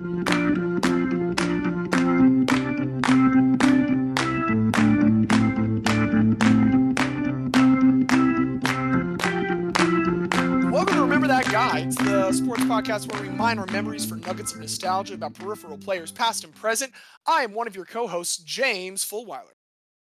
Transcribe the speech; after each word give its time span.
It's 0.00 0.06
the 11.96 12.32
sports 12.32 12.64
podcast 12.64 13.12
where 13.12 13.22
we 13.22 13.28
mine 13.28 13.60
our 13.60 13.66
memories 13.66 14.04
for 14.04 14.16
nuggets 14.16 14.52
of 14.52 14.60
nostalgia 14.60 15.14
about 15.14 15.34
peripheral 15.34 15.78
players, 15.78 16.10
past 16.10 16.42
and 16.42 16.52
present. 16.52 16.92
I 17.26 17.44
am 17.44 17.54
one 17.54 17.68
of 17.68 17.76
your 17.76 17.84
co-hosts, 17.84 18.38
James 18.38 19.04
Fulweiler. 19.04 19.54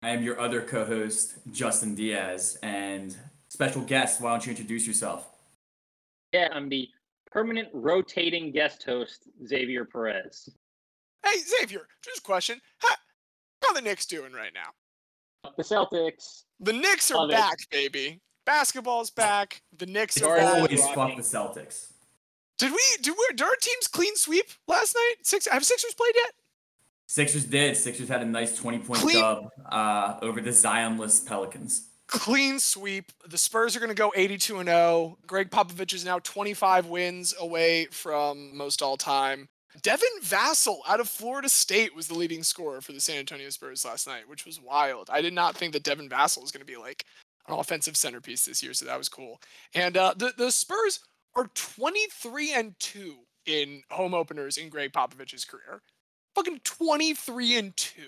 I 0.02 0.10
am 0.10 0.24
your 0.24 0.40
other 0.40 0.62
co-host, 0.62 1.36
Justin 1.52 1.94
Diaz, 1.94 2.58
and 2.64 3.16
special 3.48 3.82
guest. 3.82 4.22
Why 4.22 4.32
don't 4.32 4.44
you 4.46 4.52
introduce 4.52 4.88
yourself? 4.88 5.28
Yeah, 6.34 6.50
I'm 6.52 6.68
the 6.70 6.90
permanent 7.32 7.70
rotating 7.74 8.52
guest 8.52 8.84
host, 8.84 9.28
Xavier 9.46 9.86
Perez. 9.86 10.50
Hey, 11.26 11.40
Xavier, 11.40 11.88
just 12.04 12.20
a 12.20 12.22
question. 12.22 12.60
How, 12.80 12.94
how 13.64 13.74
the 13.74 13.82
Knicks 13.82 14.06
doing 14.06 14.34
right 14.34 14.52
now? 14.54 15.52
The 15.58 15.64
Celtics. 15.64 16.44
The 16.60 16.74
Knicks 16.74 17.12
are 17.12 17.18
Love 17.18 17.30
it. 17.30 17.34
back, 17.34 17.58
baby. 17.72 18.20
Basketball's 18.46 19.10
back. 19.12 19.62
The 19.78 19.86
Knicks 19.86 20.18
are 20.18 20.22
Sorry, 20.22 20.40
back. 20.42 20.56
Always 20.56 20.88
fuck 20.90 21.16
the 21.16 21.22
Celtics. 21.22 21.92
Did 22.58 22.72
we 22.72 22.82
did 23.02 23.12
we 23.14 23.28
did 23.36 23.42
our 23.44 23.56
teams 23.62 23.88
clean 23.88 24.16
sweep 24.16 24.46
last 24.68 24.96
night? 24.96 25.16
Six 25.24 25.48
have 25.48 25.64
Sixers 25.64 25.94
played 25.94 26.14
yet? 26.16 26.34
Sixers 27.06 27.46
did. 27.46 27.78
Sixers 27.78 28.10
had 28.10 28.22
a 28.22 28.26
nice 28.26 28.60
20-point 28.60 29.00
Clean- 29.00 29.20
dub 29.22 29.50
uh, 29.70 30.18
over 30.22 30.42
the 30.42 30.50
Zionless 30.50 31.26
Pelicans. 31.26 31.87
Clean 32.08 32.58
sweep. 32.60 33.12
The 33.28 33.38
Spurs 33.38 33.76
are 33.76 33.80
going 33.80 33.90
to 33.90 33.96
go 33.96 34.14
82 34.16 34.60
and 34.60 34.70
0. 34.70 35.18
Gregg 35.28 35.52
Popovich 35.52 35.94
is 35.94 36.06
now 36.06 36.20
25 36.20 36.86
wins 36.86 37.34
away 37.40 37.86
from 37.92 38.56
most 38.56 38.82
all 38.82 38.96
time. 38.96 39.50
Devin 39.82 40.08
Vassell 40.24 40.80
out 40.88 41.00
of 41.00 41.10
Florida 41.10 41.50
State 41.50 41.96
was 41.96 42.08
the 42.08 42.16
leading 42.16 42.44
scorer 42.44 42.82
for 42.82 42.94
the 42.94 43.02
San 43.02 43.20
Antonio 43.20 43.50
Spurs 43.50 43.86
last 43.86 44.08
night, 44.08 44.28
which 44.28 44.46
was 44.46 44.62
wild. 44.62 45.10
I 45.12 45.22
did 45.22 45.34
not 45.34 45.56
think 45.56 45.74
that 45.74 45.84
Devin 45.84 46.10
Vassell 46.10 46.42
was 46.42 46.52
going 46.52 46.66
to 46.66 46.66
be 46.66 46.78
like 46.78 47.06
an 47.48 47.60
offensive 47.60 47.98
centerpiece 47.98 48.46
this 48.46 48.64
year, 48.64 48.74
so 48.74 48.86
that 48.86 48.98
was 48.98 49.10
cool. 49.10 49.42
And 49.76 49.98
uh, 49.98 50.14
the 50.18 50.34
the 50.38 50.50
Spurs 50.50 51.02
are 51.36 51.50
23 51.54 52.54
and 52.54 52.80
2 52.80 53.16
in 53.46 53.84
home 53.92 54.14
openers 54.14 54.58
in 54.58 54.70
Gregg 54.70 54.94
Popovich's 54.94 55.46
career. 55.46 55.82
Fucking 56.36 56.62
23 56.64 57.58
and 57.58 57.78
2. 57.78 58.02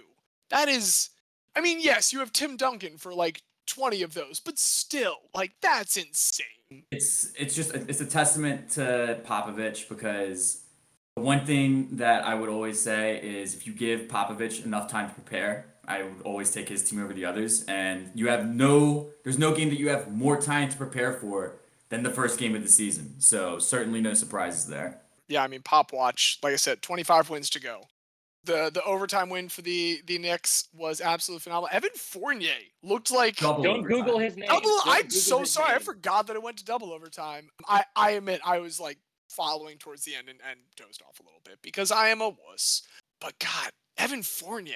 That 0.50 0.70
is 0.70 1.10
I 1.56 1.62
mean, 1.62 1.80
yes, 1.82 2.14
you 2.14 2.20
have 2.20 2.32
Tim 2.32 2.58
Duncan 2.58 2.98
for 2.98 3.14
like 3.14 3.42
20 3.70 4.02
of 4.02 4.14
those, 4.14 4.40
but 4.40 4.60
still, 4.60 5.18
like 5.34 5.54
that's 5.62 5.96
insane. 5.96 6.84
It's 6.92 7.32
it's 7.38 7.56
just 7.56 7.74
it's 7.74 8.02
a 8.02 8.06
testament 8.06 8.72
to 8.72 9.20
Popovich 9.26 9.88
because 9.88 10.64
the 11.16 11.22
one 11.22 11.46
thing 11.46 11.88
that 11.98 12.26
I 12.26 12.36
would 12.36 12.50
always 12.50 12.80
say 12.80 13.20
is 13.22 13.54
if 13.54 13.66
you 13.66 13.74
give 13.74 14.02
Popovich 14.02 14.66
enough 14.66 14.90
time 14.90 15.10
to 15.10 15.16
prepare, 15.16 15.66
I 15.88 16.04
would 16.04 16.22
always 16.24 16.52
take 16.52 16.70
his 16.70 16.88
team 16.88 17.04
over 17.04 17.14
the 17.14 17.26
others. 17.26 17.64
And 17.66 18.12
you 18.14 18.28
have 18.30 18.48
no 18.48 19.10
there's 19.24 19.40
no 19.40 19.56
game 19.56 19.70
that 19.70 19.80
you 19.80 19.90
have 19.90 20.12
more 20.12 20.40
time 20.40 20.70
to 20.70 20.78
prepare 20.78 21.14
for 21.14 21.60
than 21.90 22.04
the 22.04 22.12
first 22.12 22.40
game 22.40 22.56
of 22.56 22.64
the 22.64 22.70
season. 22.70 23.16
So 23.20 23.60
certainly 23.60 24.02
no 24.02 24.14
surprises 24.14 24.68
there. 24.68 25.02
Yeah, 25.28 25.44
I 25.44 25.48
mean, 25.48 25.62
Pop 25.62 25.94
Watch, 25.94 26.40
like 26.42 26.54
I 26.54 26.58
said, 26.58 26.82
25 26.82 27.30
wins 27.30 27.50
to 27.52 27.60
go. 27.60 27.84
The 28.46 28.72
the 28.74 28.82
overtime 28.84 29.30
win 29.30 29.50
for 29.50 29.62
the 29.62 30.02
the 30.08 30.18
Knicks 30.18 30.70
was 30.74 31.02
absolutely 31.02 31.42
phenomenal. 31.44 31.70
Evan 31.72 31.90
Fournier 31.96 32.54
looked 32.84 33.12
like 33.12 33.36
Double 33.36 33.62
Don't 33.64 33.80
overtime. 33.80 33.98
Google 34.00 34.20
his 34.20 34.38
name. 34.38 34.48
double. 34.48 34.62
Don't 34.70 34.88
I'm 34.88 35.02
Google 35.04 35.12
so 35.20 35.40
his 35.40 35.52
sorry. 35.52 35.76
I 35.76 35.80
forgot 35.80 36.28
that 36.28 36.36
it 36.36 36.42
went 36.44 36.58
to 36.58 36.66
double 36.66 36.94
overtime. 36.94 37.50
I 37.68 37.84
I 37.96 38.12
admit 38.12 38.40
I 38.46 38.60
was 38.60 38.80
like 38.80 38.98
following 39.30 39.78
towards 39.78 40.06
the 40.06 40.16
end 40.16 40.30
and, 40.30 40.40
and 40.50 40.60
dozed 40.78 41.02
off 41.08 41.20
a 41.20 41.24
little 41.24 41.42
bit 41.44 41.60
because 41.62 41.92
I 41.92 42.08
am 42.10 42.22
a 42.22 42.30
wuss. 42.30 42.84
But 43.20 43.38
God, 43.40 43.72
Evan 43.98 44.24
Fournier. 44.24 44.74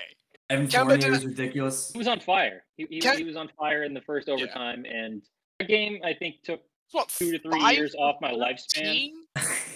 Evan 0.50 0.68
Kemba 0.68 0.80
Fournier 0.82 0.98
did- 0.98 1.14
is 1.14 1.26
ridiculous. 1.26 1.92
He 1.94 1.98
was 1.98 2.08
on 2.10 2.20
fire. 2.20 2.64
He, 2.76 2.86
he, 2.90 3.00
Can- 3.00 3.18
he 3.18 3.24
was 3.24 3.38
on 3.38 3.50
fire 3.58 3.84
in 3.86 3.94
the 3.94 4.02
first 4.02 4.28
overtime, 4.28 4.86
and 4.86 5.22
that 5.60 5.70
game 5.70 6.00
I 6.04 6.14
think 6.14 6.44
took 6.44 6.62
What 6.92 7.08
two 7.10 7.32
to 7.32 7.40
three 7.40 7.62
five 7.62 7.76
years 7.78 7.96
off 7.96 8.18
my 8.20 8.32
lifespan. 8.34 9.10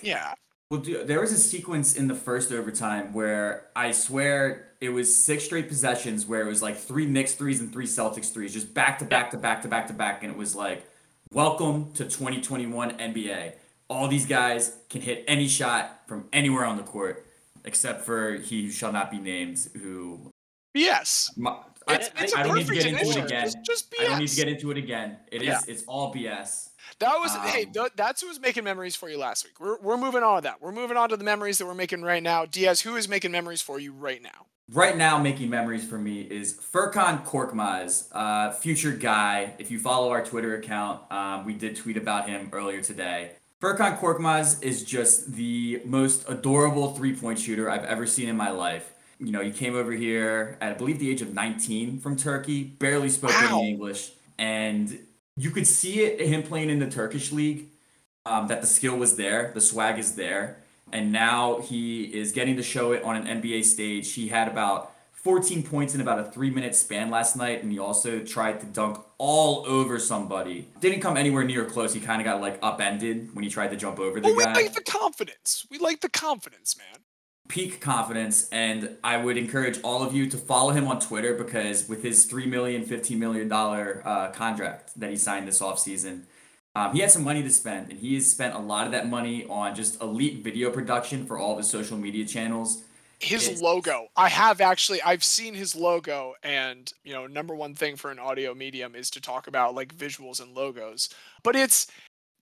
Yeah. 0.03 0.33
Well, 0.69 0.81
dude, 0.81 1.07
there 1.07 1.21
was 1.21 1.31
a 1.31 1.37
sequence 1.37 1.95
in 1.95 2.07
the 2.09 2.15
first 2.15 2.51
overtime 2.51 3.13
where 3.13 3.67
I 3.75 3.91
swear 3.91 4.67
it 4.81 4.89
was 4.89 5.15
six 5.23 5.45
straight 5.45 5.69
possessions 5.69 6.25
where 6.25 6.41
it 6.41 6.45
was 6.47 6.61
like 6.61 6.75
three 6.77 7.05
Knicks 7.05 7.33
threes 7.35 7.61
and 7.61 7.71
three 7.71 7.85
Celtics 7.85 8.33
threes, 8.33 8.53
just 8.53 8.73
back 8.73 8.99
to 8.99 9.05
back 9.05 9.31
to 9.31 9.37
back 9.37 9.61
to 9.61 9.69
back 9.69 9.87
to 9.87 9.93
back, 9.93 10.23
and 10.23 10.31
it 10.31 10.37
was 10.37 10.55
like, 10.55 10.85
"Welcome 11.31 11.93
to 11.93 12.03
2021 12.03 12.91
NBA. 12.99 13.53
All 13.89 14.09
these 14.09 14.25
guys 14.25 14.75
can 14.89 14.99
hit 15.01 15.23
any 15.25 15.47
shot 15.47 16.01
from 16.05 16.27
anywhere 16.33 16.65
on 16.65 16.75
the 16.75 16.83
court, 16.83 17.25
except 17.63 18.05
for 18.05 18.33
he 18.35 18.65
who 18.65 18.71
shall 18.71 18.91
not 18.91 19.09
be 19.09 19.19
named, 19.19 19.65
who 19.81 20.31
Yes. 20.73 21.31
my, 21.37 21.51
I, 21.87 21.95
It's, 21.95 22.09
I- 22.17 22.23
it's 22.25 22.33
a 22.33 22.39
I 22.39 22.43
don't 22.43 22.55
need 22.57 22.67
to 22.67 22.73
get 22.73 22.85
into 22.87 23.05
it 23.09 23.15
again. 23.23 23.45
Just, 23.45 23.63
just 23.63 23.91
BS. 23.91 24.01
I 24.01 24.03
don't 24.09 24.19
need 24.19 24.27
to 24.27 24.35
get 24.35 24.47
into 24.49 24.71
it 24.71 24.77
again. 24.77 25.15
It 25.31 25.41
is. 25.43 25.47
Yeah. 25.47 25.59
It's 25.69 25.83
all 25.87 26.13
BS. 26.13 26.66
That 26.99 27.19
was 27.19 27.35
hey, 27.35 27.65
Um, 27.65 27.71
th- 27.73 27.91
that's 27.95 28.21
who 28.21 28.27
was 28.27 28.39
making 28.39 28.63
memories 28.63 28.95
for 28.95 29.09
you 29.09 29.17
last 29.17 29.43
week. 29.45 29.59
We're 29.59 29.77
we're 29.79 29.97
moving 29.97 30.23
on 30.23 30.37
to 30.37 30.41
that. 30.43 30.61
We're 30.61 30.71
moving 30.71 30.97
on 30.97 31.09
to 31.09 31.17
the 31.17 31.23
memories 31.23 31.57
that 31.59 31.65
we're 31.65 31.73
making 31.75 32.01
right 32.01 32.23
now. 32.23 32.45
Diaz, 32.45 32.81
who 32.81 32.95
is 32.95 33.07
making 33.07 33.31
memories 33.31 33.61
for 33.61 33.79
you 33.79 33.93
right 33.93 34.21
now? 34.21 34.47
right 34.73 34.97
now 34.97 35.17
making 35.17 35.49
memories 35.49 35.87
for 35.87 35.97
me 35.97 36.21
is 36.21 36.53
Furkan 36.53 37.23
Korkmaz, 37.25 38.09
uh, 38.11 38.51
future 38.51 38.91
guy. 38.91 39.53
If 39.59 39.71
you 39.71 39.79
follow 39.79 40.09
our 40.09 40.23
Twitter 40.23 40.55
account, 40.55 41.09
um, 41.11 41.45
we 41.45 41.53
did 41.53 41.75
tweet 41.75 41.97
about 41.97 42.27
him 42.27 42.49
earlier 42.51 42.81
today. 42.81 43.31
Furkan 43.61 43.97
Korkmaz 43.97 44.61
is 44.61 44.83
just 44.83 45.33
the 45.33 45.81
most 45.85 46.29
adorable 46.29 46.93
three-point 46.93 47.39
shooter 47.39 47.69
I've 47.69 47.85
ever 47.85 48.05
seen 48.05 48.29
in 48.29 48.37
my 48.37 48.51
life. 48.51 48.93
You 49.19 49.31
know, 49.31 49.41
he 49.41 49.51
came 49.51 49.75
over 49.75 49.93
here 49.93 50.57
at 50.61 50.73
I 50.73 50.75
believe 50.75 50.99
the 50.99 51.09
age 51.09 51.21
of 51.21 51.33
19 51.33 51.99
from 51.99 52.17
Turkey, 52.17 52.63
barely 52.63 53.09
spoke 53.09 53.33
any 53.33 53.69
English, 53.69 54.11
and 54.37 54.99
you 55.37 55.51
could 55.51 55.67
see 55.67 56.01
it 56.01 56.19
him 56.19 56.43
playing 56.43 56.69
in 56.69 56.79
the 56.79 56.89
Turkish 56.89 57.31
league 57.31 57.67
um, 58.25 58.47
that 58.47 58.61
the 58.61 58.67
skill 58.67 58.97
was 58.97 59.15
there, 59.15 59.51
the 59.53 59.61
swag 59.61 59.97
is 59.99 60.15
there, 60.15 60.57
and 60.91 61.11
now 61.11 61.61
he 61.61 62.03
is 62.05 62.31
getting 62.31 62.57
to 62.57 62.63
show 62.63 62.91
it 62.91 63.03
on 63.03 63.15
an 63.15 63.41
NBA 63.41 63.63
stage. 63.63 64.13
He 64.13 64.27
had 64.29 64.47
about 64.47 64.91
14 65.11 65.63
points 65.63 65.93
in 65.93 66.01
about 66.01 66.19
a 66.19 66.23
three 66.31 66.49
minute 66.49 66.75
span 66.75 67.09
last 67.09 67.35
night, 67.35 67.61
and 67.61 67.71
he 67.71 67.79
also 67.79 68.19
tried 68.19 68.59
to 68.61 68.65
dunk 68.65 68.99
all 69.17 69.65
over 69.67 69.99
somebody. 69.99 70.67
Didn't 70.79 71.01
come 71.01 71.17
anywhere 71.17 71.43
near 71.43 71.65
close. 71.65 71.93
He 71.93 71.99
kind 71.99 72.21
of 72.21 72.25
got 72.25 72.41
like 72.41 72.59
upended 72.61 73.33
when 73.35 73.43
he 73.43 73.49
tried 73.49 73.69
to 73.69 73.75
jump 73.75 73.99
over 73.99 74.19
the 74.19 74.27
Well, 74.27 74.37
we 74.37 74.43
guy. 74.45 74.53
like 74.53 74.73
the 74.73 74.83
confidence. 74.83 75.65
We 75.69 75.79
like 75.79 76.01
the 76.01 76.09
confidence, 76.09 76.77
man. 76.77 77.01
Peak 77.47 77.79
confidence, 77.79 78.49
and 78.51 78.97
I 79.03 79.17
would 79.17 79.37
encourage 79.37 79.79
all 79.81 80.03
of 80.03 80.13
you 80.13 80.29
to 80.29 80.37
follow 80.37 80.71
him 80.71 80.87
on 80.87 80.99
Twitter 80.99 81.33
because 81.33 81.87
with 81.87 82.03
his 82.03 82.29
$3 82.29 82.47
million, 82.47 82.85
$15 82.85 83.17
million 83.17 83.51
uh, 83.51 84.31
contract 84.33 84.91
that 84.99 85.09
he 85.09 85.15
signed 85.15 85.47
this 85.47 85.61
offseason, 85.61 86.23
um, 86.75 86.93
he 86.93 86.99
had 86.99 87.09
some 87.09 87.23
money 87.23 87.41
to 87.41 87.49
spend, 87.49 87.89
and 87.89 87.99
he 87.99 88.15
has 88.15 88.29
spent 88.29 88.53
a 88.53 88.59
lot 88.59 88.85
of 88.85 88.91
that 88.91 89.09
money 89.09 89.45
on 89.49 89.73
just 89.73 90.01
elite 90.01 90.43
video 90.43 90.69
production 90.69 91.25
for 91.25 91.37
all 91.37 91.53
of 91.53 91.57
his 91.57 91.69
social 91.69 91.97
media 91.97 92.25
channels. 92.25 92.83
His 93.19 93.47
It's- 93.47 93.61
logo. 93.61 94.09
I 94.15 94.29
have 94.29 94.61
actually 94.61 95.01
I've 95.01 95.23
seen 95.23 95.55
his 95.55 95.75
logo 95.75 96.35
and, 96.43 96.91
you 97.03 97.13
know, 97.13 97.25
number 97.25 97.55
one 97.55 97.73
thing 97.73 97.95
for 97.95 98.11
an 98.11 98.19
audio 98.19 98.53
medium 98.53 98.93
is 98.93 99.09
to 99.11 99.21
talk 99.21 99.47
about 99.47 99.73
like 99.73 99.95
visuals 99.95 100.39
and 100.39 100.53
logos. 100.53 101.09
But 101.41 101.55
it's 101.55 101.87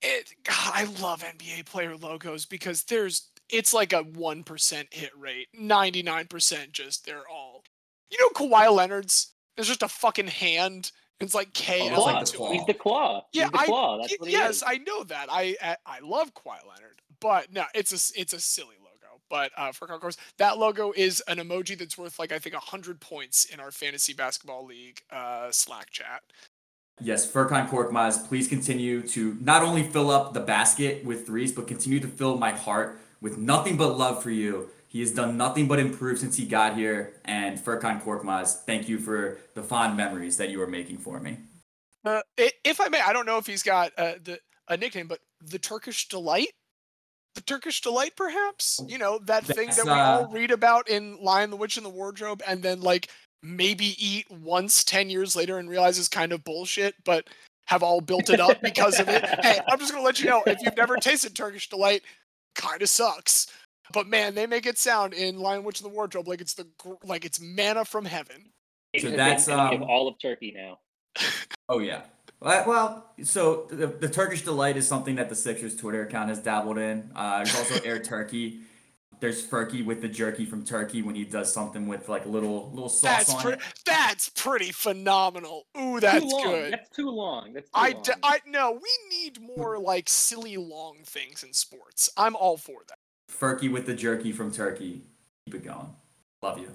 it 0.02 0.34
God, 0.44 0.72
I 0.74 0.84
love 1.02 1.24
NBA 1.24 1.66
player 1.66 1.96
logos 1.96 2.46
because 2.46 2.84
there's 2.84 3.30
it's 3.50 3.74
like 3.74 3.94
a 3.94 4.04
1% 4.04 4.94
hit 4.94 5.12
rate. 5.18 5.48
99% 5.58 6.72
just 6.72 7.06
they're 7.06 7.28
all. 7.30 7.64
You 8.12 8.18
know 8.20 8.30
Kawhi 8.30 8.74
Leonard's 8.74 9.32
there's 9.56 9.68
just 9.68 9.84
a 9.84 9.88
fucking 9.88 10.28
hand. 10.28 10.92
It's 11.22 11.34
like 11.34 11.54
K 11.54 11.90
Oh, 11.94 12.08
as 12.10 12.14
that's 12.16 12.32
claw. 12.32 12.50
like 12.50 12.52
the 12.52 12.52
claw. 12.52 12.52
He's 12.54 12.66
the 12.68 12.74
claw. 12.74 13.26
Yeah, 13.34 13.50
the 13.50 13.58
I- 13.60 13.66
claw. 13.66 13.98
That's 14.00 14.12
Y- 14.12 14.16
what 14.20 14.28
he 14.30 14.34
yes, 14.36 14.56
is. 14.58 14.64
I 14.68 14.78
know 14.78 15.04
that. 15.06 15.28
I, 15.32 15.56
I 15.64 15.78
I 15.86 16.00
love 16.00 16.34
Kawhi 16.34 16.58
Leonard, 16.68 17.02
but 17.22 17.52
no, 17.54 17.64
it's 17.74 17.92
a 17.92 17.96
s- 17.96 18.12
it's 18.18 18.34
a 18.34 18.40
silly 18.40 18.76
logo. 18.80 19.22
But 19.30 19.52
uh, 19.58 19.72
for 19.72 19.88
course, 19.88 20.18
that 20.38 20.58
logo 20.58 20.92
is 20.96 21.22
an 21.28 21.38
emoji 21.38 21.78
that's 21.78 21.98
worth 21.98 22.20
like 22.20 22.32
I 22.34 22.40
think 22.40 22.54
hundred 22.56 23.00
points 23.00 23.46
in 23.46 23.60
our 23.62 23.72
fantasy 23.72 24.14
basketball 24.14 24.66
league 24.66 25.02
uh, 25.10 25.52
Slack 25.52 25.90
chat. 25.90 26.22
Yes, 27.02 27.30
Furkan 27.30 27.68
Korkmaz, 27.70 28.26
please 28.28 28.48
continue 28.48 29.02
to 29.10 29.38
not 29.42 29.64
only 29.64 29.84
fill 29.84 30.10
up 30.12 30.34
the 30.34 30.40
basket 30.40 31.04
with 31.04 31.26
threes, 31.26 31.52
but 31.52 31.68
continue 31.68 32.00
to 32.02 32.08
fill 32.08 32.38
my 32.38 32.52
heart 32.52 33.00
with 33.22 33.38
nothing 33.38 33.78
but 33.78 33.98
love 33.98 34.22
for 34.22 34.32
you. 34.32 34.70
He 34.88 35.02
has 35.02 35.12
done 35.12 35.36
nothing 35.36 35.68
but 35.68 35.78
improve 35.78 36.20
since 36.20 36.38
he 36.38 36.46
got 36.46 36.76
here. 36.76 37.14
And 37.26 37.60
Furkan 37.60 38.02
Korkmaz, 38.02 38.64
thank 38.64 38.88
you 38.88 38.98
for 38.98 39.38
the 39.54 39.62
fond 39.62 39.98
memories 39.98 40.38
that 40.38 40.50
you 40.50 40.62
are 40.62 40.68
making 40.68 41.00
for 41.00 41.20
me. 41.20 41.38
Uh, 42.06 42.22
if 42.38 42.80
I 42.80 42.88
may, 42.88 43.02
I 43.02 43.12
don't 43.12 43.26
know 43.26 43.38
if 43.38 43.48
he's 43.48 43.64
got 43.64 43.92
uh, 43.98 44.14
the 44.24 44.40
a 44.68 44.78
nickname, 44.78 45.08
but 45.08 45.20
the 45.42 45.60
Turkish 45.60 46.08
delight. 46.08 46.50
The 47.34 47.42
Turkish 47.42 47.82
delight, 47.82 48.14
perhaps. 48.16 48.82
You 48.88 48.98
know 48.98 49.20
that 49.26 49.46
thing 49.46 49.70
that 49.70 49.84
we 49.84 49.92
all 49.92 50.26
uh, 50.26 50.28
read 50.30 50.52
about 50.52 50.88
in 50.88 51.18
*Lion, 51.22 51.50
the 51.50 51.58
Witch, 51.58 51.78
and 51.78 51.86
the 51.86 51.90
Wardrobe*, 51.90 52.42
and 52.48 52.64
then 52.64 52.80
like 52.82 53.10
maybe 53.44 53.96
eat 54.00 54.30
once 54.32 54.84
ten 54.84 55.10
years 55.10 55.36
later 55.36 55.58
and 55.58 55.70
realize 55.70 55.98
is 55.98 56.08
kind 56.08 56.32
of 56.32 56.44
bullshit, 56.44 56.96
but 57.04 57.28
have 57.66 57.84
all 57.84 58.00
built 58.00 58.30
it 58.30 58.40
up 58.40 58.62
because 58.62 59.00
of 59.00 59.10
it. 59.10 59.26
hey, 59.44 59.60
I'm 59.68 59.80
just 59.80 59.92
gonna 59.92 60.06
let 60.06 60.20
you 60.20 60.30
know 60.30 60.44
if 60.46 60.62
you've 60.62 60.78
never 60.78 60.96
tasted 60.96 61.36
Turkish 61.36 61.70
delight, 61.70 62.04
kind 62.56 62.82
of 62.82 62.90
sucks. 62.90 63.48
But 63.94 64.08
man, 64.08 64.34
they 64.36 64.48
make 64.48 64.66
it 64.66 64.78
sound 64.78 65.14
in 65.14 65.38
Lion 65.38 65.64
Witch 65.64 65.80
in 65.80 65.88
the 65.88 65.94
Wardrobe 65.94 66.28
like 66.28 66.42
it's 66.42 66.56
the 66.56 66.68
like 67.04 67.26
it's 67.26 67.40
manna 67.40 67.86
from 67.86 68.06
heaven. 68.06 68.52
So 68.98 69.10
They're 69.10 69.18
that's, 69.18 69.48
gonna 69.48 69.76
um, 69.76 69.84
all 69.84 70.08
of 70.08 70.16
Turkey 70.20 70.54
now. 70.56 70.80
Oh 71.68 71.80
yeah. 71.80 72.02
Well, 72.40 72.64
well, 72.68 73.06
so 73.24 73.66
the, 73.72 73.88
the 73.88 74.08
Turkish 74.08 74.44
delight 74.44 74.78
is 74.78 74.88
something 74.88 75.16
that 75.16 75.30
the 75.30 75.36
Sixers 75.36 75.76
Twitter 75.76 76.04
account 76.04 76.30
has 76.30 76.38
dabbled 76.38 76.78
in. 76.78 77.10
Uh, 77.16 77.38
there's 77.38 77.56
also 77.56 77.84
Air 77.84 77.98
Turkey. 77.98 78.60
There's 79.26 79.44
Furky 79.44 79.84
with 79.84 80.04
the 80.04 80.08
jerky 80.08 80.46
from 80.46 80.64
Turkey 80.64 81.02
when 81.02 81.16
he 81.16 81.26
does 81.26 81.52
something 81.52 81.88
with 81.88 82.10
like 82.10 82.26
a 82.26 82.30
little 82.30 82.70
little 82.70 82.90
sauce 82.90 83.26
That's 83.26 83.34
on 83.34 83.42
pretty. 83.42 83.58
it. 83.58 83.74
That's 83.84 84.30
pretty 84.30 84.72
phenomenal. 84.72 85.66
Ooh, 85.76 86.00
that's 86.00 86.24
too 86.24 86.30
long. 86.30 86.44
good. 86.44 86.74
That's 86.74 86.90
too 86.96 87.10
long. 87.10 87.54
That's 87.54 87.66
too 87.66 87.72
I, 87.74 87.90
long. 87.90 88.04
d- 88.04 88.12
I 88.22 88.40
no, 88.46 88.74
we 88.74 89.18
need 89.18 89.40
more 89.42 89.80
like 89.80 90.10
silly 90.10 90.58
long 90.58 90.98
things 91.04 91.42
in 91.42 91.54
sports. 91.54 92.08
I'm 92.16 92.36
all 92.36 92.56
for 92.56 92.84
that. 92.88 93.00
Furky 93.36 93.72
with 93.72 93.88
the 93.88 93.96
jerky 93.96 94.32
from 94.32 94.52
Turkey. 94.52 95.02
Keep 95.48 95.56
it 95.56 95.66
going. 95.66 95.88
Love 96.44 96.60
you. 96.60 96.70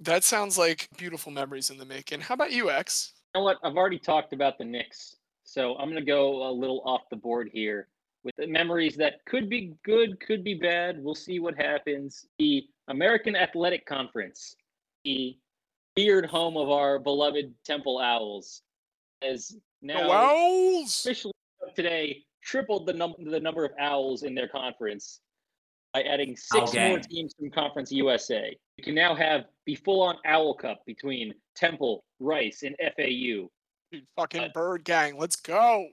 That 0.00 0.24
sounds 0.24 0.56
like 0.56 0.88
beautiful 0.96 1.32
memories 1.32 1.68
in 1.68 1.76
the 1.76 1.84
making. 1.84 2.22
How 2.22 2.32
about 2.32 2.50
you, 2.50 2.70
X? 2.70 3.12
you 3.34 3.40
know 3.42 3.44
what? 3.44 3.58
I've 3.62 3.76
already 3.76 3.98
talked 3.98 4.32
about 4.32 4.56
the 4.56 4.64
Knicks, 4.64 5.16
so 5.44 5.76
I'm 5.76 5.90
gonna 5.90 6.00
go 6.00 6.48
a 6.48 6.50
little 6.50 6.80
off 6.86 7.02
the 7.10 7.16
board 7.16 7.50
here 7.52 7.88
with 8.24 8.34
the 8.36 8.46
memories 8.46 8.96
that 8.96 9.24
could 9.26 9.48
be 9.48 9.74
good, 9.84 10.18
could 10.20 10.42
be 10.44 10.54
bad. 10.54 11.02
We'll 11.02 11.14
see 11.14 11.38
what 11.38 11.56
happens. 11.56 12.26
The 12.38 12.64
American 12.88 13.36
Athletic 13.36 13.86
Conference, 13.86 14.56
the 15.04 15.36
weird 15.96 16.26
home 16.26 16.56
of 16.56 16.70
our 16.70 16.98
beloved 16.98 17.52
Temple 17.64 17.98
Owls, 17.98 18.62
has 19.22 19.56
now 19.82 20.10
Owls. 20.10 21.00
officially 21.04 21.32
today 21.74 22.24
tripled 22.42 22.86
the 22.86 22.92
number 22.92 23.16
the 23.24 23.40
number 23.40 23.64
of 23.64 23.72
owls 23.78 24.22
in 24.22 24.34
their 24.34 24.48
conference 24.48 25.20
by 25.92 26.02
adding 26.02 26.36
six 26.36 26.74
more 26.74 26.98
teams 26.98 27.34
from 27.38 27.50
Conference 27.50 27.90
USA. 27.92 28.56
You 28.76 28.84
can 28.84 28.94
now 28.94 29.14
have 29.14 29.46
the 29.66 29.74
full-on 29.74 30.16
Owl 30.26 30.54
Cup 30.54 30.84
between 30.86 31.34
Temple, 31.56 32.04
Rice, 32.20 32.62
and 32.62 32.76
FAU. 32.78 33.48
Dude, 33.90 34.06
fucking 34.16 34.42
Uh, 34.42 34.48
bird 34.52 34.84
gang. 34.84 35.16
Let's 35.16 35.36
go. 35.36 35.88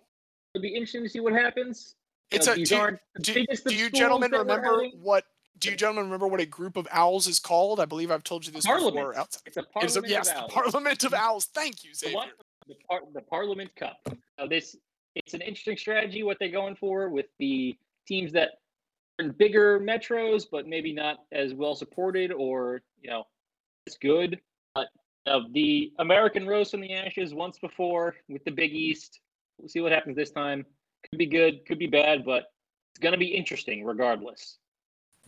It'll 0.53 0.61
be 0.61 0.69
interesting 0.75 1.03
to 1.03 1.09
see 1.09 1.21
what 1.21 1.33
happens. 1.33 1.95
It's 2.31 2.47
a. 2.47 2.55
Do, 2.55 2.97
do, 3.21 3.45
do 3.65 3.75
you 3.75 3.89
gentlemen 3.89 4.31
remember 4.31 4.85
what? 5.01 5.25
Do 5.57 5.69
you 5.69 5.77
gentlemen 5.77 6.05
remember 6.05 6.27
what 6.27 6.41
a 6.41 6.45
group 6.45 6.75
of 6.75 6.87
owls 6.91 7.27
is 7.27 7.39
called? 7.39 7.79
I 7.79 7.85
believe 7.85 8.11
I've 8.11 8.23
told 8.23 8.45
you 8.45 8.51
this 8.51 8.65
Parliament. 8.65 8.95
before. 8.95 9.17
Outside. 9.17 9.41
It's 9.45 9.57
a 9.57 9.61
It's 9.61 9.69
parliament 9.73 10.05
a, 10.05 10.09
yes, 10.09 10.29
of. 10.31 10.49
Parliament 10.49 11.03
of 11.05 11.13
Owls. 11.13 11.45
Thank 11.45 11.83
you, 11.85 11.91
The 11.91 11.97
Xavier. 11.97 12.19
the, 12.67 12.75
par- 12.89 13.01
the 13.13 13.21
Parliament 13.21 13.73
Cup. 13.75 13.97
Now 14.37 14.47
this 14.47 14.75
it's 15.15 15.33
an 15.33 15.41
interesting 15.41 15.77
strategy 15.77 16.23
what 16.23 16.37
they're 16.39 16.49
going 16.49 16.75
for 16.75 17.09
with 17.09 17.27
the 17.39 17.77
teams 18.05 18.33
that 18.33 18.49
are 19.17 19.25
in 19.25 19.31
bigger 19.31 19.79
metros, 19.79 20.45
but 20.51 20.67
maybe 20.67 20.91
not 20.91 21.19
as 21.31 21.53
well 21.53 21.73
supported 21.73 22.33
or 22.33 22.81
you 23.01 23.09
know 23.09 23.23
as 23.87 23.95
good. 23.97 24.39
But 24.73 24.87
uh, 25.25 25.39
the 25.53 25.93
American 25.99 26.45
rose 26.47 26.69
from 26.71 26.81
the 26.81 26.93
ashes 26.93 27.33
once 27.33 27.59
before 27.59 28.15
with 28.27 28.43
the 28.43 28.51
Big 28.51 28.73
East. 28.73 29.21
We'll 29.57 29.69
see 29.69 29.79
what 29.79 29.93
happens 29.93 30.17
this 30.17 30.31
time. 30.31 30.65
Could 31.09 31.19
be 31.19 31.25
good, 31.25 31.65
could 31.65 31.79
be 31.79 31.87
bad, 31.87 32.25
but 32.25 32.51
it's 32.91 32.99
gonna 32.99 33.17
be 33.17 33.27
interesting 33.27 33.83
regardless. 33.83 34.57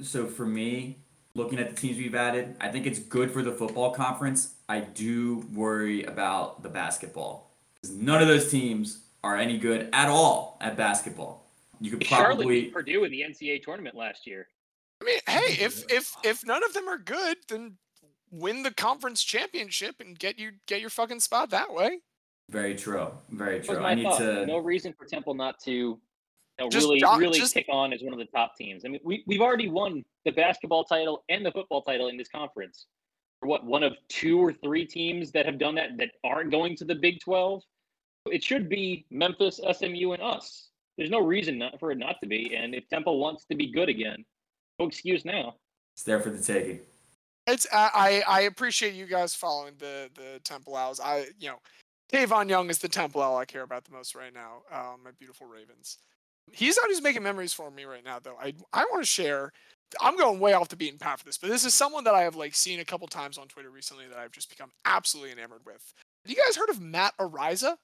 So 0.02 0.28
for 0.28 0.46
me, 0.46 0.98
looking 1.34 1.60
at 1.60 1.70
the 1.70 1.76
teams 1.76 1.98
we've 1.98 2.16
added, 2.16 2.56
I 2.60 2.70
think 2.70 2.86
it's 2.86 3.00
good 3.00 3.32
for 3.32 3.42
the 3.42 3.52
football 3.52 3.92
conference. 3.92 4.56
I 4.70 4.82
do 4.82 5.46
worry 5.54 6.04
about 6.04 6.64
the 6.64 6.70
basketball. 6.70 7.52
'Cause 7.82 7.92
None 7.92 8.22
of 8.22 8.28
those 8.28 8.50
teams 8.50 9.04
are 9.24 9.38
any 9.38 9.58
good 9.58 9.90
at 9.94 10.10
all 10.10 10.58
at 10.62 10.78
basketball. 10.78 11.46
You 11.80 11.92
could 11.92 12.06
Charlotte 12.06 12.38
probably 12.38 12.62
beat 12.62 12.74
Purdue 12.74 13.04
in 13.04 13.12
the 13.12 13.22
NCAA 13.22 13.60
tournament 13.60 13.96
last 13.96 14.26
year. 14.26 14.50
I 15.02 15.06
mean, 15.06 15.20
hey, 15.28 15.64
if 15.64 15.84
if 15.92 16.16
if 16.24 16.46
none 16.46 16.64
of 16.64 16.74
them 16.74 16.88
are 16.88 16.98
good, 16.98 17.38
then 17.48 17.78
win 18.32 18.64
the 18.64 18.74
conference 18.74 19.24
championship 19.24 20.00
and 20.00 20.18
get 20.18 20.40
you 20.40 20.54
get 20.66 20.82
your 20.82 20.90
fucking 20.90 21.20
spot 21.20 21.52
that 21.52 21.72
way. 21.74 22.00
Very 22.50 22.76
true. 22.76 23.08
Very 23.30 23.60
true. 23.60 23.78
I 23.80 23.94
need 23.94 24.04
thought. 24.04 24.20
to 24.20 24.46
No 24.46 24.58
reason 24.58 24.94
for 24.94 25.06
Temple 25.06 25.34
not 25.34 25.60
to 25.62 25.72
you 25.72 26.00
know, 26.60 26.70
Just 26.70 26.86
really, 26.88 27.00
doc- 27.00 27.20
really 27.20 27.40
just- 27.40 27.54
kick 27.54 27.68
on 27.70 27.94
as 27.94 28.02
one 28.02 28.14
of 28.14 28.20
the 28.20 28.26
top 28.26 28.56
teams. 28.56 28.84
I 28.84 28.88
mean, 28.88 29.00
we, 29.04 29.24
we've 29.28 29.42
already 29.42 29.70
won 29.70 30.04
the 30.26 30.32
basketball 30.32 30.84
title 30.84 31.24
and 31.30 31.46
the 31.46 31.52
football 31.52 31.84
title 31.84 32.08
in 32.08 32.18
this 32.18 32.30
conference. 32.30 32.88
We're 33.42 33.50
what 33.50 33.66
one 33.66 33.84
of 33.84 33.96
two 34.10 34.40
or 34.40 34.52
three 34.52 34.86
teams 34.86 35.32
that 35.34 35.46
have 35.46 35.60
done 35.60 35.76
that 35.76 35.98
that 35.98 36.12
aren't 36.24 36.50
going 36.50 36.76
to 36.78 36.86
the 36.86 36.96
Big 36.96 37.20
Twelve. 37.20 37.62
It 38.26 38.44
should 38.44 38.68
be 38.70 39.06
Memphis, 39.12 39.60
SMU, 39.72 40.14
and 40.14 40.24
us. 40.24 40.70
There's 40.98 41.12
no 41.12 41.20
reason 41.20 41.60
not, 41.60 41.80
for 41.80 41.92
it 41.92 41.98
not 42.00 42.16
to 42.22 42.28
be. 42.28 42.56
And 42.56 42.74
if 42.74 42.88
Temple 42.90 43.20
wants 43.20 43.46
to 43.46 43.56
be 43.56 43.72
good 43.72 43.88
again, 43.90 44.26
no 44.80 44.88
excuse 44.88 45.24
now. 45.24 45.56
it's 45.94 46.04
there 46.04 46.20
for 46.20 46.32
the 46.32 46.42
taking. 46.42 46.80
It's 47.46 47.68
I 47.72 48.24
I 48.28 48.40
I 48.40 48.42
appreciate 48.42 48.96
you 48.96 49.06
guys 49.06 49.36
following 49.36 49.76
the 49.78 50.10
the 50.16 50.40
Temple 50.44 50.76
Owls. 50.76 51.00
I 51.00 51.28
you 51.40 51.50
know, 51.50 51.60
Tavon 52.12 52.50
Young 52.50 52.70
is 52.70 52.80
the 52.80 52.88
Temple 52.88 53.22
Owl 53.22 53.38
I 53.38 53.46
care 53.46 53.64
about 53.64 53.84
the 53.86 53.92
most 53.92 54.16
right 54.16 54.34
now. 54.34 54.62
Um, 54.72 55.02
my 55.04 55.12
beautiful 55.18 55.48
Ravens. 55.48 55.98
He's 56.54 56.78
out. 56.78 56.88
He's 56.88 57.02
making 57.02 57.24
memories 57.24 57.54
for 57.54 57.70
me 57.70 57.84
right 57.84 58.04
now, 58.06 58.20
though. 58.20 58.38
I 58.42 58.54
I 58.72 58.86
want 58.86 59.04
to 59.04 59.06
share. 59.06 59.52
I'm 60.02 60.18
going 60.18 60.40
way 60.40 60.54
off 60.54 60.70
the 60.70 60.76
beaten 60.76 61.00
path 61.00 61.20
for 61.20 61.26
this, 61.26 61.38
but 61.38 61.50
this 61.50 61.66
is 61.66 61.74
someone 61.74 62.04
that 62.06 62.14
I 62.14 62.22
have 62.24 62.36
like 62.36 62.56
seen 62.56 62.80
a 62.80 62.86
couple 62.86 63.08
times 63.08 63.38
on 63.38 63.48
Twitter 63.48 63.70
recently 63.70 64.06
that 64.08 64.18
I've 64.18 64.32
just 64.32 64.50
become 64.50 64.72
absolutely 64.86 65.32
enamored 65.32 65.62
with. 65.66 65.94
Have 66.26 66.36
you 66.36 66.42
guys 66.46 66.56
heard 66.56 66.70
of 66.70 66.82
Matt 66.82 67.14
Araiza? 67.20 67.76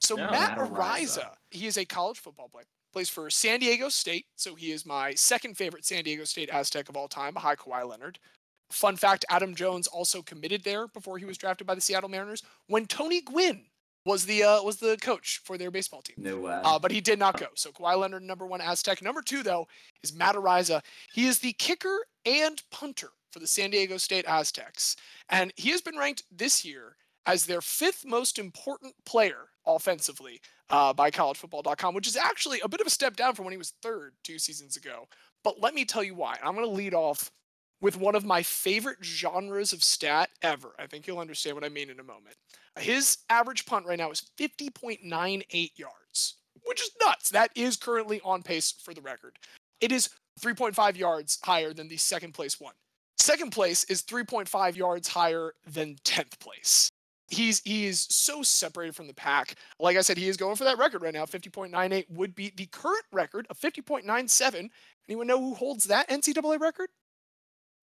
So 0.00 0.16
No. 0.16 0.30
Matt, 0.30 0.58
Matt 0.58 0.58
Araiza. 0.58 0.70
Araiza, 0.70 1.28
he 1.50 1.66
is 1.66 1.76
a 1.76 1.84
college 1.84 2.18
football 2.18 2.48
player. 2.48 2.64
Plays 2.92 3.08
for 3.08 3.28
San 3.30 3.60
Diego 3.60 3.88
State, 3.88 4.26
so 4.36 4.54
he 4.54 4.72
is 4.72 4.86
my 4.86 5.12
second 5.14 5.56
favorite 5.56 5.84
San 5.84 6.04
Diego 6.04 6.24
State 6.24 6.48
Aztec 6.50 6.88
of 6.88 6.96
all 6.96 7.08
time, 7.08 7.34
behind 7.34 7.58
Kawhi 7.58 7.88
Leonard. 7.88 8.18
Fun 8.70 8.96
fact: 8.96 9.24
Adam 9.30 9.54
Jones 9.54 9.86
also 9.86 10.22
committed 10.22 10.64
there 10.64 10.88
before 10.88 11.18
he 11.18 11.24
was 11.24 11.38
drafted 11.38 11.66
by 11.66 11.74
the 11.74 11.80
Seattle 11.80 12.08
Mariners 12.08 12.42
when 12.66 12.86
Tony 12.86 13.20
Gwynn 13.20 13.66
was 14.06 14.24
the 14.24 14.44
uh, 14.44 14.62
was 14.62 14.76
the 14.76 14.96
coach 15.02 15.40
for 15.44 15.58
their 15.58 15.70
baseball 15.70 16.00
team. 16.00 16.16
No 16.18 16.38
way. 16.38 16.60
Uh, 16.64 16.78
but 16.78 16.90
he 16.90 17.00
did 17.00 17.18
not 17.18 17.38
go. 17.38 17.46
So 17.54 17.70
Kawhi 17.70 17.98
Leonard, 17.98 18.22
number 18.22 18.46
one 18.46 18.60
Aztec. 18.60 19.02
Number 19.02 19.20
two, 19.20 19.42
though, 19.42 19.66
is 20.02 20.14
Matt 20.14 20.36
Araiza. 20.36 20.82
He 21.12 21.26
is 21.26 21.40
the 21.40 21.52
kicker 21.54 22.06
and 22.24 22.62
punter 22.70 23.10
for 23.30 23.40
the 23.40 23.46
San 23.46 23.70
Diego 23.70 23.98
State 23.98 24.24
Aztecs. 24.26 24.96
And 25.28 25.52
he 25.56 25.70
has 25.70 25.82
been 25.82 25.98
ranked 25.98 26.22
this 26.30 26.64
year 26.64 26.96
as 27.26 27.44
their 27.44 27.60
fifth 27.60 28.04
most 28.06 28.38
important 28.38 28.94
player 29.04 29.48
offensively 29.66 30.40
uh, 30.70 30.92
by 30.92 31.10
collegefootball.com, 31.10 31.94
which 31.94 32.06
is 32.06 32.16
actually 32.16 32.60
a 32.60 32.68
bit 32.68 32.80
of 32.80 32.86
a 32.86 32.90
step 32.90 33.16
down 33.16 33.34
from 33.34 33.44
when 33.44 33.52
he 33.52 33.58
was 33.58 33.74
third 33.82 34.14
two 34.22 34.38
seasons 34.38 34.76
ago. 34.76 35.08
But 35.42 35.60
let 35.60 35.74
me 35.74 35.84
tell 35.84 36.04
you 36.04 36.14
why. 36.14 36.38
I'm 36.42 36.54
going 36.54 36.66
to 36.66 36.72
lead 36.72 36.94
off 36.94 37.30
with 37.80 37.96
one 37.98 38.14
of 38.14 38.24
my 38.24 38.42
favorite 38.42 38.98
genres 39.02 39.72
of 39.72 39.82
stat 39.82 40.30
ever. 40.42 40.70
I 40.78 40.86
think 40.86 41.06
you'll 41.06 41.18
understand 41.18 41.56
what 41.56 41.64
I 41.64 41.68
mean 41.68 41.90
in 41.90 42.00
a 42.00 42.04
moment. 42.04 42.36
His 42.78 43.18
average 43.30 43.66
punt 43.66 43.86
right 43.86 43.98
now 43.98 44.10
is 44.10 44.30
50.98 44.38 45.78
yards, 45.78 46.34
which 46.64 46.80
is 46.80 46.90
nuts. 47.04 47.30
That 47.30 47.50
is 47.54 47.76
currently 47.76 48.20
on 48.24 48.42
pace 48.42 48.72
for 48.82 48.94
the 48.94 49.00
record. 49.00 49.38
It 49.80 49.92
is 49.92 50.10
3.5 50.40 50.96
yards 50.96 51.38
higher 51.42 51.72
than 51.72 51.88
the 51.88 51.96
second 51.96 52.32
place 52.32 52.60
one. 52.60 52.74
Second 53.18 53.50
place 53.50 53.84
is 53.84 54.02
3.5 54.02 54.76
yards 54.76 55.08
higher 55.08 55.52
than 55.66 55.96
10th 56.04 56.38
place. 56.38 56.90
He's 57.28 57.60
he 57.62 57.86
is 57.86 58.06
so 58.08 58.42
separated 58.42 58.94
from 58.94 59.08
the 59.08 59.14
pack. 59.14 59.56
Like 59.80 59.96
I 59.96 60.02
said, 60.02 60.16
he 60.16 60.28
is 60.28 60.36
going 60.36 60.54
for 60.54 60.62
that 60.64 60.78
record 60.78 61.02
right 61.02 61.14
now. 61.14 61.24
50.98 61.24 62.08
would 62.10 62.36
be 62.36 62.52
the 62.54 62.66
current 62.66 63.04
record 63.10 63.46
of 63.50 63.58
50.97. 63.58 64.68
Anyone 65.08 65.26
know 65.26 65.40
who 65.40 65.54
holds 65.54 65.84
that 65.86 66.08
NCAA 66.08 66.60
record? 66.60 66.88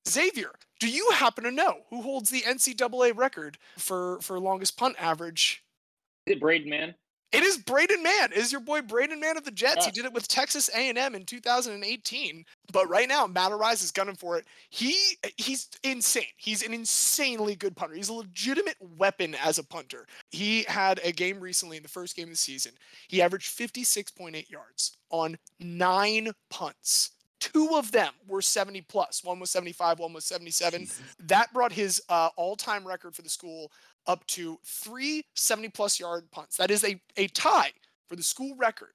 Xavier, 0.08 0.52
do 0.80 0.90
you 0.90 1.10
happen 1.14 1.44
to 1.44 1.52
know 1.52 1.82
who 1.90 2.02
holds 2.02 2.30
the 2.30 2.42
NCAA 2.42 3.16
record 3.16 3.58
for 3.78 4.20
for 4.22 4.40
longest 4.40 4.78
punt 4.78 4.96
average? 5.00 5.64
Is 6.26 6.36
it 6.36 6.40
Braden 6.40 6.70
Mann? 6.70 6.96
It 7.34 7.42
is 7.42 7.58
Braden 7.58 8.04
Mann. 8.04 8.32
It 8.32 8.38
is 8.38 8.52
your 8.52 8.62
boy 8.62 8.84
Braden 8.84 9.20
Mann 9.20 9.38
of 9.38 9.44
the 9.44 9.50
Jets. 9.50 9.86
He 9.86 9.92
did 9.92 10.06
it 10.06 10.14
with 10.14 10.28
Texas 10.28 10.70
A&M 10.70 11.16
in 11.16 11.26
2018. 11.26 12.46
But 12.72 12.88
right 12.88 13.10
now, 13.10 13.26
Matt 13.26 13.52
Araiza 13.52 13.84
is 13.84 13.92
gunning 13.92 14.16
for 14.16 14.38
it. 14.38 14.46
He 14.70 14.96
he's 15.38 15.68
insane. 15.84 16.28
He's 16.38 16.62
an 16.62 16.76
insanely 16.76 17.56
good 17.56 17.76
punter. 17.76 17.96
He's 17.96 18.10
a 18.10 18.14
legitimate 18.14 18.78
weapon 18.98 19.36
as 19.44 19.58
a 19.58 19.64
punter. 19.64 20.06
He 20.30 20.62
had 20.68 21.00
a 21.04 21.12
game 21.12 21.40
recently 21.40 21.78
in 21.78 21.84
the 21.84 21.90
first 21.90 22.16
game 22.16 22.26
of 22.26 22.30
the 22.30 22.38
season. 22.38 22.74
He 23.08 23.20
averaged 23.20 23.58
56.8 23.58 24.48
yards 24.52 24.98
on 25.10 25.40
nine 25.60 26.34
punts. 26.52 27.12
Two 27.44 27.72
of 27.74 27.92
them 27.92 28.14
were 28.26 28.42
70 28.42 28.82
plus. 28.82 29.22
One 29.22 29.38
was 29.38 29.50
75, 29.50 30.00
one 30.00 30.14
was 30.14 30.24
77 30.24 30.80
Jesus. 30.80 31.02
that 31.28 31.52
brought 31.52 31.74
his 31.74 32.02
uh, 32.08 32.30
all-time 32.38 32.88
record 32.88 33.14
for 33.16 33.22
the 33.22 33.30
school 33.30 33.70
up 34.08 34.26
to 34.28 34.58
three 34.64 35.26
70 35.36 35.68
plus 35.70 36.00
yard 36.00 36.24
punts 36.32 36.56
that 36.58 36.72
is 36.72 36.86
a, 36.86 37.00
a 37.18 37.28
tie 37.28 37.72
for 38.08 38.16
the 38.16 38.24
school 38.24 38.56
record 38.56 38.94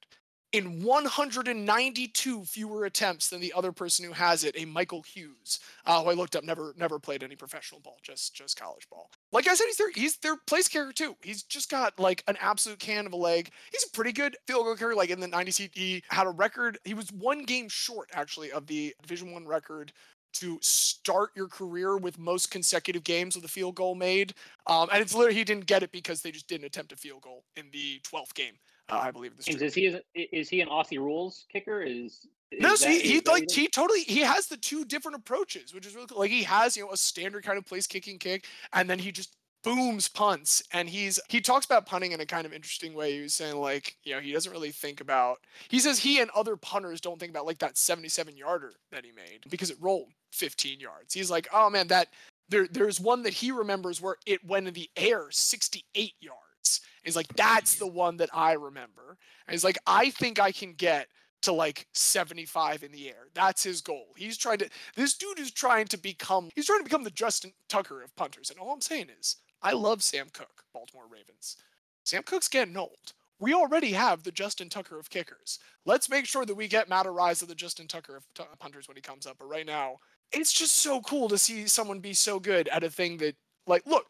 in 0.53 0.83
192 0.83 2.45
fewer 2.45 2.85
attempts 2.87 3.29
than 3.29 3.41
the 3.41 3.53
other 3.55 3.71
person 3.71 4.05
who 4.05 4.13
has 4.13 4.45
it, 4.45 4.55
a 4.57 4.65
Michael 4.65 5.03
Hughes, 5.03 5.61
uh, 5.85 6.03
who 6.03 6.11
I 6.11 6.15
looked 6.15 6.37
up, 6.37 6.45
never 6.45 6.75
never 6.79 6.99
played 6.99 7.23
any 7.23 7.37
professional 7.37 7.81
ball, 7.81 7.99
just 8.03 8.35
just 8.35 8.59
college 8.59 8.89
ball. 8.89 9.11
Like 9.31 9.47
I 9.47 9.55
said, 9.55 9.67
he's 9.67 9.77
their 9.77 9.91
he's 9.95 10.17
their 10.19 10.37
place 10.47 10.69
kicker 10.69 10.93
too. 10.93 11.17
He's 11.23 11.43
just 11.43 11.71
got 11.71 11.99
like 11.99 12.25
an 12.29 12.37
absolute 12.41 12.79
can 12.79 13.07
of 13.07 13.13
a 13.13 13.17
leg. 13.17 13.51
He's 13.71 13.85
a 13.85 13.91
pretty 13.91 14.13
good 14.13 14.37
field 14.47 14.65
goal 14.65 14.75
kicker. 14.75 14.95
Like 14.95 15.11
in 15.11 15.21
the 15.21 15.29
90s, 15.29 15.69
he, 15.75 16.03
had 16.09 16.27
a 16.27 16.31
record. 16.31 16.79
He 16.85 16.95
was 16.95 17.13
one 17.13 17.45
game 17.45 17.69
short 17.69 18.09
actually 18.15 18.51
of 18.53 18.67
the 18.67 18.95
Division 19.03 19.33
One 19.33 19.47
record 19.47 19.93
to 20.35 20.59
start 20.63 21.31
your 21.35 21.49
career 21.49 21.97
with 21.97 22.19
most 22.19 22.51
consecutive 22.51 23.03
games 23.05 23.35
with 23.35 23.45
a 23.45 23.49
field 23.49 23.75
goal 23.75 23.95
made. 23.95 24.35
Um, 24.67 24.89
and 24.93 25.03
it's 25.03 25.15
literally 25.15 25.37
he 25.37 25.45
didn't 25.45 25.67
get 25.67 25.83
it 25.83 25.93
because 25.93 26.21
they 26.21 26.31
just 26.31 26.49
didn't 26.49 26.67
attempt 26.67 26.93
a 26.93 26.97
field 26.97 27.23
goal 27.23 27.45
in 27.57 27.67
the 27.73 28.01
12th 28.01 28.35
game, 28.35 28.55
uh, 28.91 28.99
I 28.99 29.11
believe. 29.11 29.33
James, 29.41 29.63
is 29.63 29.75
he 29.75 29.87
is, 29.87 29.97
is 30.15 30.49
he 30.49 30.61
an 30.61 30.69
Aussie 30.69 30.99
rules 30.99 31.47
kicker? 31.51 31.83
Is, 31.83 32.27
is 32.51 32.61
no, 32.61 32.75
so 32.75 32.87
that- 32.87 32.93
he, 32.93 33.01
he 33.01 33.21
like 33.27 33.45
he 33.51 33.69
totally 33.69 34.03
he 34.03 34.21
has 34.21 34.47
the 34.47 34.57
two 34.57 34.85
different 34.85 35.17
approaches, 35.17 35.75
which 35.75 35.87
is 35.87 35.95
really 35.95 36.07
cool. 36.07 36.19
Like 36.19 36.31
he 36.31 36.43
has 36.45 36.77
you 36.77 36.85
know 36.85 36.93
a 36.93 36.97
standard 36.97 37.45
kind 37.45 37.59
of 37.59 37.67
place 37.67 37.87
kicking 37.87 38.19
kick, 38.19 38.47
and 38.73 38.89
then 38.89 38.99
he 38.99 39.13
just 39.13 39.37
booms 39.65 40.09
punts 40.09 40.63
and 40.73 40.89
he's 40.89 41.19
he 41.29 41.41
talks 41.41 41.67
about 41.67 41.85
punting 41.85 42.13
in 42.13 42.21
a 42.21 42.27
kind 42.27 42.47
of 42.47 42.53
interesting 42.53 42.95
way 42.95 43.13
he 43.13 43.23
was 43.23 43.35
saying 43.35 43.57
like 43.57 43.97
you 44.05 44.15
know 44.15 44.21
he 44.21 44.33
doesn't 44.33 44.53
really 44.53 44.71
think 44.71 45.01
about 45.01 45.39
he 45.69 45.81
says 45.81 45.99
he 45.99 46.21
and 46.21 46.31
other 46.31 46.57
punters 46.57 47.01
don't 47.01 47.19
think 47.19 47.31
about 47.31 47.45
like 47.45 47.59
that 47.59 47.77
77 47.77 48.37
yarder 48.37 48.75
that 48.93 49.05
he 49.05 49.11
made 49.11 49.41
because 49.51 49.71
it 49.71 49.77
rolled 49.81 50.13
15 50.33 50.79
yards 50.79 51.13
he's 51.13 51.31
like 51.31 51.49
oh 51.53 51.69
man 51.69 51.89
that 51.89 52.09
there 52.49 52.69
there's 52.71 53.01
one 53.01 53.23
that 53.25 53.35
he 53.35 53.51
remembers 53.51 54.01
where 54.01 54.17
it 54.27 54.45
went 54.47 54.69
in 54.69 54.75
the 54.75 54.89
air 54.97 55.27
68 55.31 56.13
yards 56.21 56.81
he's 57.09 57.17
like 57.17 57.29
that's 57.37 57.77
the 57.77 57.87
one 57.87 58.17
that 58.17 58.31
i 58.33 58.53
remember 58.53 59.17
and 59.47 59.55
he's 59.55 59.65
like 59.65 59.79
i 59.87 60.11
think 60.11 60.39
i 60.39 60.53
can 60.53 60.75
get 60.75 61.09
to 61.43 61.53
like 61.53 61.87
75 61.95 62.83
in 62.83 62.93
the 62.93 63.09
air. 63.09 63.29
That's 63.35 63.63
his 63.63 63.81
goal. 63.81 64.07
He's 64.17 64.37
trying 64.37 64.59
to 64.59 64.69
this 64.97 65.17
dude 65.17 65.39
is 65.39 65.53
trying 65.53 65.87
to 65.87 65.97
become 65.97 66.51
he's 66.55 66.67
trying 66.67 66.81
to 66.81 66.85
become 66.85 67.05
the 67.05 67.11
Justin 67.11 67.53
Tucker 67.69 68.03
of 68.03 68.15
punters. 68.17 68.51
And 68.51 68.59
all 68.59 68.73
I'm 68.73 68.81
saying 68.81 69.09
is 69.19 69.37
I 69.63 69.73
love 69.73 70.03
Sam 70.03 70.29
Koch, 70.33 70.65
Baltimore 70.73 71.07
Ravens. 71.11 71.57
Sam 72.05 72.23
Koch's 72.23 72.49
getting 72.49 72.77
old. 72.77 73.13
We 73.41 73.55
already 73.55 73.93
have 73.93 74.23
the 74.23 74.33
Justin 74.33 74.69
Tucker 74.69 74.99
of 74.99 75.11
kickers. 75.11 75.61
Let's 75.85 76.11
make 76.11 76.27
sure 76.27 76.45
that 76.45 76.57
we 76.57 76.67
get 76.67 76.89
Matt 76.89 77.07
of 77.07 77.49
the 77.49 77.55
Justin 77.55 77.87
Tucker 77.87 78.17
of 78.17 78.25
t- 78.35 78.43
punters 78.59 78.89
when 78.89 78.97
he 78.97 79.01
comes 79.01 79.27
up. 79.27 79.37
But 79.39 79.49
right 79.49 79.67
now, 79.67 79.97
it's 80.33 80.53
just 80.53 80.77
so 80.77 81.01
cool 81.03 81.29
to 81.29 81.39
see 81.39 81.69
someone 81.69 82.01
be 82.01 82.15
so 82.15 82.41
good 82.41 82.67
at 82.69 82.83
a 82.83 82.91
thing 82.91 83.19
that, 83.19 83.37
like, 83.67 83.87
look, 83.87 84.07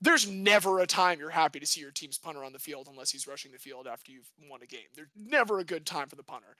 there's 0.00 0.28
never 0.28 0.80
a 0.80 0.86
time 0.86 1.18
you're 1.18 1.30
happy 1.30 1.58
to 1.60 1.66
see 1.66 1.80
your 1.80 1.90
team's 1.90 2.18
punter 2.18 2.44
on 2.44 2.52
the 2.52 2.58
field 2.58 2.88
unless 2.90 3.10
he's 3.10 3.26
rushing 3.26 3.52
the 3.52 3.58
field 3.58 3.86
after 3.86 4.12
you've 4.12 4.30
won 4.48 4.62
a 4.62 4.66
game. 4.66 4.80
There's 4.94 5.08
never 5.16 5.58
a 5.58 5.64
good 5.64 5.86
time 5.86 6.08
for 6.08 6.16
the 6.16 6.22
punter. 6.22 6.56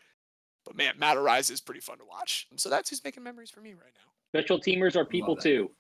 But 0.65 0.77
man, 0.77 0.95
Matt 0.99 1.17
Araiza 1.17 1.53
is 1.53 1.61
pretty 1.61 1.81
fun 1.81 1.99
to 1.99 2.05
watch. 2.05 2.47
So 2.57 2.69
that's 2.69 2.91
who's 2.91 3.03
making 3.05 3.23
memories 3.23 3.51
for 3.51 3.61
me 3.61 3.71
right 3.71 3.93
now. 3.95 4.41
Special 4.41 4.59
teamers 4.59 4.97
are 4.97 5.05
people 5.05 5.37
too. 5.37 5.71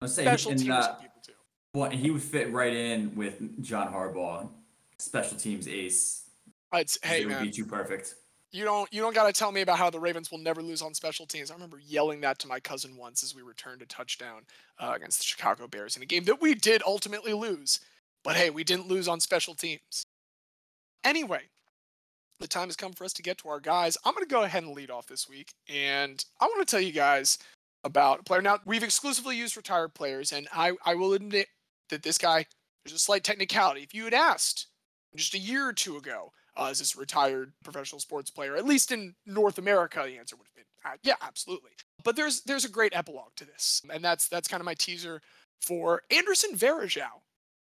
Let's 0.00 0.14
say 0.14 0.22
Special 0.22 0.52
and, 0.52 0.60
teams 0.60 0.70
uh, 0.70 0.88
and 0.92 1.00
people 1.02 1.20
too. 1.26 1.32
well, 1.74 1.90
he 1.90 2.10
would 2.10 2.22
fit 2.22 2.52
right 2.52 2.72
in 2.72 3.14
with 3.16 3.62
John 3.62 3.92
Harbaugh, 3.92 4.48
special 4.98 5.36
teams 5.36 5.66
ace. 5.66 6.30
I'd, 6.70 6.86
s- 6.86 6.98
hey 7.02 7.22
it 7.22 7.26
would 7.26 7.34
man, 7.34 7.44
be 7.44 7.50
too 7.50 7.64
perfect. 7.64 8.14
You 8.52 8.64
don't 8.64 8.92
you 8.92 9.00
don't 9.00 9.14
got 9.14 9.26
to 9.26 9.32
tell 9.32 9.52
me 9.52 9.60
about 9.60 9.78
how 9.78 9.90
the 9.90 10.00
Ravens 10.00 10.30
will 10.30 10.38
never 10.38 10.62
lose 10.62 10.82
on 10.82 10.94
special 10.94 11.26
teams. 11.26 11.50
I 11.50 11.54
remember 11.54 11.78
yelling 11.78 12.20
that 12.22 12.38
to 12.40 12.48
my 12.48 12.60
cousin 12.60 12.96
once 12.96 13.22
as 13.22 13.34
we 13.34 13.42
returned 13.42 13.82
a 13.82 13.86
touchdown 13.86 14.42
uh, 14.78 14.92
against 14.96 15.18
the 15.18 15.24
Chicago 15.24 15.66
Bears 15.66 15.96
in 15.96 16.02
a 16.02 16.06
game 16.06 16.24
that 16.24 16.40
we 16.40 16.54
did 16.54 16.82
ultimately 16.86 17.32
lose. 17.32 17.80
But 18.24 18.36
hey, 18.36 18.50
we 18.50 18.64
didn't 18.64 18.88
lose 18.88 19.08
on 19.08 19.20
special 19.20 19.54
teams. 19.54 20.04
Anyway, 21.04 21.42
the 22.40 22.48
time 22.48 22.68
has 22.68 22.76
come 22.76 22.92
for 22.92 23.04
us 23.04 23.12
to 23.14 23.22
get 23.22 23.38
to 23.38 23.48
our 23.48 23.60
guys. 23.60 23.96
I'm 24.04 24.14
going 24.14 24.26
to 24.26 24.34
go 24.34 24.42
ahead 24.42 24.62
and 24.62 24.74
lead 24.74 24.90
off 24.90 25.06
this 25.06 25.28
week, 25.28 25.52
and 25.68 26.24
I 26.40 26.46
want 26.46 26.66
to 26.66 26.70
tell 26.70 26.80
you 26.80 26.92
guys 26.92 27.38
about 27.84 28.20
a 28.20 28.22
player. 28.24 28.42
Now, 28.42 28.58
we've 28.64 28.82
exclusively 28.82 29.36
used 29.36 29.56
retired 29.56 29.94
players, 29.94 30.32
and 30.32 30.48
I, 30.52 30.72
I 30.84 30.94
will 30.94 31.12
admit 31.12 31.48
that 31.90 32.02
this 32.02 32.18
guy, 32.18 32.46
there's 32.84 32.94
a 32.94 32.98
slight 32.98 33.24
technicality. 33.24 33.82
If 33.82 33.94
you 33.94 34.04
had 34.04 34.14
asked 34.14 34.66
just 35.14 35.34
a 35.34 35.38
year 35.38 35.68
or 35.68 35.72
two 35.72 35.96
ago, 35.96 36.32
uh, 36.58 36.68
is 36.70 36.80
this 36.80 36.94
a 36.94 36.98
retired 36.98 37.52
professional 37.64 38.00
sports 38.00 38.30
player, 38.30 38.56
at 38.56 38.66
least 38.66 38.92
in 38.92 39.14
North 39.24 39.58
America, 39.58 40.02
the 40.04 40.18
answer 40.18 40.36
would 40.36 40.46
have 40.46 40.54
been, 40.54 40.64
uh, 40.84 40.96
yeah, 41.02 41.14
absolutely. 41.26 41.70
But 42.04 42.16
there's 42.16 42.42
there's 42.42 42.64
a 42.64 42.70
great 42.70 42.94
epilogue 42.94 43.34
to 43.36 43.44
this, 43.44 43.82
and 43.92 44.02
that's 44.02 44.28
that's 44.28 44.48
kind 44.48 44.60
of 44.60 44.64
my 44.64 44.74
teaser 44.74 45.20
for 45.60 46.02
Anderson 46.10 46.54
Varejao. 46.54 47.22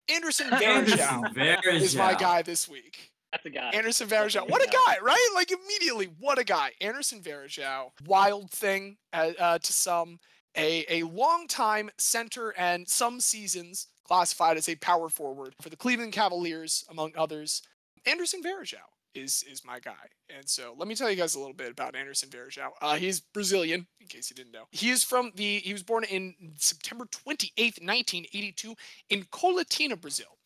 Anderson 0.09 0.47
Varejao 0.51 1.65
is 1.65 1.95
my 1.95 2.13
guy 2.15 2.41
this 2.41 2.67
week. 2.67 3.11
That's 3.31 3.45
a 3.45 3.49
guy. 3.49 3.69
Anderson 3.73 4.07
That's 4.07 4.35
Varejao. 4.35 4.49
What 4.49 4.63
a 4.63 4.67
guy. 4.67 4.73
guy, 4.87 4.97
right? 5.03 5.29
Like 5.35 5.51
immediately, 5.51 6.09
what 6.19 6.39
a 6.39 6.43
guy. 6.43 6.71
Anderson 6.81 7.21
Varejao, 7.21 7.91
wild 8.07 8.49
thing 8.49 8.97
uh, 9.13 9.31
uh, 9.39 9.57
to 9.59 9.73
some, 9.73 10.19
a 10.55 10.85
a 10.89 11.03
long 11.03 11.47
time 11.47 11.89
center 11.97 12.53
and 12.57 12.87
some 12.87 13.19
seasons 13.19 13.87
classified 14.07 14.57
as 14.57 14.67
a 14.67 14.75
power 14.75 15.09
forward 15.09 15.53
for 15.61 15.69
the 15.69 15.75
Cleveland 15.75 16.13
Cavaliers, 16.13 16.83
among 16.89 17.11
others. 17.15 17.61
Anderson 18.05 18.41
Varejao 18.43 18.77
is 19.15 19.43
is 19.49 19.65
my 19.65 19.79
guy, 19.79 19.93
and 20.29 20.47
so 20.47 20.75
let 20.77 20.87
me 20.87 20.95
tell 20.95 21.09
you 21.09 21.15
guys 21.15 21.35
a 21.35 21.39
little 21.39 21.53
bit 21.53 21.71
about 21.71 21.95
Anderson 21.95 22.29
Varejao. 22.29 22.69
Uh, 22.81 22.95
he's 22.95 23.19
Brazilian, 23.19 23.87
in 23.99 24.07
case 24.07 24.29
you 24.29 24.35
didn't 24.35 24.51
know. 24.51 24.65
He 24.71 24.89
is 24.89 25.03
from 25.03 25.31
the. 25.35 25.59
He 25.59 25.73
was 25.73 25.83
born 25.83 26.03
in 26.03 26.33
September 26.57 27.05
twenty 27.11 27.51
eighth, 27.57 27.81
nineteen 27.81 28.25
eighty 28.33 28.51
two, 28.51 28.75
in 29.09 29.23
Colatina, 29.25 29.99
Brazil. 29.99 30.37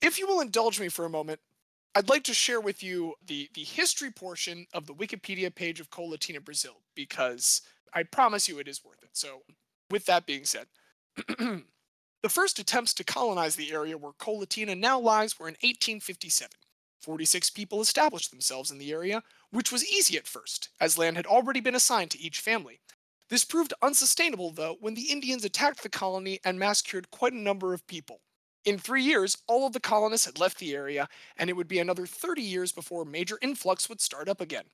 If 0.00 0.18
you 0.18 0.26
will 0.26 0.40
indulge 0.40 0.80
me 0.80 0.88
for 0.88 1.04
a 1.04 1.10
moment, 1.10 1.40
I'd 1.94 2.08
like 2.08 2.24
to 2.24 2.34
share 2.34 2.60
with 2.60 2.82
you 2.82 3.14
the, 3.24 3.48
the 3.54 3.62
history 3.62 4.10
portion 4.10 4.66
of 4.74 4.86
the 4.86 4.94
Wikipedia 4.94 5.54
page 5.54 5.78
of 5.78 5.90
Colatina, 5.90 6.44
Brazil, 6.44 6.82
because 6.96 7.62
I 7.94 8.02
promise 8.02 8.48
you 8.48 8.58
it 8.58 8.66
is 8.66 8.84
worth 8.84 9.02
it. 9.02 9.10
So, 9.12 9.42
with 9.90 10.04
that 10.06 10.26
being 10.26 10.44
said, 10.44 10.66
the 11.38 12.28
first 12.28 12.58
attempts 12.58 12.94
to 12.94 13.04
colonize 13.04 13.54
the 13.54 13.72
area 13.72 13.96
where 13.96 14.12
Colatina 14.12 14.76
now 14.76 14.98
lies 14.98 15.38
were 15.38 15.46
in 15.46 15.54
1857. 15.54 16.50
46 17.04 17.50
people 17.50 17.82
established 17.82 18.30
themselves 18.30 18.70
in 18.70 18.78
the 18.78 18.90
area, 18.90 19.22
which 19.50 19.70
was 19.70 19.86
easy 19.86 20.16
at 20.16 20.26
first, 20.26 20.70
as 20.80 20.96
land 20.96 21.16
had 21.16 21.26
already 21.26 21.60
been 21.60 21.74
assigned 21.74 22.10
to 22.12 22.20
each 22.20 22.40
family. 22.40 22.80
This 23.28 23.44
proved 23.44 23.74
unsustainable, 23.82 24.50
though, 24.50 24.76
when 24.80 24.94
the 24.94 25.12
Indians 25.12 25.44
attacked 25.44 25.82
the 25.82 25.88
colony 25.88 26.40
and 26.44 26.58
massacred 26.58 27.10
quite 27.10 27.34
a 27.34 27.38
number 27.38 27.74
of 27.74 27.86
people. 27.86 28.20
In 28.64 28.78
three 28.78 29.02
years, 29.02 29.36
all 29.46 29.66
of 29.66 29.74
the 29.74 29.80
colonists 29.80 30.24
had 30.24 30.38
left 30.38 30.58
the 30.58 30.74
area, 30.74 31.06
and 31.36 31.50
it 31.50 31.52
would 31.52 31.68
be 31.68 31.78
another 31.78 32.06
30 32.06 32.40
years 32.40 32.72
before 32.72 33.02
a 33.02 33.06
major 33.06 33.38
influx 33.42 33.88
would 33.88 34.00
start 34.00 34.28
up 34.28 34.40
again. 34.40 34.64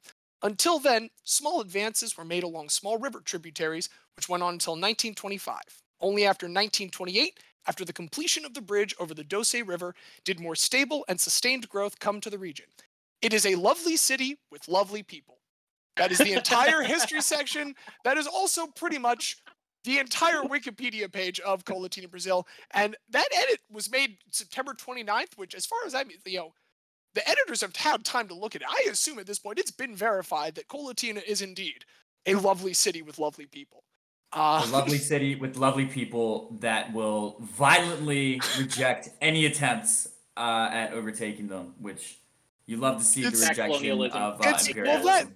Until 0.42 0.78
then, 0.78 1.10
small 1.25 1.60
advances 1.60 2.16
were 2.16 2.25
made 2.25 2.44
along 2.44 2.68
small 2.68 2.96
river 2.99 3.20
tributaries, 3.20 3.88
which 4.14 4.28
went 4.28 4.42
on 4.42 4.54
until 4.54 4.75
1925. 4.75 5.60
Only 6.00 6.25
after 6.25 6.46
1928, 6.46 7.38
after 7.67 7.85
the 7.85 7.93
completion 7.93 8.45
of 8.45 8.55
the 8.55 8.62
bridge 8.62 8.95
over 8.99 9.14
the 9.14 9.25
Doce 9.25 9.67
River, 9.67 9.95
did 10.25 10.40
more 10.40 10.55
stable 10.55 11.05
and 11.09 11.21
sustained 11.21 11.69
growth 11.69 11.99
come 11.99 12.21
to 12.21 12.31
the 12.31 12.38
region. 12.38 12.67
It 13.23 13.33
is 13.33 13.45
a 13.45 13.55
lovely 13.55 13.97
city 13.97 14.38
with 14.50 14.69
lovely 14.69 15.02
people. 15.02 15.38
That 15.97 16.12
is 16.12 16.19
the 16.19 16.33
entire 16.33 16.83
history 16.83 17.21
section. 17.23 17.75
That 18.05 18.17
is 18.17 18.26
also 18.26 18.67
pretty 18.67 18.99
much 18.99 19.37
the 19.85 19.99
entire 19.99 20.43
Wikipedia 20.43 21.11
page 21.11 21.40
of 21.40 21.64
Colatina, 21.64 22.11
Brazil. 22.11 22.47
And 22.73 22.97
that 23.11 23.29
edit 23.35 23.61
was 23.71 23.90
made 23.90 24.17
September 24.31 24.73
29th, 24.75 25.37
which, 25.37 25.55
as 25.55 25.67
far 25.67 25.79
as 25.87 25.95
I'm, 25.95 26.11
you 26.26 26.38
know, 26.38 26.55
the 27.14 27.29
editors 27.29 27.61
have 27.61 27.75
had 27.75 28.05
time 28.05 28.29
to 28.29 28.35
look 28.35 28.55
at 28.55 28.62
it. 28.62 28.69
I 28.71 28.88
assume 28.90 29.19
at 29.19 29.26
this 29.26 29.38
point 29.38 29.59
it's 29.59 29.71
been 29.71 29.97
verified 29.97 30.55
that 30.55 30.69
Colatina 30.69 31.23
is 31.25 31.43
indeed 31.43 31.85
a 32.26 32.35
lovely 32.35 32.73
city 32.73 33.02
with 33.02 33.19
lovely 33.19 33.47
people. 33.47 33.83
Uh, 34.32 34.62
A 34.64 34.70
lovely 34.70 34.99
city 35.12 35.34
with 35.34 35.56
lovely 35.56 35.87
people 35.87 36.56
that 36.60 36.92
will 36.92 37.37
violently 37.40 38.40
reject 38.58 39.08
any 39.20 39.46
attempts 39.46 40.08
uh, 40.37 40.68
at 40.72 40.92
overtaking 40.92 41.49
them, 41.49 41.75
which 41.78 42.18
you 42.66 42.76
love 42.76 42.99
to 42.99 43.04
see 43.04 43.22
the 43.22 43.30
rejection 43.49 44.00
of 44.12 44.40
uh, 44.40 44.49
It's- 44.49 44.75
well, 44.76 45.02
that- 45.04 45.28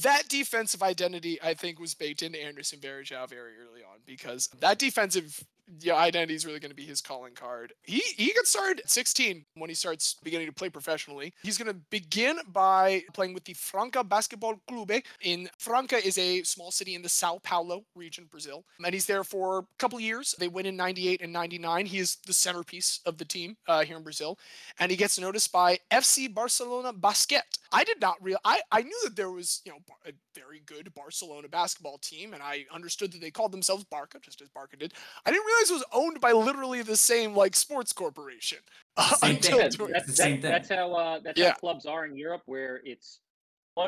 that 0.00 0.26
defensive 0.28 0.82
identity, 0.82 1.38
I 1.42 1.52
think, 1.52 1.78
was 1.78 1.94
baked 1.94 2.22
into 2.22 2.42
Anderson 2.42 2.78
Varejao 2.80 3.28
very 3.28 3.52
early 3.58 3.82
on 3.82 3.98
because 4.06 4.48
that 4.60 4.78
defensive 4.78 5.44
yeah, 5.80 5.94
identity 5.94 6.34
is 6.34 6.44
really 6.44 6.60
going 6.60 6.70
to 6.70 6.76
be 6.76 6.84
his 6.84 7.00
calling 7.00 7.34
card. 7.34 7.72
He 7.82 8.02
he 8.16 8.32
got 8.34 8.46
started 8.46 8.80
at 8.80 8.90
16 8.90 9.44
when 9.54 9.70
he 9.70 9.74
starts 9.74 10.16
beginning 10.22 10.46
to 10.46 10.52
play 10.52 10.68
professionally. 10.68 11.32
He's 11.42 11.58
going 11.58 11.72
to 11.72 11.80
begin 11.90 12.38
by 12.52 13.04
playing 13.12 13.34
with 13.34 13.44
the 13.44 13.54
Franca 13.54 14.04
Basketball 14.04 14.60
Clube. 14.68 15.02
In 15.22 15.48
Franca 15.58 16.04
is 16.04 16.18
a 16.18 16.42
small 16.42 16.70
city 16.70 16.94
in 16.94 17.02
the 17.02 17.08
Sao 17.08 17.38
Paulo 17.42 17.84
region, 17.94 18.26
Brazil, 18.30 18.64
and 18.84 18.92
he's 18.92 19.06
there 19.06 19.24
for 19.24 19.60
a 19.60 19.66
couple 19.78 19.98
years. 20.00 20.34
They 20.38 20.48
win 20.48 20.66
in 20.66 20.76
98 20.76 21.22
and 21.22 21.32
99. 21.32 21.86
He 21.86 21.98
is 21.98 22.16
the 22.26 22.32
centerpiece 22.32 23.00
of 23.06 23.18
the 23.18 23.24
team 23.24 23.56
uh, 23.66 23.84
here 23.84 23.96
in 23.96 24.02
Brazil, 24.02 24.38
and 24.78 24.90
he 24.90 24.96
gets 24.96 25.18
noticed 25.18 25.52
by 25.52 25.78
FC 25.90 26.32
Barcelona 26.32 26.92
Basket. 26.92 27.42
I 27.72 27.84
did 27.84 28.00
not 28.00 28.16
real 28.20 28.38
I, 28.44 28.60
I 28.70 28.82
knew 28.82 29.00
that 29.04 29.16
there 29.16 29.30
was, 29.30 29.62
you 29.64 29.72
know, 29.72 29.78
a 30.06 30.12
very 30.34 30.62
good 30.66 30.92
Barcelona 30.94 31.48
basketball 31.48 31.98
team, 31.98 32.34
and 32.34 32.42
I 32.42 32.66
understood 32.72 33.12
that 33.12 33.20
they 33.20 33.30
called 33.30 33.52
themselves 33.52 33.84
Barca, 33.84 34.18
just 34.20 34.42
as 34.42 34.48
Barca 34.48 34.76
did. 34.76 34.94
I 35.24 35.30
didn't 35.30 35.46
realize 35.46 35.61
it 35.70 35.74
was 35.74 35.84
owned 35.92 36.20
by 36.20 36.32
literally 36.32 36.82
the 36.82 36.96
same 36.96 37.34
like 37.34 37.54
sports 37.56 37.92
corporation 37.92 38.58
uh, 38.96 39.14
Same 39.16 39.36
until 39.36 39.58
thing. 39.58 39.92
that's, 39.92 40.06
the 40.06 40.12
same 40.12 40.40
that- 40.40 40.48
that's 40.50 40.68
how 40.68 40.92
uh, 40.94 41.20
that's 41.24 41.38
Yeah. 41.38 41.50
how 41.50 41.54
clubs 41.56 41.86
are 41.86 42.04
in 42.04 42.16
Europe, 42.16 42.42
where 42.46 42.80
it's 42.84 43.20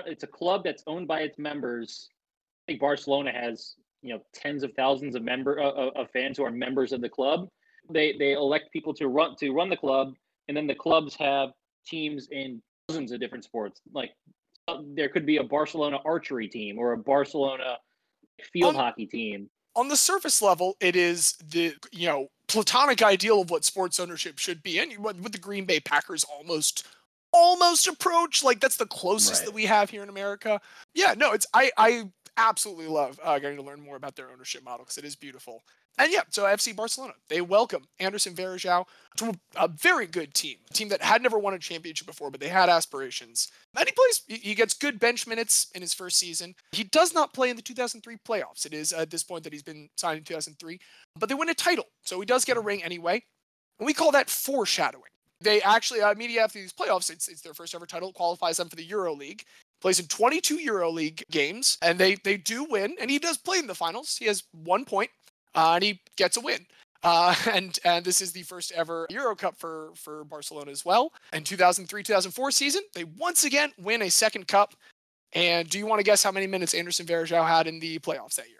it's 0.06 0.22
a 0.24 0.26
club 0.26 0.62
that's 0.64 0.82
owned 0.86 1.06
by 1.06 1.20
its 1.20 1.38
members. 1.38 2.08
I 2.66 2.72
think 2.72 2.80
Barcelona 2.80 3.32
has 3.32 3.74
you 4.02 4.14
know 4.14 4.20
tens 4.34 4.62
of 4.62 4.72
thousands 4.74 5.14
of 5.14 5.22
member 5.22 5.60
uh, 5.60 5.90
of 6.00 6.10
fans 6.10 6.38
who 6.38 6.44
are 6.44 6.50
members 6.50 6.92
of 6.92 7.00
the 7.02 7.08
club. 7.08 7.48
They 7.90 8.14
they 8.18 8.32
elect 8.32 8.72
people 8.72 8.94
to 8.94 9.08
run 9.08 9.36
to 9.36 9.50
run 9.50 9.68
the 9.68 9.76
club, 9.76 10.14
and 10.48 10.56
then 10.56 10.66
the 10.66 10.74
clubs 10.74 11.14
have 11.16 11.50
teams 11.86 12.28
in 12.30 12.62
dozens 12.88 13.12
of 13.12 13.20
different 13.20 13.44
sports. 13.44 13.80
Like 13.92 14.12
uh, 14.68 14.78
there 14.94 15.10
could 15.10 15.26
be 15.26 15.36
a 15.36 15.42
Barcelona 15.44 15.98
archery 16.06 16.48
team 16.48 16.78
or 16.78 16.92
a 16.92 16.98
Barcelona 16.98 17.76
field 18.52 18.74
hockey 18.76 19.04
team. 19.06 19.50
On 19.76 19.88
the 19.88 19.96
surface 19.96 20.40
level, 20.40 20.76
it 20.80 20.94
is 20.96 21.32
the 21.50 21.74
you 21.92 22.06
know 22.06 22.28
platonic 22.48 23.02
ideal 23.02 23.40
of 23.40 23.50
what 23.50 23.64
sports 23.64 23.98
ownership 23.98 24.38
should 24.38 24.62
be, 24.62 24.78
and 24.78 24.92
what, 24.98 25.20
the 25.32 25.38
Green 25.38 25.64
Bay 25.64 25.80
Packers 25.80 26.24
almost 26.24 26.86
almost 27.32 27.86
approach. 27.88 28.44
Like 28.44 28.60
that's 28.60 28.76
the 28.76 28.86
closest 28.86 29.40
Right. 29.42 29.46
that 29.46 29.54
we 29.54 29.64
have 29.66 29.90
here 29.90 30.02
in 30.02 30.08
America. 30.08 30.60
Yeah, 30.94 31.14
no, 31.16 31.32
it's 31.32 31.46
I 31.54 31.70
I 31.76 32.04
absolutely 32.36 32.86
love 32.86 33.18
uh, 33.22 33.38
getting 33.38 33.56
to 33.56 33.62
learn 33.62 33.80
more 33.80 33.96
about 33.96 34.16
their 34.16 34.30
ownership 34.30 34.64
model 34.64 34.84
because 34.84 34.98
it 34.98 35.04
is 35.04 35.16
beautiful. 35.16 35.62
And 35.98 36.12
yeah, 36.12 36.22
so 36.30 36.44
FC 36.44 36.74
Barcelona 36.74 37.14
they 37.28 37.40
welcome 37.40 37.84
Anderson 38.00 38.34
Varejao 38.34 38.86
to 39.16 39.32
a, 39.56 39.68
very 39.68 40.06
good 40.06 40.34
team, 40.34 40.58
a 40.68 40.74
team 40.74 40.88
that 40.88 41.02
had 41.02 41.22
never 41.22 41.38
won 41.38 41.54
a 41.54 41.58
championship 41.58 42.06
before, 42.06 42.30
but 42.30 42.40
they 42.40 42.48
had 42.48 42.68
aspirations. 42.68 43.50
And 43.76 43.86
he 43.86 43.92
plays, 43.92 44.42
he- 44.42 44.54
gets 44.54 44.74
good 44.74 44.98
bench 44.98 45.26
minutes 45.26 45.68
in 45.74 45.82
his 45.82 45.94
first 45.94 46.18
season. 46.18 46.54
He 46.72 46.84
does 46.84 47.14
not 47.14 47.32
play 47.32 47.50
in 47.50 47.56
the 47.56 47.62
2003 47.62 48.16
playoffs. 48.28 48.66
It 48.66 48.74
is 48.74 48.92
at 48.92 49.10
this 49.10 49.22
point 49.22 49.44
that 49.44 49.52
he's 49.52 49.62
been 49.62 49.88
signed 49.96 50.18
in 50.18 50.24
2003, 50.24 50.80
but 51.18 51.28
they 51.28 51.34
win 51.34 51.48
a 51.48 51.54
title, 51.54 51.86
so 52.04 52.18
he 52.18 52.26
does 52.26 52.44
get 52.44 52.56
a 52.56 52.60
ring 52.60 52.82
anyway. 52.82 53.22
And 53.78 53.86
we 53.86 53.94
call 53.94 54.12
that 54.12 54.30
foreshadowing. 54.30 55.10
They 55.40 55.60
actually 55.62 56.00
uh, 56.00 56.12
immediately 56.12 56.40
after 56.40 56.58
these 56.58 56.72
playoffs, 56.72 57.10
it's, 57.10 57.28
it's 57.28 57.42
their 57.42 57.54
first 57.54 57.74
ever 57.74 57.86
title, 57.86 58.12
qualifies 58.12 58.56
them 58.56 58.68
for 58.68 58.76
the 58.76 58.84
Euro 58.84 59.14
League. 59.14 59.44
Plays 59.80 60.00
in 60.00 60.06
22 60.06 60.56
Euro 60.60 60.90
League 60.90 61.22
games, 61.30 61.76
and 61.82 61.98
they 61.98 62.14
they 62.14 62.38
do 62.38 62.64
win. 62.64 62.96
And 62.98 63.10
he 63.10 63.18
does 63.18 63.36
play 63.36 63.58
in 63.58 63.66
the 63.66 63.74
finals. 63.74 64.16
He 64.16 64.24
has 64.26 64.44
one 64.52 64.86
point, 64.86 65.10
and 65.54 65.84
he 65.84 66.00
gets 66.16 66.36
a 66.36 66.40
win. 66.40 66.66
Uh, 67.02 67.34
and 67.52 67.78
and 67.84 68.04
this 68.04 68.20
is 68.20 68.32
the 68.32 68.42
first 68.42 68.72
ever 68.72 69.06
Euro 69.10 69.34
Cup 69.36 69.56
for 69.58 69.90
for 69.94 70.24
Barcelona 70.24 70.70
as 70.70 70.84
well. 70.84 71.12
In 71.32 71.42
2003-2004 71.42 72.52
season, 72.52 72.82
they 72.94 73.04
once 73.04 73.44
again 73.44 73.72
win 73.78 74.02
a 74.02 74.10
second 74.10 74.48
cup. 74.48 74.74
And 75.32 75.68
do 75.68 75.78
you 75.78 75.86
want 75.86 75.98
to 75.98 76.04
guess 76.04 76.22
how 76.22 76.30
many 76.30 76.46
minutes 76.46 76.74
Anderson 76.74 77.06
Varejao 77.06 77.46
had 77.46 77.66
in 77.66 77.80
the 77.80 77.98
playoffs 77.98 78.36
that 78.36 78.48
year? 78.48 78.58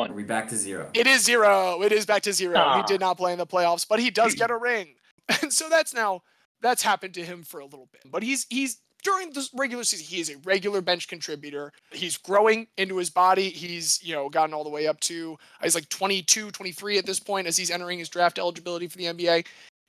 Are 0.00 0.12
we 0.12 0.24
back 0.24 0.48
to 0.48 0.56
zero? 0.56 0.90
It 0.94 1.06
is 1.06 1.22
zero. 1.24 1.82
It 1.82 1.92
is 1.92 2.04
back 2.06 2.22
to 2.22 2.32
zero. 2.32 2.54
He 2.54 2.58
Ah. 2.58 2.82
did 2.82 3.00
not 3.00 3.16
play 3.16 3.32
in 3.32 3.38
the 3.38 3.46
playoffs, 3.46 3.86
but 3.86 4.00
he 4.00 4.10
does 4.10 4.34
get 4.42 4.50
a 4.50 4.56
ring. 4.56 4.94
And 5.42 5.52
so 5.52 5.68
that's 5.70 5.94
now 5.94 6.22
that's 6.60 6.82
happened 6.82 7.14
to 7.14 7.24
him 7.24 7.42
for 7.44 7.60
a 7.60 7.64
little 7.64 7.88
bit. 7.92 8.02
But 8.10 8.22
he's 8.22 8.46
he's 8.50 8.78
during 9.04 9.30
the 9.30 9.48
regular 9.54 9.84
season, 9.84 10.06
he 10.06 10.20
is 10.20 10.30
a 10.30 10.38
regular 10.38 10.80
bench 10.80 11.06
contributor. 11.06 11.72
He's 11.92 12.16
growing 12.16 12.66
into 12.76 12.96
his 12.96 13.10
body. 13.10 13.50
He's, 13.50 14.02
you 14.02 14.14
know, 14.14 14.28
gotten 14.28 14.54
all 14.54 14.64
the 14.64 14.70
way 14.70 14.86
up 14.86 14.98
to 15.00 15.38
he's 15.62 15.74
like 15.74 15.88
22, 15.90 16.50
23 16.50 16.98
at 16.98 17.06
this 17.06 17.20
point 17.20 17.46
as 17.46 17.56
he's 17.56 17.70
entering 17.70 17.98
his 17.98 18.08
draft 18.08 18.38
eligibility 18.38 18.88
for 18.88 18.98
the 18.98 19.04
NBA 19.04 19.44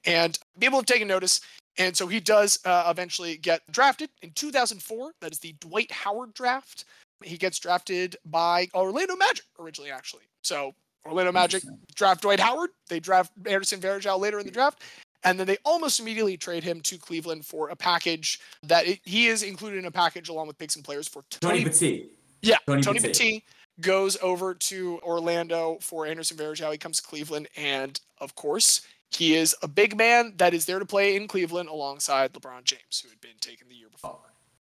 and 0.06 0.38
people 0.60 0.80
have 0.80 0.86
taken 0.86 1.08
notice. 1.08 1.42
And 1.78 1.96
so 1.96 2.08
he 2.08 2.20
does 2.20 2.60
uh, 2.66 2.88
eventually 2.90 3.38
get 3.38 3.62
drafted 3.72 4.10
in 4.22 4.32
2004. 4.32 5.12
That 5.22 5.32
is 5.32 5.40
the 5.40 5.56
Dwight 5.60 5.92
Howard 5.92 6.34
draft. 6.34 6.86
He 7.24 7.38
gets 7.38 7.60
drafted 7.60 8.16
by 8.26 8.68
Orlando 8.74 9.16
Magic 9.16 9.46
originally, 9.60 9.92
actually. 9.92 10.24
So 10.42 10.74
Orlando 11.06 11.32
Magic 11.32 11.64
draft 11.96 12.22
Dwight 12.22 12.40
Howard. 12.40 12.70
They 12.88 13.00
draft 13.00 13.32
Anderson 13.46 13.80
Varejao 13.80 14.20
later 14.20 14.40
in 14.40 14.46
the 14.46 14.52
draft. 14.52 14.84
And 15.26 15.40
then 15.40 15.48
they 15.48 15.58
almost 15.66 16.00
immediately 16.00 16.38
trade 16.38 16.64
him 16.64 16.80
to 16.82 16.98
Cleveland 16.98 17.46
for 17.46 17.70
a 17.70 17.76
package 17.76 18.40
that 18.64 18.88
it, 18.88 19.00
he 19.04 19.28
is 19.28 19.44
included 19.44 19.80
in 19.80 19.86
a 19.86 19.92
package 19.92 20.30
along 20.30 20.48
with 20.48 20.58
picks 20.58 20.76
and 20.76 20.86
players 20.86 21.08
for 21.08 21.24
Tony 21.30 21.64
20 21.64 21.66
Petit. 21.66 22.10
yeah, 22.42 22.58
Tony 22.68 22.82
Tony, 22.82 23.00
Petit. 23.00 23.10
Petit 23.10 23.44
goes 23.82 24.18
over 24.22 24.54
to 24.54 25.00
Orlando 25.04 25.78
for 25.82 26.06
Anderson 26.06 26.38
Varejao. 26.38 26.72
He 26.72 26.78
comes 26.78 27.02
to 27.02 27.08
Cleveland, 27.08 27.48
and 27.58 28.00
of 28.20 28.36
course, 28.36 28.88
he 29.12 29.36
is 29.36 29.56
a 29.62 29.68
big 29.68 29.98
man 29.98 30.34
that 30.38 30.54
is 30.54 30.66
there 30.66 30.80
to 30.80 30.86
play 30.86 31.16
in 31.16 31.28
Cleveland 31.28 31.70
alongside 31.70 32.34
LeBron 32.34 32.64
James, 32.64 33.02
who 33.02 33.10
had 33.10 33.20
been 33.22 33.38
taken 33.40 33.68
the 33.68 33.76
year 33.76 33.90
before. 33.90 34.20
Oh, 34.22 34.30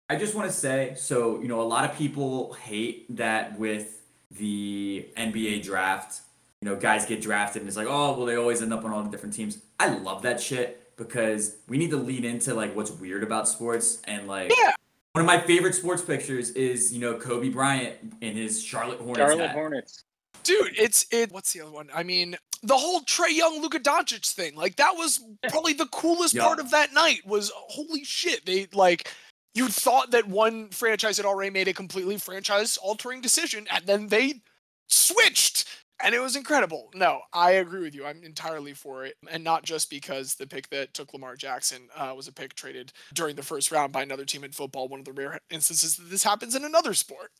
I 0.10 0.16
just 0.16 0.36
want 0.36 0.50
to 0.50 0.56
say, 0.56 0.94
so 0.96 1.42
you 1.42 1.48
know, 1.48 1.62
a 1.62 1.64
lot 1.64 1.90
of 1.90 1.98
people 1.98 2.54
hate 2.54 3.14
that 3.16 3.58
with 3.60 4.02
the 4.32 5.08
NBA 5.18 5.64
draft. 5.64 6.22
You 6.62 6.70
know, 6.70 6.76
guys 6.76 7.06
get 7.06 7.22
drafted 7.22 7.62
and 7.62 7.68
it's 7.68 7.78
like, 7.78 7.88
oh, 7.88 8.18
well, 8.18 8.26
they 8.26 8.36
always 8.36 8.62
end 8.62 8.74
up 8.74 8.86
on 8.86 8.92
all 8.92 9.04
the 9.04 9.10
different 9.10 9.36
teams. 9.36 9.60
I 9.80 9.88
love 9.90 10.22
that 10.24 10.40
shit 10.40 10.96
because 10.96 11.58
we 11.68 11.78
need 11.78 11.90
to 11.92 11.98
lean 11.98 12.24
into 12.24 12.54
like 12.54 12.76
what's 12.76 12.92
weird 12.92 13.24
about 13.24 13.48
sports 13.48 14.02
and 14.06 14.28
like. 14.28 14.52
Yeah. 14.58 14.72
One 15.14 15.22
of 15.22 15.28
my 15.28 15.40
favorite 15.40 15.76
sports 15.76 16.02
pictures 16.02 16.50
is 16.52 16.94
you 16.94 17.00
know 17.00 17.16
Kobe 17.16 17.50
Bryant 17.50 17.96
in 18.22 18.36
his 18.36 18.62
Charlotte 18.64 19.00
Hornets 19.00 19.20
Charlotte 19.20 19.48
hat. 19.48 19.56
Hornets. 19.56 20.04
Dude, 20.44 20.78
it's 20.78 21.06
it. 21.12 21.32
What's 21.32 21.54
the 21.54 21.62
other 21.62 21.72
one? 21.72 21.90
I 21.94 22.04
mean, 22.04 22.36
the 22.64 22.78
whole 22.78 23.02
Trae 23.02 23.32
Young, 23.32 23.62
Luka 23.62 23.80
Doncic 23.80 24.32
thing. 24.34 24.56
Like 24.56 24.76
that 24.76 24.94
was 24.96 25.20
probably 25.50 25.74
the 25.74 25.88
coolest 25.88 26.34
Yeah. 26.34 26.44
part 26.44 26.60
of 26.60 26.70
that 26.72 26.94
night. 26.94 27.22
Was 27.26 27.52
holy 27.56 28.04
shit. 28.04 28.46
They 28.46 28.68
like. 28.74 29.12
You 29.54 29.70
thought 29.70 30.12
that 30.12 30.28
one 30.28 30.68
franchise 30.72 31.16
had 31.16 31.26
already 31.26 31.50
made 31.50 31.70
a 31.70 31.74
completely 31.74 32.18
franchise-altering 32.18 33.22
decision, 33.22 33.66
and 33.72 33.86
then 33.86 34.08
they 34.08 34.42
switched, 34.90 35.66
and 36.04 36.14
it 36.14 36.22
was 36.22 36.36
incredible. 36.36 36.90
No, 36.94 37.22
I 37.34 37.52
agree 37.52 37.82
with 37.82 37.96
you. 37.96 38.06
I'm 38.06 38.24
entirely 38.24 38.74
for 38.74 39.06
it, 39.06 39.16
and 39.30 39.44
not 39.44 39.64
just 39.64 39.90
because 39.90 40.36
the 40.36 40.48
pick 40.48 40.70
that 40.70 40.94
took 40.94 41.14
Lamar 41.14 41.36
Jackson 41.36 41.88
uh, 41.96 42.14
was 42.16 42.28
a 42.28 42.34
pick 42.34 42.54
traded 42.56 42.92
during 43.14 43.36
the 43.36 43.44
first 43.44 43.72
round 43.72 43.92
by 43.92 44.04
another 44.04 44.26
team 44.26 44.44
in 44.44 44.52
football. 44.52 44.88
One 44.88 45.00
of 45.00 45.06
the 45.06 45.14
rare 45.14 45.40
instances 45.50 45.96
that 45.98 46.10
this 46.10 46.24
happens 46.24 46.56
in 46.56 46.66
another 46.66 46.94
sport. 46.94 47.32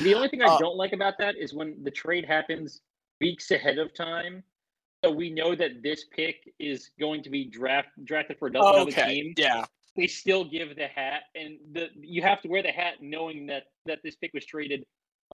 The 0.00 0.14
only 0.14 0.28
thing 0.28 0.42
I 0.42 0.46
Uh, 0.46 0.58
don't 0.58 0.76
like 0.76 0.92
about 0.92 1.18
that 1.18 1.36
is 1.36 1.52
when 1.52 1.82
the 1.84 1.90
trade 1.90 2.24
happens 2.24 2.80
weeks 3.20 3.50
ahead 3.50 3.78
of 3.78 3.94
time. 3.94 4.42
So 5.04 5.10
we 5.10 5.30
know 5.30 5.54
that 5.54 5.82
this 5.82 6.04
pick 6.10 6.52
is 6.58 6.90
going 6.98 7.22
to 7.22 7.30
be 7.30 7.44
draft 7.44 7.88
drafted 8.04 8.38
for 8.38 8.48
another 8.48 8.80
another 8.80 8.90
team. 8.90 9.34
Yeah. 9.36 9.64
They 9.96 10.06
still 10.06 10.44
give 10.44 10.76
the 10.76 10.86
hat, 10.86 11.24
and 11.34 11.58
the 11.72 11.88
you 12.00 12.22
have 12.22 12.40
to 12.42 12.48
wear 12.48 12.62
the 12.62 12.70
hat 12.70 12.94
knowing 13.00 13.46
that 13.46 13.64
that 13.86 14.00
this 14.02 14.16
pick 14.16 14.32
was 14.32 14.44
traded 14.46 14.84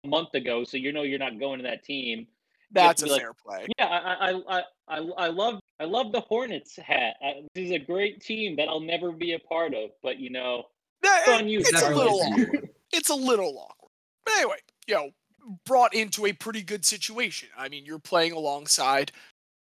a 0.05 0.09
month 0.09 0.35
ago, 0.35 0.65
so 0.65 0.77
you 0.77 0.93
know 0.93 1.03
you're 1.03 1.19
not 1.19 1.39
going 1.39 1.59
to 1.59 1.65
that 1.65 1.83
team. 1.83 2.27
That's 2.75 3.03
a 3.03 3.07
like, 3.07 3.21
fair 3.21 3.33
play. 3.33 3.67
Yeah, 3.79 3.87
I 3.87 4.31
I 4.31 4.59
I 4.59 4.63
I, 4.89 4.99
I 4.99 5.27
love 5.29 5.61
I 5.81 5.85
love 5.85 6.13
the 6.13 6.21
Hornets 6.21 6.77
hat. 6.77 7.17
I, 7.23 7.43
this 7.55 7.67
is 7.67 7.71
a 7.71 7.79
great 7.79 8.21
team 8.21 8.57
that 8.57 8.69
I'll 8.69 8.81
never 8.81 9.13
be 9.13 9.33
a 9.33 9.39
part 9.39 9.75
of, 9.75 9.91
but 10.03 10.19
you 10.19 10.31
know, 10.31 10.65
it's 11.03 11.29
on 11.29 11.49
you. 11.49 11.61
It's 11.61 11.83
a 11.83 11.95
little 11.95 12.21
awkward. 12.21 12.69
It's 12.93 13.11
a 13.11 13.15
little 13.15 13.59
awkward. 13.59 13.91
But 14.25 14.35
anyway, 14.37 14.57
you 14.87 14.95
know, 14.95 15.11
brought 15.67 15.95
into 15.95 16.27
a 16.27 16.33
pretty 16.33 16.63
good 16.63 16.85
situation. 16.85 17.49
I 17.57 17.69
mean, 17.69 17.85
you're 17.85 17.99
playing 17.99 18.33
alongside 18.33 19.13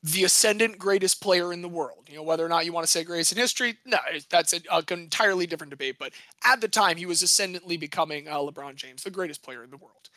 the 0.04 0.26
ascendant 0.26 0.78
greatest 0.78 1.22
player 1.22 1.54
in 1.54 1.62
the 1.62 1.70
world. 1.70 2.08
You 2.10 2.18
know, 2.18 2.24
whether 2.24 2.46
or 2.46 2.50
not 2.50 2.66
you 2.66 2.74
want 2.74 2.86
to 2.86 2.92
say 2.92 3.04
greatest 3.04 3.32
in 3.32 3.38
history, 3.38 3.78
no, 3.86 3.98
that's 4.30 4.54
a, 4.54 4.60
a 4.72 4.84
entirely 4.92 5.48
different 5.48 5.72
debate. 5.72 5.96
But 5.98 6.14
at 6.44 6.62
the 6.62 6.68
time, 6.68 6.98
he 6.98 7.06
was 7.06 7.22
ascendantly 7.24 7.78
becoming 7.78 8.28
uh, 8.28 8.38
LeBron 8.38 8.76
James, 8.76 9.04
the 9.04 9.12
greatest 9.12 9.44
player 9.44 9.64
in 9.64 9.70
the 9.70 9.78
world. 9.78 10.10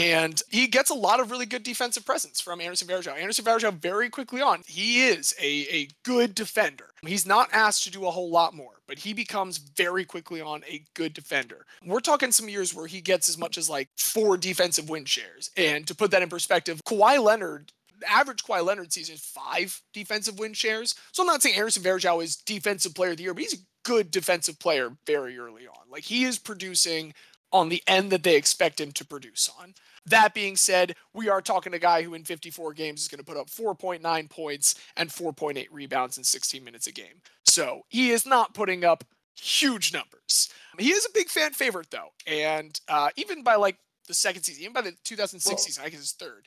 And 0.00 0.42
he 0.48 0.66
gets 0.66 0.90
a 0.90 0.94
lot 0.94 1.20
of 1.20 1.30
really 1.30 1.46
good 1.46 1.62
defensive 1.62 2.06
presence 2.06 2.40
from 2.40 2.60
Anderson 2.60 2.88
Varejao. 2.88 3.18
Anderson 3.18 3.44
Varejao, 3.44 3.74
very 3.74 4.08
quickly 4.08 4.40
on, 4.40 4.62
he 4.66 5.06
is 5.06 5.34
a, 5.40 5.66
a 5.70 5.88
good 6.04 6.34
defender. 6.34 6.86
He's 7.06 7.26
not 7.26 7.48
asked 7.52 7.84
to 7.84 7.90
do 7.90 8.06
a 8.06 8.10
whole 8.10 8.30
lot 8.30 8.54
more, 8.54 8.80
but 8.86 8.98
he 8.98 9.12
becomes 9.12 9.58
very 9.58 10.04
quickly 10.04 10.40
on 10.40 10.62
a 10.68 10.84
good 10.94 11.12
defender. 11.12 11.66
We're 11.84 12.00
talking 12.00 12.32
some 12.32 12.48
years 12.48 12.74
where 12.74 12.86
he 12.86 13.00
gets 13.00 13.28
as 13.28 13.38
much 13.38 13.58
as 13.58 13.68
like 13.68 13.88
four 13.96 14.36
defensive 14.36 14.88
win 14.88 15.04
shares. 15.04 15.50
And 15.56 15.86
to 15.86 15.94
put 15.94 16.10
that 16.12 16.22
in 16.22 16.28
perspective, 16.28 16.80
Kawhi 16.86 17.22
Leonard, 17.22 17.72
average 18.08 18.42
Kawhi 18.42 18.64
Leonard 18.64 18.92
season 18.92 19.16
is 19.16 19.20
five 19.20 19.80
defensive 19.92 20.38
win 20.38 20.54
shares. 20.54 20.94
So 21.12 21.22
I'm 21.22 21.26
not 21.26 21.42
saying 21.42 21.56
Anderson 21.56 21.82
Varejao 21.82 22.22
is 22.22 22.36
defensive 22.36 22.94
player 22.94 23.10
of 23.10 23.16
the 23.18 23.24
year, 23.24 23.34
but 23.34 23.42
he's 23.42 23.54
a 23.54 23.64
good 23.82 24.10
defensive 24.10 24.58
player 24.58 24.90
very 25.06 25.38
early 25.38 25.66
on. 25.66 25.90
Like 25.90 26.04
he 26.04 26.24
is 26.24 26.38
producing 26.38 27.14
on 27.52 27.68
the 27.68 27.82
end 27.86 28.10
that 28.12 28.22
they 28.22 28.36
expect 28.36 28.80
him 28.80 28.92
to 28.92 29.04
produce 29.04 29.50
on. 29.60 29.74
That 30.06 30.32
being 30.34 30.56
said, 30.56 30.94
we 31.12 31.28
are 31.28 31.42
talking 31.42 31.74
a 31.74 31.78
guy 31.78 32.02
who 32.02 32.14
in 32.14 32.24
54 32.24 32.72
games 32.72 33.02
is 33.02 33.08
going 33.08 33.18
to 33.18 33.24
put 33.24 33.36
up 33.36 33.50
4.9 33.50 34.30
points 34.30 34.74
and 34.96 35.10
4.8 35.10 35.66
rebounds 35.70 36.16
in 36.18 36.24
16 36.24 36.64
minutes 36.64 36.86
a 36.86 36.92
game. 36.92 37.20
So 37.44 37.82
he 37.88 38.10
is 38.10 38.24
not 38.24 38.54
putting 38.54 38.84
up 38.84 39.04
huge 39.36 39.92
numbers. 39.92 40.48
He 40.78 40.90
is 40.90 41.04
a 41.04 41.10
big 41.12 41.28
fan 41.28 41.52
favorite 41.52 41.90
though, 41.90 42.12
and 42.26 42.78
uh, 42.88 43.10
even 43.16 43.42
by 43.42 43.56
like 43.56 43.76
the 44.08 44.14
second 44.14 44.42
season, 44.44 44.62
even 44.62 44.72
by 44.72 44.80
the 44.82 44.92
2006 45.04 45.50
Well- 45.52 45.58
season, 45.58 45.84
I 45.84 45.88
guess 45.90 46.00
it's 46.00 46.12
third. 46.12 46.46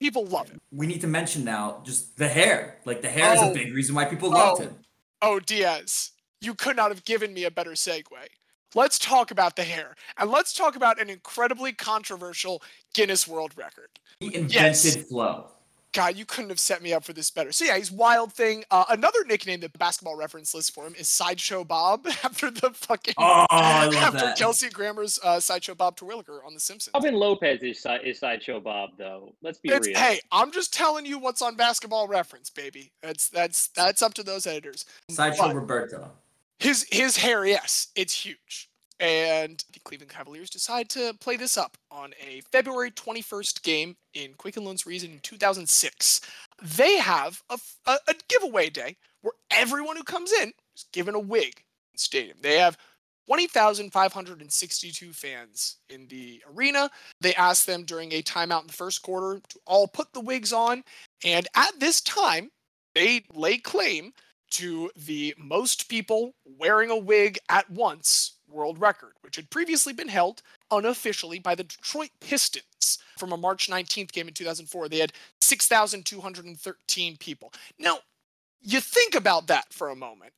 People 0.00 0.26
love 0.26 0.50
him. 0.50 0.60
We 0.70 0.86
need 0.86 1.00
to 1.00 1.06
mention 1.06 1.44
now 1.44 1.82
just 1.84 2.16
the 2.18 2.28
hair. 2.28 2.80
Like 2.84 3.00
the 3.02 3.08
hair 3.08 3.32
is 3.34 3.40
Oh. 3.40 3.50
a 3.50 3.54
big 3.54 3.72
reason 3.74 3.94
why 3.94 4.04
people 4.04 4.30
loved 4.30 4.60
Oh. 4.60 4.64
him. 4.64 4.78
Oh, 5.22 5.40
Diaz, 5.40 6.10
you 6.40 6.54
could 6.54 6.76
not 6.76 6.90
have 6.90 7.04
given 7.04 7.32
me 7.32 7.44
a 7.44 7.50
better 7.50 7.70
segue. 7.72 8.04
Let's 8.74 8.98
talk 8.98 9.30
about 9.30 9.56
the 9.56 9.64
hair, 9.64 9.94
and 10.18 10.30
let's 10.30 10.52
talk 10.52 10.76
about 10.76 11.00
an 11.00 11.08
incredibly 11.10 11.72
controversial 11.72 12.62
Guinness 12.92 13.26
World 13.28 13.52
Record. 13.56 13.88
He 14.20 14.26
invented 14.34 14.52
Yes. 14.52 14.96
flow. 15.08 15.46
God, 15.92 16.16
you 16.16 16.24
couldn't 16.26 16.50
have 16.50 16.58
set 16.58 16.82
me 16.82 16.92
up 16.92 17.04
for 17.04 17.12
this 17.12 17.30
better. 17.30 17.52
So 17.52 17.64
yeah, 17.64 17.76
he's 17.76 17.92
Wild 17.92 18.32
Thing. 18.32 18.64
Uh, 18.68 18.84
another 18.88 19.24
nickname 19.26 19.60
that 19.60 19.72
the 19.72 19.78
Basketball 19.78 20.16
Reference 20.16 20.52
lists 20.52 20.68
for 20.70 20.84
him 20.88 20.94
is 20.98 21.08
Sideshow 21.08 21.62
Bob, 21.62 22.04
after 22.24 22.50
the 22.50 22.70
fucking 22.70 23.14
Oh, 23.16 23.46
I 23.48 23.84
love 23.84 23.94
after 23.98 24.18
that. 24.18 24.36
Kelsey 24.36 24.68
Grammer's 24.70 25.20
uh, 25.22 25.38
Sideshow 25.38 25.76
Bob 25.76 25.96
Terwilliger 25.96 26.44
on 26.44 26.52
The 26.52 26.58
Simpsons. 26.58 26.90
Robin 26.94 27.14
Lopez 27.14 27.62
is, 27.62 27.86
is 28.02 28.18
sideshow 28.18 28.58
Bob 28.58 28.90
though. 28.98 29.34
Let's 29.40 29.58
be 29.60 29.68
It's, 29.68 29.86
real. 29.86 29.96
hey, 29.96 30.18
I'm 30.32 30.50
just 30.50 30.74
telling 30.74 31.06
you 31.06 31.20
what's 31.20 31.42
on 31.42 31.54
Basketball 31.54 32.08
Reference, 32.08 32.50
baby. 32.50 32.90
That's 33.00 33.28
that's 33.28 33.68
that's 33.68 34.02
up 34.02 34.14
to 34.14 34.24
those 34.24 34.48
editors. 34.48 34.86
Sideshow 35.10 35.46
But- 35.46 35.54
Roberto. 35.54 36.10
His 36.58 36.86
his 36.90 37.16
hair, 37.16 37.44
yes, 37.44 37.88
it's 37.94 38.14
huge. 38.24 38.68
And 39.00 39.62
the 39.72 39.80
Cleveland 39.80 40.12
Cavaliers 40.12 40.50
decide 40.50 40.88
to 40.90 41.14
play 41.20 41.36
this 41.36 41.56
up 41.56 41.76
on 41.90 42.12
a 42.24 42.42
February 42.52 42.92
21st 42.92 43.62
game 43.62 43.96
in 44.14 44.34
Quicken 44.34 44.64
Loans 44.64 44.86
Arena 44.86 45.06
in 45.06 45.18
2006. 45.20 46.20
They 46.62 46.96
have 46.98 47.42
a 47.50 47.58
a 47.86 48.14
giveaway 48.28 48.70
day 48.70 48.96
where 49.22 49.32
everyone 49.50 49.96
who 49.96 50.04
comes 50.04 50.32
in 50.32 50.52
is 50.76 50.86
given 50.92 51.14
a 51.14 51.20
wig 51.20 51.64
in 51.92 51.98
stadium. 51.98 52.38
They 52.40 52.58
have 52.58 52.78
20,562 53.26 55.12
fans 55.12 55.78
in 55.88 56.06
the 56.08 56.42
arena. 56.54 56.90
They 57.20 57.34
asked 57.34 57.66
them 57.66 57.84
during 57.84 58.12
a 58.12 58.22
timeout 58.22 58.62
in 58.62 58.66
the 58.66 58.72
first 58.72 59.02
quarter 59.02 59.40
to 59.48 59.58
all 59.66 59.88
put 59.88 60.12
the 60.12 60.20
wigs 60.20 60.52
on. 60.52 60.84
And 61.24 61.48
at 61.54 61.80
this 61.80 62.00
time, 62.02 62.50
they 62.94 63.24
lay 63.32 63.58
claim 63.58 64.12
to 64.54 64.90
the 64.96 65.34
most 65.36 65.88
people 65.88 66.34
wearing 66.44 66.90
a 66.90 66.96
wig 66.96 67.38
at 67.48 67.68
once 67.70 68.36
world 68.48 68.78
record, 68.80 69.12
which 69.20 69.36
had 69.36 69.50
previously 69.50 69.92
been 69.92 70.08
held 70.08 70.42
unofficially 70.70 71.40
by 71.40 71.54
the 71.54 71.64
Detroit 71.64 72.10
Pistons 72.20 72.98
from 73.18 73.32
a 73.32 73.36
March 73.36 73.68
19th 73.68 74.12
game 74.12 74.28
in 74.28 74.34
2004. 74.34 74.88
They 74.88 74.98
had 74.98 75.12
6,213 75.40 77.16
people. 77.16 77.52
Now, 77.78 77.98
you 78.60 78.80
think 78.80 79.14
about 79.14 79.48
that 79.48 79.72
for 79.72 79.88
a 79.88 79.96
moment. 79.96 80.32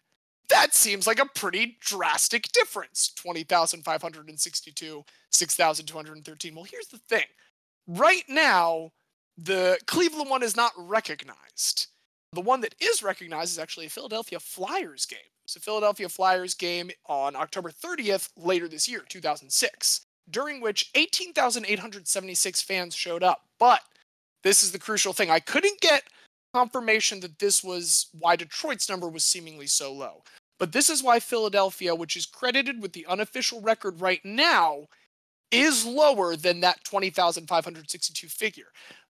That 0.49 0.75
seems 0.75 1.07
like 1.07 1.19
a 1.19 1.27
pretty 1.27 1.77
drastic 1.81 2.51
difference 2.53 3.13
20,562, 3.17 5.05
6,213. 5.31 6.55
Well, 6.55 6.65
here's 6.65 6.89
the 6.89 6.99
thing 6.99 7.25
right 7.87 8.25
now, 8.29 8.93
the 9.37 9.79
Cleveland 9.87 10.31
one 10.31 10.43
is 10.43 10.57
not 10.57 10.73
recognized. 10.77 11.89
The 12.37 12.43
one 12.43 12.61
that 12.61 12.75
is 12.79 13.03
recognized 13.03 13.53
is 13.53 13.59
actually 13.59 13.87
a 13.87 13.89
Philadelphia 13.89 14.39
Flyers 14.39 15.07
game. 15.07 15.19
It's 15.47 15.57
a 15.57 15.61
Philadelphia 15.61 16.07
Flyers 16.07 16.53
game 16.53 16.91
on 17.07 17.35
October 17.35 17.71
30th 17.71 18.29
later 18.37 18.69
this 18.69 18.87
year, 18.87 19.05
2006, 19.09 20.03
during 20.29 20.61
which 20.61 20.91
18,876 20.95 22.61
fans 22.61 22.95
showed 22.95 23.23
up. 23.23 23.47
But 23.59 23.81
this 24.45 24.63
is 24.63 24.71
the 24.71 24.79
crucial 24.79 25.15
thing. 25.15 25.31
I 25.31 25.41
couldn't 25.41 25.81
get 25.81 26.03
confirmation 26.53 27.21
that 27.21 27.39
this 27.39 27.65
was 27.65 28.09
why 28.13 28.37
Detroit's 28.37 28.91
number 28.91 29.09
was 29.09 29.25
seemingly 29.25 29.67
so 29.67 29.91
low. 29.91 30.23
But 30.59 30.73
this 30.73 30.91
is 30.91 31.03
why 31.03 31.21
Philadelphia, 31.21 31.95
which 31.95 32.19
is 32.19 32.27
credited 32.27 32.83
with 32.83 32.93
the 32.93 33.07
unofficial 33.07 33.63
record 33.63 34.03
right 34.03 34.23
now, 34.27 34.89
is 35.51 35.87
lower 35.87 36.37
than 36.37 36.61
that 36.61 36.85
20,562 36.85 38.29
figure. 38.29 38.67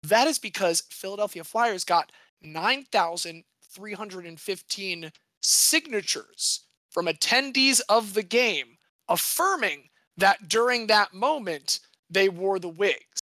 That 0.02 0.26
is 0.26 0.40
because 0.40 0.82
Philadelphia 0.90 1.44
Flyers 1.44 1.84
got 1.84 2.12
9,315 2.42 5.12
signatures 5.42 6.62
from 6.90 7.08
attendees 7.08 7.82
of 7.90 8.14
the 8.14 8.24
game 8.24 8.78
affirming 9.10 9.90
that 10.18 10.48
during 10.48 10.88
that 10.88 11.14
moment 11.14 11.82
they 12.10 12.30
wore 12.30 12.60
the 12.60 12.70
wigs. 12.70 13.20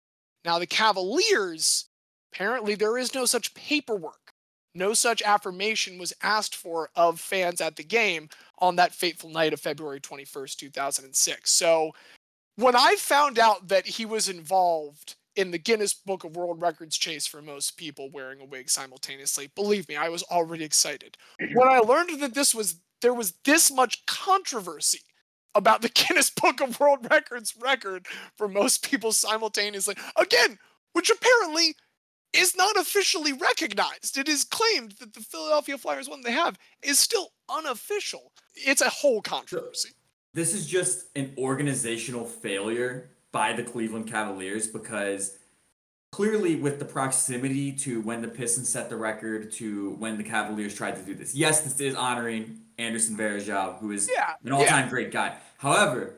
Now, 0.44 0.59
the 0.59 0.66
Cavaliers, 0.66 1.87
apparently, 2.33 2.74
there 2.74 2.98
is 2.98 3.14
no 3.14 3.24
such 3.24 3.55
paperwork. 3.55 4.33
No 4.74 4.92
such 4.92 5.22
affirmation 5.22 5.98
was 5.98 6.12
asked 6.22 6.57
for 6.57 6.90
of 6.96 7.20
fans 7.20 7.61
at 7.61 7.77
the 7.77 7.85
game 7.85 8.29
on 8.59 8.77
that 8.77 8.92
fateful 8.92 9.31
night 9.31 9.53
of 9.53 9.61
February 9.61 10.00
21st, 10.00 10.57
2006. 10.57 11.50
So, 11.50 11.92
when 12.57 12.77
I 12.77 12.96
found 12.96 13.38
out 13.38 13.68
that 13.68 13.87
he 13.87 14.05
was 14.05 14.29
involved 14.29 15.16
in 15.37 15.51
the 15.51 15.59
Guinness 15.59 15.94
Book 15.94 16.25
of 16.25 16.37
World 16.37 16.61
Records 16.61 16.97
chase 16.97 17.27
for 17.27 17.42
most 17.42 17.77
people 17.77 18.11
wearing 18.11 18.40
a 18.40 18.44
wig 18.44 18.70
simultaneously, 18.70 19.51
believe 19.55 19.88
me, 19.88 19.97
I 19.97 20.09
was 20.09 20.23
already 20.25 20.64
excited. 20.64 21.16
When 21.55 21.68
I 21.68 21.79
learned 21.79 22.20
that 22.20 22.35
this 22.35 22.55
was 22.55 22.77
there 23.01 23.14
was 23.14 23.35
this 23.44 23.70
much 23.70 24.07
controversy 24.07 25.01
about 25.55 25.83
the 25.83 25.88
Guinness 25.94 26.31
Book 26.31 26.61
of 26.61 26.81
World 26.81 27.07
Records 27.11 27.55
record 27.61 28.07
for 28.37 28.49
most 28.49 28.88
people 28.88 29.12
simultaneously, 29.12 29.94
again, 30.16 30.59
which 30.92 31.11
apparently 31.11 31.75
is 32.33 32.57
not 32.57 32.77
officially 32.77 33.33
recognized. 33.33 34.18
It 34.18 34.29
is 34.29 34.44
claimed 34.44 34.92
that 35.01 35.14
the 35.14 35.20
Philadelphia 35.20 35.79
Flyers 35.79 36.09
one 36.09 36.23
they 36.23 36.33
have 36.33 36.59
is 36.83 36.99
still 36.99 37.29
unofficial. 37.49 38.33
It's 38.55 38.81
a 38.81 38.88
whole 38.88 39.23
controversy. 39.23 39.90
This 40.33 40.53
is 40.53 40.66
just 40.66 41.07
an 41.14 41.33
organizational 41.38 42.25
failure 42.25 43.11
by 43.35 43.53
the 43.53 43.64
Cleveland 43.64 44.09
Cavaliers 44.09 44.68
because 44.68 45.37
clearly 46.12 46.55
with 46.55 46.79
the 46.79 46.85
proximity 46.85 47.73
to 47.73 48.01
when 48.03 48.23
the 48.23 48.29
Pistons 48.29 48.68
set 48.68 48.88
the 48.88 48.97
record 48.97 49.51
to 49.51 49.97
when 49.99 50.16
the 50.16 50.23
Cavaliers 50.23 50.73
tried 50.73 50.94
to 50.94 51.03
do 51.03 51.16
this. 51.16 51.35
Yes, 51.35 51.62
this 51.62 51.81
is 51.81 51.97
honoring 51.97 52.61
Anderson 52.79 53.16
Varejao, 53.16 53.81
who 53.81 53.90
is 53.90 54.09
Yeah, 54.09 54.35
an 54.44 54.53
all-time 54.53 54.88
great 54.88 55.11
guy. 55.11 55.37
However, 55.59 56.14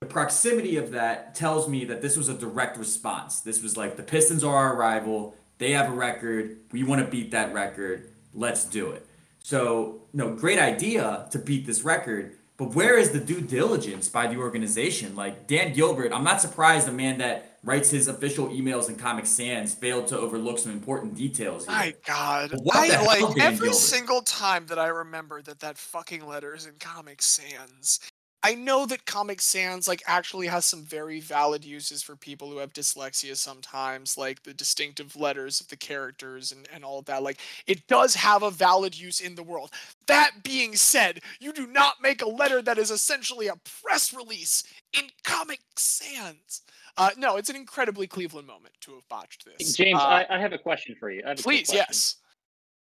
the 0.00 0.06
proximity 0.06 0.76
of 0.76 0.90
that 0.90 1.34
tells 1.34 1.66
me 1.66 1.86
that 1.86 2.02
this 2.02 2.18
was 2.18 2.28
a 2.28 2.34
direct 2.34 2.76
response. 2.76 3.40
This 3.40 3.62
was 3.62 3.78
like 3.78 3.96
the 3.96 4.02
Pistons 4.02 4.44
are 4.44 4.54
our 4.54 4.76
rival. 4.76 5.34
They 5.56 5.72
have 5.72 5.90
a 5.90 5.94
record. 5.94 6.58
We 6.72 6.84
want 6.84 7.02
to 7.02 7.10
beat 7.10 7.30
that 7.30 7.54
record. 7.54 8.10
Let's 8.34 8.66
do 8.66 8.90
it. 8.90 9.06
So, 9.38 10.02
no, 10.12 10.34
great 10.34 10.58
idea 10.58 11.26
to 11.30 11.38
beat 11.38 11.64
this 11.64 11.84
record. 11.84 12.36
But 12.60 12.74
where 12.74 12.98
is 12.98 13.10
the 13.10 13.18
due 13.18 13.40
diligence 13.40 14.06
by 14.06 14.26
the 14.26 14.36
organization? 14.36 15.16
Like 15.16 15.46
Dan 15.46 15.72
Gilbert, 15.72 16.12
I'm 16.12 16.22
not 16.22 16.42
surprised 16.42 16.86
a 16.88 16.92
man 16.92 17.16
that 17.16 17.58
writes 17.64 17.88
his 17.88 18.06
official 18.06 18.48
emails 18.48 18.90
in 18.90 18.96
Comic 18.96 19.24
Sans 19.24 19.72
failed 19.72 20.08
to 20.08 20.18
overlook 20.18 20.58
some 20.58 20.70
important 20.70 21.14
details. 21.14 21.64
Here. 21.64 21.74
My 21.74 21.94
God, 22.04 22.50
the 22.50 22.70
I 22.70 23.02
like 23.02 23.40
every 23.40 23.68
Gilbert? 23.68 23.74
single 23.76 24.20
time 24.20 24.66
that 24.66 24.78
I 24.78 24.88
remember 24.88 25.40
that 25.40 25.60
that 25.60 25.78
fucking 25.78 26.26
letter 26.26 26.54
is 26.54 26.66
in 26.66 26.74
Comic 26.78 27.22
Sans. 27.22 27.98
I 28.42 28.54
know 28.54 28.86
that 28.86 29.04
Comic 29.04 29.40
Sans 29.40 29.86
like 29.86 30.02
actually 30.06 30.46
has 30.46 30.64
some 30.64 30.82
very 30.82 31.20
valid 31.20 31.64
uses 31.64 32.02
for 32.02 32.16
people 32.16 32.48
who 32.50 32.58
have 32.58 32.72
dyslexia 32.72 33.36
sometimes, 33.36 34.16
like 34.16 34.42
the 34.42 34.54
distinctive 34.54 35.14
letters 35.14 35.60
of 35.60 35.68
the 35.68 35.76
characters 35.76 36.52
and, 36.52 36.68
and 36.72 36.84
all 36.84 36.98
of 36.98 37.04
that. 37.06 37.22
Like 37.22 37.40
it 37.66 37.86
does 37.86 38.14
have 38.14 38.42
a 38.42 38.50
valid 38.50 38.98
use 38.98 39.20
in 39.20 39.34
the 39.34 39.42
world. 39.42 39.70
That 40.06 40.42
being 40.42 40.74
said, 40.74 41.20
you 41.38 41.52
do 41.52 41.66
not 41.66 42.02
make 42.02 42.22
a 42.22 42.28
letter 42.28 42.62
that 42.62 42.78
is 42.78 42.90
essentially 42.90 43.48
a 43.48 43.56
press 43.82 44.14
release 44.14 44.64
in 44.98 45.04
Comic 45.22 45.60
Sans. 45.76 46.62
Uh, 46.96 47.10
no, 47.16 47.36
it's 47.36 47.50
an 47.50 47.56
incredibly 47.56 48.06
Cleveland 48.06 48.46
moment 48.46 48.74
to 48.80 48.94
have 48.94 49.08
botched 49.08 49.44
this. 49.44 49.74
James, 49.74 50.00
Uh, 50.00 50.04
I, 50.04 50.26
I 50.36 50.38
have 50.38 50.52
a 50.52 50.58
question 50.58 50.96
for 50.98 51.10
you. 51.10 51.22
I 51.24 51.30
have 51.30 51.40
a 51.40 51.42
quick 51.42 51.66
please, 51.66 51.72
yes. 51.72 52.16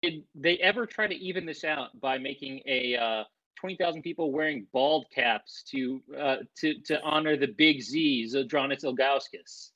Did 0.02 0.24
they 0.36 0.58
ever 0.58 0.86
try 0.86 1.08
to 1.08 1.16
even 1.16 1.46
this 1.46 1.64
out 1.64 2.00
by 2.00 2.18
making 2.18 2.62
a 2.66 2.96
uh, 2.96 3.24
twenty 3.56 3.76
thousand 3.76 4.02
people 4.02 4.32
wearing 4.32 4.68
bald 4.72 5.06
caps 5.14 5.64
to 5.72 6.02
uh, 6.18 6.38
to 6.58 6.80
to 6.82 7.02
honor 7.02 7.38
the 7.38 7.48
Big 7.48 7.82
Z, 7.82 8.32
Zydrunas 8.34 8.84
Ilgauskas? 8.84 9.72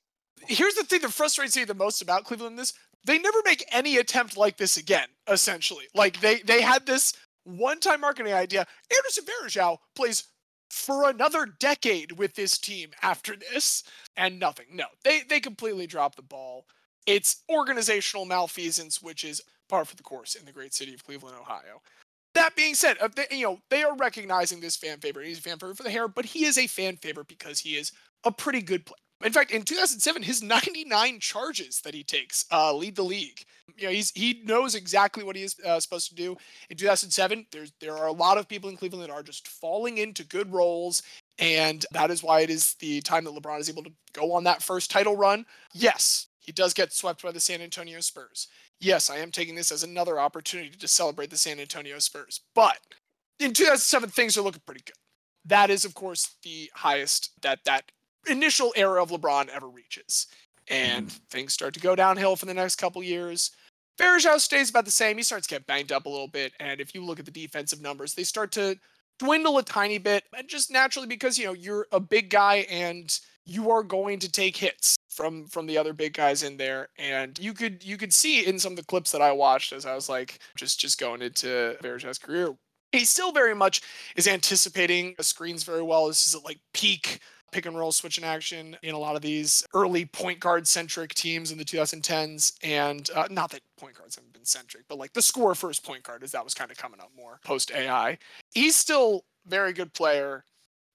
here's 0.46 0.74
the 0.74 0.84
thing 0.84 1.00
that 1.02 1.12
frustrates 1.12 1.56
me 1.56 1.64
the 1.64 1.74
most 1.74 2.02
about 2.02 2.24
Cleveland 2.24 2.58
this 2.58 2.72
they 3.04 3.18
never 3.18 3.38
make 3.44 3.64
any 3.72 3.96
attempt 3.96 4.36
like 4.36 4.56
this 4.58 4.76
again 4.76 5.08
essentially. 5.28 5.86
Like 5.94 6.20
they 6.20 6.40
they 6.40 6.60
had 6.60 6.86
this 6.86 7.14
one-time 7.44 8.02
marketing 8.02 8.34
idea. 8.34 8.66
Anderson 8.94 9.24
Varejao 9.24 9.78
plays 9.94 10.24
for 10.68 11.08
another 11.08 11.46
decade 11.58 12.12
with 12.12 12.34
this 12.34 12.58
team 12.58 12.90
after 13.02 13.34
this 13.36 13.82
and 14.16 14.38
nothing. 14.38 14.66
No 14.72 14.86
they 15.04 15.22
they 15.28 15.40
completely 15.40 15.86
drop 15.86 16.16
the 16.16 16.22
ball. 16.22 16.66
It's 17.06 17.42
organizational 17.50 18.26
malfeasance 18.26 19.02
which 19.02 19.24
is 19.24 19.42
par 19.68 19.84
for 19.84 19.96
the 19.96 20.02
course 20.02 20.34
in 20.34 20.44
the 20.44 20.52
great 20.52 20.74
city 20.74 20.94
of 20.94 21.04
Cleveland 21.04 21.36
Ohio 21.40 21.80
that 22.34 22.56
being 22.56 22.74
said, 22.74 22.96
they, 23.16 23.36
you 23.36 23.44
know 23.44 23.60
they 23.70 23.82
are 23.82 23.96
recognizing 23.96 24.60
this 24.60 24.76
fan 24.76 24.98
favorite. 24.98 25.26
He's 25.26 25.38
a 25.38 25.42
fan 25.42 25.58
favorite 25.58 25.76
for 25.76 25.82
the 25.82 25.90
hair, 25.90 26.08
but 26.08 26.24
he 26.24 26.44
is 26.44 26.58
a 26.58 26.66
fan 26.66 26.96
favorite 26.96 27.28
because 27.28 27.60
he 27.60 27.76
is 27.76 27.92
a 28.24 28.32
pretty 28.32 28.62
good 28.62 28.86
player. 28.86 28.96
In 29.22 29.32
fact, 29.32 29.50
in 29.50 29.62
2007, 29.62 30.22
his 30.22 30.42
99 30.42 31.20
charges 31.20 31.80
that 31.82 31.92
he 31.92 32.02
takes 32.02 32.46
uh, 32.50 32.74
lead 32.74 32.96
the 32.96 33.02
league. 33.02 33.44
You 33.76 33.86
know, 33.86 33.92
he's 33.92 34.10
he 34.12 34.42
knows 34.44 34.74
exactly 34.74 35.22
what 35.24 35.36
he 35.36 35.42
is 35.42 35.56
uh, 35.64 35.78
supposed 35.78 36.08
to 36.08 36.14
do. 36.14 36.36
In 36.70 36.76
2007, 36.76 37.46
there's 37.52 37.72
there 37.80 37.96
are 37.96 38.06
a 38.06 38.12
lot 38.12 38.38
of 38.38 38.48
people 38.48 38.70
in 38.70 38.76
Cleveland 38.76 39.04
that 39.04 39.12
are 39.12 39.22
just 39.22 39.46
falling 39.46 39.98
into 39.98 40.24
good 40.24 40.52
roles, 40.52 41.02
and 41.38 41.84
that 41.92 42.10
is 42.10 42.22
why 42.22 42.40
it 42.40 42.50
is 42.50 42.74
the 42.74 43.00
time 43.02 43.24
that 43.24 43.34
LeBron 43.34 43.60
is 43.60 43.68
able 43.68 43.82
to 43.82 43.92
go 44.12 44.32
on 44.32 44.44
that 44.44 44.62
first 44.62 44.90
title 44.90 45.16
run. 45.16 45.44
Yes, 45.74 46.28
he 46.40 46.52
does 46.52 46.72
get 46.72 46.92
swept 46.92 47.22
by 47.22 47.30
the 47.30 47.40
San 47.40 47.60
Antonio 47.60 48.00
Spurs. 48.00 48.48
Yes, 48.80 49.10
I 49.10 49.18
am 49.18 49.30
taking 49.30 49.54
this 49.54 49.70
as 49.70 49.82
another 49.82 50.18
opportunity 50.18 50.70
to 50.70 50.88
celebrate 50.88 51.30
the 51.30 51.36
San 51.36 51.60
Antonio 51.60 51.98
Spurs, 51.98 52.40
but 52.54 52.78
in 53.38 53.52
2007, 53.52 54.10
things 54.10 54.36
are 54.36 54.42
looking 54.42 54.62
pretty 54.64 54.82
good. 54.84 54.94
That 55.44 55.70
is, 55.70 55.84
of 55.84 55.94
course, 55.94 56.36
the 56.42 56.70
highest 56.74 57.32
that 57.42 57.64
that 57.64 57.90
initial 58.28 58.72
era 58.76 59.02
of 59.02 59.10
LeBron 59.10 59.48
ever 59.48 59.68
reaches. 59.68 60.26
And 60.68 61.06
mm-hmm. 61.06 61.24
things 61.30 61.54
start 61.54 61.74
to 61.74 61.80
go 61.80 61.96
downhill 61.96 62.36
for 62.36 62.46
the 62.46 62.54
next 62.54 62.76
couple 62.76 63.02
years. 63.02 63.50
Varejao 63.98 64.38
stays 64.38 64.70
about 64.70 64.84
the 64.84 64.90
same. 64.90 65.16
He 65.16 65.22
starts 65.22 65.46
to 65.46 65.54
get 65.54 65.66
banged 65.66 65.92
up 65.92 66.06
a 66.06 66.08
little 66.08 66.28
bit. 66.28 66.52
And 66.60 66.80
if 66.80 66.94
you 66.94 67.04
look 67.04 67.18
at 67.18 67.24
the 67.24 67.30
defensive 67.30 67.80
numbers, 67.80 68.14
they 68.14 68.24
start 68.24 68.52
to 68.52 68.78
dwindle 69.18 69.58
a 69.58 69.62
tiny 69.62 69.98
bit. 69.98 70.24
And 70.36 70.48
just 70.48 70.70
naturally 70.70 71.08
because, 71.08 71.38
you 71.38 71.46
know, 71.46 71.52
you're 71.52 71.86
a 71.92 72.00
big 72.00 72.30
guy 72.30 72.66
and 72.70 73.18
you 73.50 73.68
are 73.72 73.82
going 73.82 74.20
to 74.20 74.30
take 74.30 74.56
hits 74.56 74.96
from 75.08 75.46
from 75.48 75.66
the 75.66 75.76
other 75.76 75.92
big 75.92 76.14
guys 76.14 76.44
in 76.44 76.56
there. 76.56 76.88
And 76.98 77.36
you 77.38 77.52
could 77.52 77.84
you 77.84 77.96
could 77.96 78.14
see 78.14 78.46
in 78.46 78.58
some 78.60 78.72
of 78.72 78.76
the 78.76 78.84
clips 78.84 79.10
that 79.10 79.20
I 79.20 79.32
watched 79.32 79.72
as 79.72 79.84
I 79.84 79.94
was 79.94 80.08
like 80.08 80.38
just 80.56 80.78
just 80.78 81.00
going 81.00 81.20
into 81.20 81.76
Varejao's 81.82 82.18
career. 82.18 82.54
He 82.92 83.04
still 83.04 83.32
very 83.32 83.54
much 83.54 83.82
is 84.16 84.28
anticipating 84.28 85.14
screens 85.20 85.64
very 85.64 85.82
well. 85.82 86.06
This 86.06 86.26
is 86.26 86.40
like 86.44 86.58
peak 86.72 87.20
pick 87.50 87.66
and 87.66 87.76
roll 87.76 87.90
switch 87.90 88.14
switching 88.14 88.28
action 88.28 88.76
in 88.82 88.94
a 88.94 88.98
lot 88.98 89.16
of 89.16 89.22
these 89.22 89.66
early 89.74 90.04
point 90.04 90.38
guard 90.38 90.68
centric 90.68 91.12
teams 91.14 91.50
in 91.50 91.58
the 91.58 91.64
2010s. 91.64 92.52
And 92.62 93.10
uh, 93.14 93.26
not 93.30 93.50
that 93.50 93.62
point 93.76 93.96
guards 93.96 94.14
haven't 94.14 94.32
been 94.32 94.44
centric, 94.44 94.84
but 94.88 94.98
like 94.98 95.12
the 95.12 95.22
score 95.22 95.56
first 95.56 95.84
point 95.84 96.04
guard, 96.04 96.22
is 96.22 96.30
that 96.32 96.44
was 96.44 96.54
kind 96.54 96.70
of 96.70 96.76
coming 96.76 97.00
up 97.00 97.10
more 97.16 97.40
post 97.44 97.72
AI. 97.72 98.16
He's 98.52 98.76
still 98.76 99.24
very 99.46 99.72
good 99.72 99.92
player. 99.92 100.44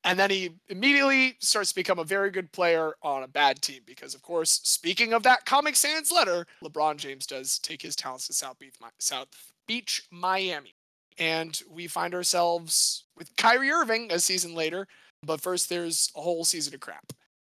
And 0.05 0.17
then 0.17 0.29
he 0.29 0.51
immediately 0.69 1.35
starts 1.39 1.69
to 1.69 1.75
become 1.75 1.99
a 1.99 2.05
very 2.05 2.31
good 2.31 2.51
player 2.53 2.93
on 3.01 3.23
a 3.23 3.27
bad 3.27 3.61
team 3.61 3.81
because, 3.85 4.15
of 4.15 4.21
course, 4.21 4.61
speaking 4.63 5.11
of 5.11 5.23
that 5.23 5.45
Comic 5.45 5.75
Sans 5.75 6.11
letter, 6.11 6.45
LeBron 6.63 6.97
James 6.97 7.25
does 7.25 7.59
take 7.59 7.81
his 7.81 7.95
talents 7.95 8.27
to 8.27 8.33
South 8.33 8.57
Beach, 8.59 8.75
South 8.99 9.27
Beach, 9.67 10.03
Miami. 10.11 10.75
And 11.17 11.59
we 11.69 11.87
find 11.87 12.13
ourselves 12.13 13.05
with 13.17 13.35
Kyrie 13.35 13.71
Irving 13.71 14.11
a 14.11 14.19
season 14.19 14.53
later 14.53 14.87
but 15.25 15.41
first, 15.41 15.69
there's 15.69 16.11
a 16.15 16.21
whole 16.21 16.45
season 16.45 16.73
of 16.73 16.79
crap. 16.79 17.11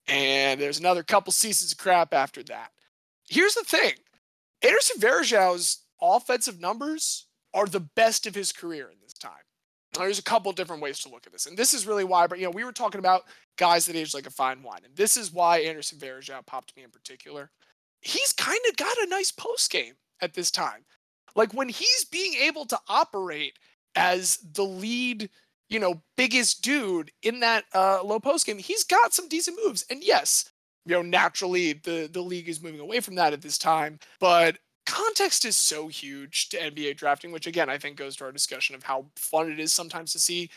And 0.08 0.62
there's 0.62 0.80
another 0.80 1.04
couple 1.04 1.34
seasons 1.34 1.72
of 1.72 1.78
crap 1.78 2.14
after 2.14 2.44
that. 2.44 2.72
Here's 3.28 3.56
the 3.56 3.64
thing 3.64 3.94
Anderson 4.62 5.02
Varejao's 5.02 5.80
offensive 6.02 6.60
numbers 6.60 7.26
are 7.54 7.66
the 7.66 7.80
best 7.80 8.28
of 8.28 8.36
his 8.36 8.52
career 8.52 8.90
in 8.92 8.98
there's 10.02 10.20
a 10.20 10.24
couple 10.24 10.52
different 10.52 10.82
ways 10.82 11.00
to 11.00 11.10
look 11.10 11.26
at 11.26 11.32
this. 11.32 11.46
And 11.46 11.58
this 11.58 11.74
is 11.74 11.88
really 11.88 12.04
why, 12.04 12.28
but 12.28 12.40
you 12.40 12.46
know, 12.46 12.52
we 12.52 12.64
were 12.64 12.72
talking 12.72 13.00
about 13.00 13.24
guys 13.58 13.86
that 13.86 13.96
age 13.96 14.14
like 14.14 14.28
a 14.28 14.32
fine 14.32 14.62
wine. 14.64 14.82
And 14.84 14.96
this 14.96 15.18
is 15.18 15.32
why 15.32 15.60
Anderson 15.60 15.98
Varejao 16.00 16.46
popped 16.46 16.76
me 16.76 16.84
in 16.84 16.90
particular. 16.90 17.52
He's 18.02 18.34
kind 18.34 18.60
of 18.70 18.76
got 18.76 18.98
a 18.98 19.08
nice 19.10 19.32
post 19.32 19.72
game 19.72 19.94
at 20.22 20.34
this 20.34 20.52
time. 20.52 20.86
Like 21.36 21.54
when 21.54 21.70
he's 21.70 22.06
being 22.12 22.34
able 22.36 22.66
to 22.66 22.80
operate 22.88 23.58
as 23.96 24.38
the 24.54 24.64
lead 24.64 25.30
you 25.70 25.80
know, 25.80 26.02
biggest 26.16 26.62
dude 26.62 27.12
in 27.24 27.40
that 27.40 27.66
uh, 27.74 28.04
low 28.04 28.20
post 28.20 28.46
game, 28.46 28.58
he's 28.58 28.84
got 28.84 29.14
some 29.14 29.28
decent 29.28 29.58
moves. 29.64 29.86
And 29.90 30.04
yes, 30.04 30.52
you 30.86 30.96
know, 30.96 31.02
naturally 31.02 31.74
the 31.74 32.10
the 32.12 32.22
league 32.22 32.50
is 32.50 32.62
moving 32.62 32.80
away 32.80 33.00
from 33.00 33.16
that 33.16 33.34
at 33.34 33.42
this 33.42 33.58
time, 33.58 34.00
but 34.20 34.58
context 34.86 35.46
is 35.46 35.58
so 35.58 35.88
huge 35.88 36.50
to 36.50 36.58
NBA 36.58 36.98
drafting, 36.98 37.32
which 37.32 37.48
again 37.48 37.70
I 37.70 37.78
think 37.78 37.98
goes 37.98 38.16
to 38.18 38.26
our 38.26 38.32
discussion 38.32 38.76
of 38.76 38.84
how 38.84 39.06
fun 39.16 39.52
it 39.52 39.60
is 39.60 39.74
sometimes 39.74 40.12
to 40.14 40.20
see 40.20 40.50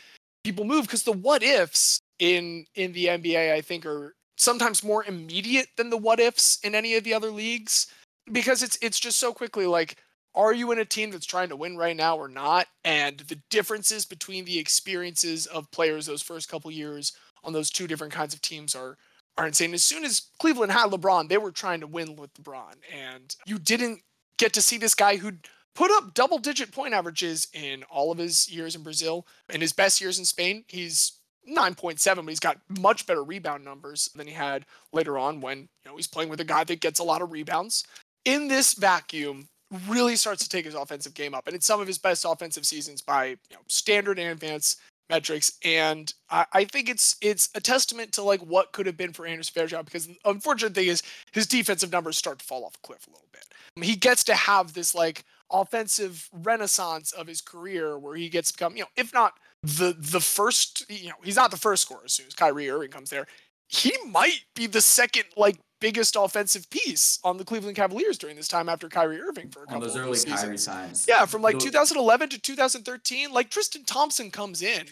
people 0.43 0.65
move 0.65 0.83
because 0.83 1.03
the 1.03 1.11
what 1.11 1.43
ifs 1.43 1.99
in 2.19 2.65
in 2.75 2.93
the 2.93 3.05
NBA 3.05 3.53
I 3.53 3.61
think 3.61 3.85
are 3.85 4.15
sometimes 4.37 4.83
more 4.83 5.03
immediate 5.05 5.67
than 5.77 5.89
the 5.89 5.97
what 5.97 6.19
ifs 6.19 6.59
in 6.63 6.75
any 6.75 6.95
of 6.95 7.03
the 7.03 7.13
other 7.13 7.31
leagues 7.31 7.87
because 8.31 8.63
it's 8.63 8.77
it's 8.81 8.99
just 8.99 9.19
so 9.19 9.33
quickly 9.33 9.65
like 9.65 9.97
are 10.35 10.53
you 10.53 10.71
in 10.71 10.79
a 10.79 10.85
team 10.85 11.11
that's 11.11 11.25
trying 11.25 11.49
to 11.49 11.55
win 11.55 11.75
right 11.75 11.95
now 11.95 12.15
or 12.15 12.27
not? 12.27 12.67
And 12.85 13.17
the 13.17 13.39
differences 13.49 14.05
between 14.05 14.45
the 14.45 14.59
experiences 14.59 15.47
of 15.47 15.69
players 15.71 16.05
those 16.05 16.21
first 16.21 16.49
couple 16.49 16.69
years 16.71 17.13
on 17.43 17.51
those 17.51 17.69
two 17.69 17.87
different 17.87 18.13
kinds 18.13 18.33
of 18.33 18.41
teams 18.41 18.75
are 18.75 18.97
are 19.37 19.47
insane. 19.47 19.73
As 19.73 19.83
soon 19.83 20.03
as 20.03 20.27
Cleveland 20.39 20.71
had 20.71 20.91
LeBron, 20.91 21.29
they 21.29 21.37
were 21.37 21.51
trying 21.51 21.79
to 21.79 21.87
win 21.87 22.15
with 22.15 22.33
LeBron, 22.33 22.75
and 22.93 23.35
you 23.45 23.57
didn't 23.57 24.01
get 24.39 24.53
to 24.53 24.61
see 24.61 24.79
this 24.79 24.95
guy 24.95 25.17
who 25.17 25.33
put 25.75 25.91
up 25.91 26.15
double 26.15 26.39
digit 26.39 26.71
point 26.71 26.95
averages 26.95 27.47
in 27.53 27.83
all 27.83 28.11
of 28.11 28.17
his 28.17 28.49
years 28.49 28.75
in 28.75 28.81
Brazil. 28.81 29.27
In 29.53 29.61
his 29.61 29.73
best 29.73 30.01
years 30.01 30.17
in 30.17 30.25
Spain, 30.25 30.65
he's 30.67 31.19
9.7, 31.47 32.15
but 32.15 32.27
he's 32.27 32.39
got 32.39 32.57
much 32.79 33.05
better 33.05 33.23
rebound 33.23 33.63
numbers 33.63 34.09
than 34.15 34.25
he 34.25 34.33
had 34.33 34.65
later 34.91 35.17
on 35.17 35.41
when 35.41 35.59
you 35.59 35.91
know 35.91 35.95
he's 35.95 36.07
playing 36.07 36.29
with 36.29 36.39
a 36.39 36.45
guy 36.45 36.63
that 36.63 36.81
gets 36.81 36.99
a 36.99 37.03
lot 37.03 37.21
of 37.21 37.31
rebounds. 37.31 37.83
In 38.25 38.47
this 38.47 38.73
vacuum, 38.73 39.47
really 39.87 40.15
starts 40.15 40.43
to 40.43 40.49
take 40.49 40.65
his 40.65 40.73
offensive 40.73 41.13
game 41.13 41.33
up. 41.33 41.47
And 41.47 41.55
it's 41.55 41.65
some 41.65 41.79
of 41.79 41.87
his 41.87 41.97
best 41.97 42.25
offensive 42.27 42.65
seasons 42.65 43.01
by 43.01 43.25
you 43.27 43.37
know, 43.53 43.59
standard 43.67 44.17
and 44.17 44.31
advanced 44.31 44.79
metrics. 45.09 45.53
And 45.63 46.13
I, 46.29 46.45
I, 46.53 46.65
think 46.65 46.89
it's 46.89 47.15
it's 47.21 47.49
a 47.55 47.59
testament 47.59 48.11
to 48.13 48.23
like 48.23 48.41
what 48.41 48.71
could 48.71 48.85
have 48.85 48.97
been 48.97 49.13
for 49.13 49.25
Anderson 49.25 49.61
Varejao 49.61 49.85
because 49.85 50.07
the 50.07 50.17
unfortunate 50.25 50.75
thing 50.75 50.87
is 50.87 51.03
his 51.31 51.47
defensive 51.47 51.91
numbers 51.91 52.17
start 52.17 52.39
to 52.39 52.45
fall 52.45 52.65
off 52.65 52.75
a 52.75 52.87
cliff 52.87 53.07
a 53.07 53.11
little 53.11 53.27
bit. 53.31 53.45
He 53.81 53.95
gets 53.95 54.23
to 54.25 54.35
have 54.35 54.73
this 54.73 54.93
like 54.93 55.23
offensive 55.51 56.29
renaissance 56.31 57.11
of 57.11 57.27
his 57.27 57.41
career 57.41 57.97
where 57.97 58.15
he 58.15 58.29
gets 58.29 58.51
to 58.51 58.57
become, 58.57 58.75
you 58.75 58.83
know, 58.83 58.89
if 58.95 59.13
not 59.13 59.33
the 59.63 59.95
the 59.97 60.19
first, 60.19 60.85
you 60.89 61.09
know, 61.09 61.15
he's 61.23 61.35
not 61.35 61.51
the 61.51 61.57
first 61.57 61.83
scorer 61.83 62.01
as 62.05 62.13
soon 62.13 62.27
as 62.27 62.33
Kyrie 62.33 62.69
Irving 62.69 62.91
comes 62.91 63.09
there. 63.09 63.27
He 63.67 63.93
might 64.07 64.41
be 64.55 64.67
the 64.67 64.81
second 64.81 65.25
like 65.35 65.57
biggest 65.79 66.15
offensive 66.17 66.69
piece 66.69 67.19
on 67.23 67.37
the 67.37 67.45
Cleveland 67.45 67.75
Cavaliers 67.75 68.17
during 68.17 68.35
this 68.35 68.47
time 68.47 68.69
after 68.69 68.89
Kyrie 68.89 69.21
Irving 69.21 69.49
for 69.49 69.63
a 69.63 69.65
couple 69.65 69.81
on 69.81 69.87
those 69.87 69.95
of 69.95 70.03
early 70.03 70.17
seasons. 70.17 70.41
Kyrie 70.41 70.57
times. 70.57 71.05
Yeah, 71.07 71.25
from 71.25 71.41
like 71.41 71.59
2011 71.59 72.29
to 72.29 72.39
2013, 72.39 73.31
like 73.31 73.49
Tristan 73.49 73.83
Thompson 73.83 74.31
comes 74.31 74.61
in, 74.61 74.87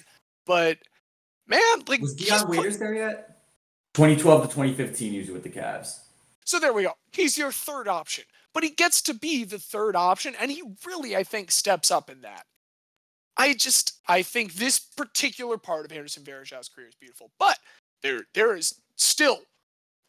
but 0.45 0.78
man, 1.47 1.62
like 1.88 2.02
was 2.02 2.15
Dion 2.15 2.47
Waiters 2.47 2.78
there 2.78 2.93
yet? 2.93 3.38
2012 3.93 4.41
to 4.43 4.47
2015, 4.47 5.13
usually 5.13 5.34
with 5.34 5.43
the 5.43 5.50
Cavs. 5.50 6.00
So 6.45 6.60
there 6.60 6.71
we 6.71 6.84
go. 6.84 6.93
He's 7.12 7.38
your 7.38 7.52
third 7.52 7.88
option, 7.88 8.23
but 8.54 8.63
he 8.63 8.69
gets 8.69 9.02
to 9.04 9.13
be 9.13 9.43
the 9.43 9.60
third 9.60 9.95
option, 9.95 10.34
and 10.39 10.52
he 10.52 10.63
really, 10.86 11.15
I 11.15 11.23
think, 11.23 11.52
steps 11.52 11.91
up 11.91 12.10
in 12.10 12.21
that. 12.21 12.45
I 13.38 13.54
just, 13.54 14.00
I 14.08 14.23
think 14.23 14.54
this 14.54 14.80
particular 14.80 15.58
part 15.58 15.86
of 15.86 15.91
Anderson 15.91 16.23
Varejao's 16.23 16.69
career 16.69 16.88
is 16.88 16.95
beautiful, 16.95 17.32
but 17.38 17.58
there, 18.02 18.21
there 18.34 18.56
is 18.56 18.82
still 18.95 19.41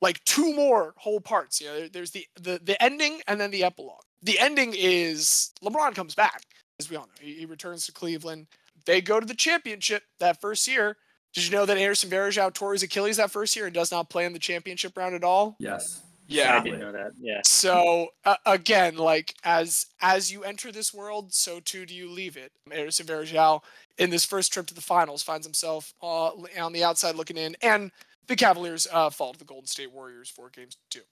like 0.00 0.22
two 0.24 0.54
more 0.54 0.94
whole 0.96 1.20
parts. 1.20 1.60
You 1.60 1.66
know, 1.66 1.88
there's 1.88 2.10
the, 2.10 2.26
the 2.40 2.60
the 2.62 2.82
ending 2.82 3.20
and 3.26 3.40
then 3.40 3.50
the 3.50 3.64
epilogue. 3.64 4.02
The 4.22 4.38
ending 4.38 4.74
is 4.76 5.52
LeBron 5.62 5.94
comes 5.94 6.14
back, 6.14 6.42
as 6.80 6.90
we 6.90 6.96
all 6.96 7.06
know. 7.06 7.12
He, 7.20 7.34
he 7.34 7.46
returns 7.46 7.86
to 7.86 7.92
Cleveland. 7.92 8.46
They 8.86 9.00
go 9.00 9.20
to 9.20 9.26
the 9.26 9.34
championship 9.34 10.02
that 10.20 10.40
first 10.40 10.66
year. 10.66 10.96
Did 11.34 11.44
you 11.44 11.50
know 11.50 11.66
that 11.66 11.76
Anderson 11.76 12.10
Varejao 12.10 12.54
tore 12.54 12.72
his 12.72 12.82
Achilles 12.82 13.18
that 13.18 13.30
first 13.30 13.54
year 13.54 13.66
and 13.66 13.74
does 13.74 13.92
not 13.92 14.08
play 14.08 14.24
in 14.24 14.32
the 14.32 14.38
championship 14.38 14.96
round 14.96 15.14
at 15.14 15.24
all? 15.24 15.56
Yes. 15.58 16.02
Yeah, 16.26 16.58
I 16.58 16.62
didn't 16.62 16.80
know 16.80 16.92
that. 16.92 17.12
Yeah. 17.18 17.40
So 17.44 18.08
uh, 18.24 18.36
again, 18.44 18.96
like 18.96 19.34
as 19.44 19.86
as 20.02 20.30
you 20.30 20.44
enter 20.44 20.70
this 20.70 20.92
world, 20.92 21.32
so 21.32 21.58
too 21.58 21.86
do 21.86 21.94
you 21.94 22.10
leave 22.10 22.36
it. 22.36 22.52
Anderson 22.70 23.06
Varejao 23.06 23.62
in 23.96 24.10
this 24.10 24.26
first 24.26 24.52
trip 24.52 24.66
to 24.66 24.74
the 24.74 24.82
finals 24.82 25.22
finds 25.22 25.46
himself 25.46 25.94
uh, 26.02 26.30
on 26.60 26.72
the 26.72 26.84
outside 26.84 27.14
looking 27.14 27.38
in, 27.38 27.56
and 27.62 27.90
the 28.28 28.36
Cavaliers 28.36 28.86
uh, 28.92 29.10
fall 29.10 29.32
to 29.32 29.38
the 29.38 29.44
Golden 29.44 29.66
State 29.66 29.92
Warriors 29.92 30.28
four 30.28 30.50
games 30.50 30.76
to 30.90 31.00
two. 31.00 31.04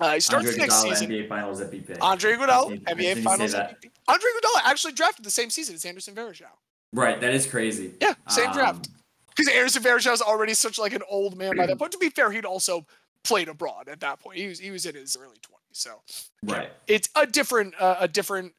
Uh, 0.00 0.14
he 0.14 0.20
starts 0.20 0.46
Andre 0.46 0.58
next 0.60 0.74
Iguodala, 0.76 0.88
season. 0.96 1.10
NBA 1.10 1.28
Finals 1.28 1.60
MVP. 1.60 1.98
Andre 2.00 2.32
Iguodala, 2.32 2.82
NBA 2.84 3.22
Finals. 3.22 3.54
MVP. 3.54 3.90
Andre 4.08 4.30
Iguodala 4.30 4.60
actually 4.64 4.92
drafted 4.94 5.24
the 5.24 5.30
same 5.30 5.50
season 5.50 5.74
as 5.74 5.84
Anderson 5.84 6.14
Varejao. 6.14 6.46
Right, 6.94 7.20
that 7.20 7.32
is 7.34 7.46
crazy. 7.46 7.92
Yeah, 8.00 8.14
same 8.28 8.48
Um, 8.48 8.52
draft. 8.54 8.88
Because 9.36 9.52
Anderson 9.54 9.82
Varejao 9.82 10.12
is 10.12 10.22
already 10.22 10.54
such 10.54 10.78
like 10.78 10.92
an 10.94 11.02
old 11.08 11.36
man 11.38 11.56
by 11.56 11.66
that 11.66 11.78
point. 11.78 11.92
To 11.92 11.98
be 11.98 12.10
fair, 12.10 12.30
he'd 12.32 12.44
also 12.44 12.86
played 13.24 13.48
abroad 13.48 13.88
at 13.88 14.00
that 14.00 14.18
point. 14.20 14.38
He 14.38 14.46
was 14.48 14.58
he 14.58 14.70
was 14.70 14.84
in 14.86 14.94
his 14.94 15.16
early 15.16 15.36
twenties, 15.40 15.68
so 15.72 16.00
yeah, 16.42 16.54
Right. 16.54 16.72
it's 16.86 17.08
a 17.14 17.26
different 17.26 17.74
uh, 17.80 17.96
a 18.00 18.08
different 18.08 18.52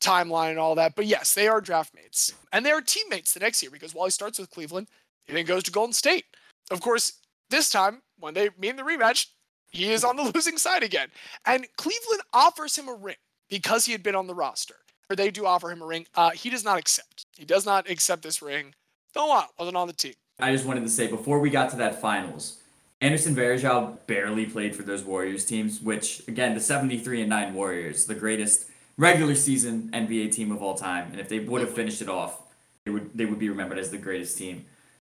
timeline 0.00 0.50
and 0.50 0.58
all 0.58 0.74
that. 0.76 0.94
But 0.94 1.06
yes, 1.06 1.34
they 1.34 1.48
are 1.48 1.60
draft 1.60 1.94
mates, 1.94 2.32
and 2.52 2.64
they 2.64 2.70
are 2.70 2.80
teammates 2.80 3.34
the 3.34 3.40
next 3.40 3.62
year 3.62 3.70
because 3.70 3.94
while 3.94 4.06
he 4.06 4.10
starts 4.10 4.38
with 4.38 4.50
Cleveland, 4.50 4.88
he 5.26 5.32
then 5.32 5.44
goes 5.44 5.62
to 5.64 5.70
Golden 5.70 5.92
State. 5.92 6.24
Of 6.70 6.80
course, 6.80 7.14
this 7.50 7.70
time 7.70 8.02
when 8.18 8.34
they 8.34 8.50
meet 8.58 8.70
in 8.70 8.76
the 8.76 8.82
rematch, 8.82 9.26
he 9.70 9.92
is 9.92 10.04
on 10.04 10.16
the 10.16 10.22
losing 10.34 10.58
side 10.58 10.82
again, 10.82 11.08
and 11.44 11.66
Cleveland 11.76 12.22
offers 12.32 12.76
him 12.76 12.88
a 12.88 12.94
ring 12.94 13.16
because 13.48 13.86
he 13.86 13.92
had 13.92 14.02
been 14.02 14.14
on 14.14 14.26
the 14.26 14.34
roster. 14.34 14.76
Or 15.08 15.14
they 15.14 15.30
do 15.30 15.46
offer 15.46 15.70
him 15.70 15.82
a 15.82 15.86
ring. 15.86 16.06
Uh, 16.16 16.30
he 16.30 16.50
does 16.50 16.64
not 16.64 16.78
accept. 16.78 17.26
He 17.36 17.44
does 17.44 17.64
not 17.64 17.88
accept 17.88 18.22
this 18.22 18.42
ring. 18.42 18.74
Don't 19.14 19.28
want. 19.28 19.50
Wasn't 19.56 19.76
on 19.76 19.86
the 19.86 19.92
team. 19.92 20.14
I 20.40 20.50
just 20.52 20.66
wanted 20.66 20.82
to 20.82 20.88
say 20.88 21.06
before 21.06 21.38
we 21.38 21.48
got 21.48 21.70
to 21.70 21.76
that 21.76 22.00
finals, 22.00 22.58
Anderson 23.00 23.34
Varejao 23.36 23.98
barely 24.06 24.46
played 24.46 24.74
for 24.74 24.82
those 24.82 25.04
Warriors 25.04 25.44
teams, 25.44 25.80
which 25.80 26.26
again, 26.26 26.54
the 26.54 26.60
73 26.60 27.20
and 27.20 27.30
9 27.30 27.54
Warriors, 27.54 28.06
the 28.06 28.14
greatest 28.14 28.68
regular 28.98 29.34
season 29.34 29.90
NBA 29.92 30.32
team 30.32 30.50
of 30.50 30.62
all 30.62 30.74
time, 30.74 31.10
and 31.12 31.20
if 31.20 31.28
they 31.28 31.38
would 31.38 31.60
have 31.60 31.72
finished 31.72 32.02
it 32.02 32.08
off, 32.08 32.42
they 32.84 32.90
would 32.90 33.16
they 33.16 33.26
would 33.26 33.38
be 33.38 33.48
remembered 33.48 33.78
as 33.78 33.90
the 33.90 33.98
greatest 33.98 34.36
team. 34.38 34.64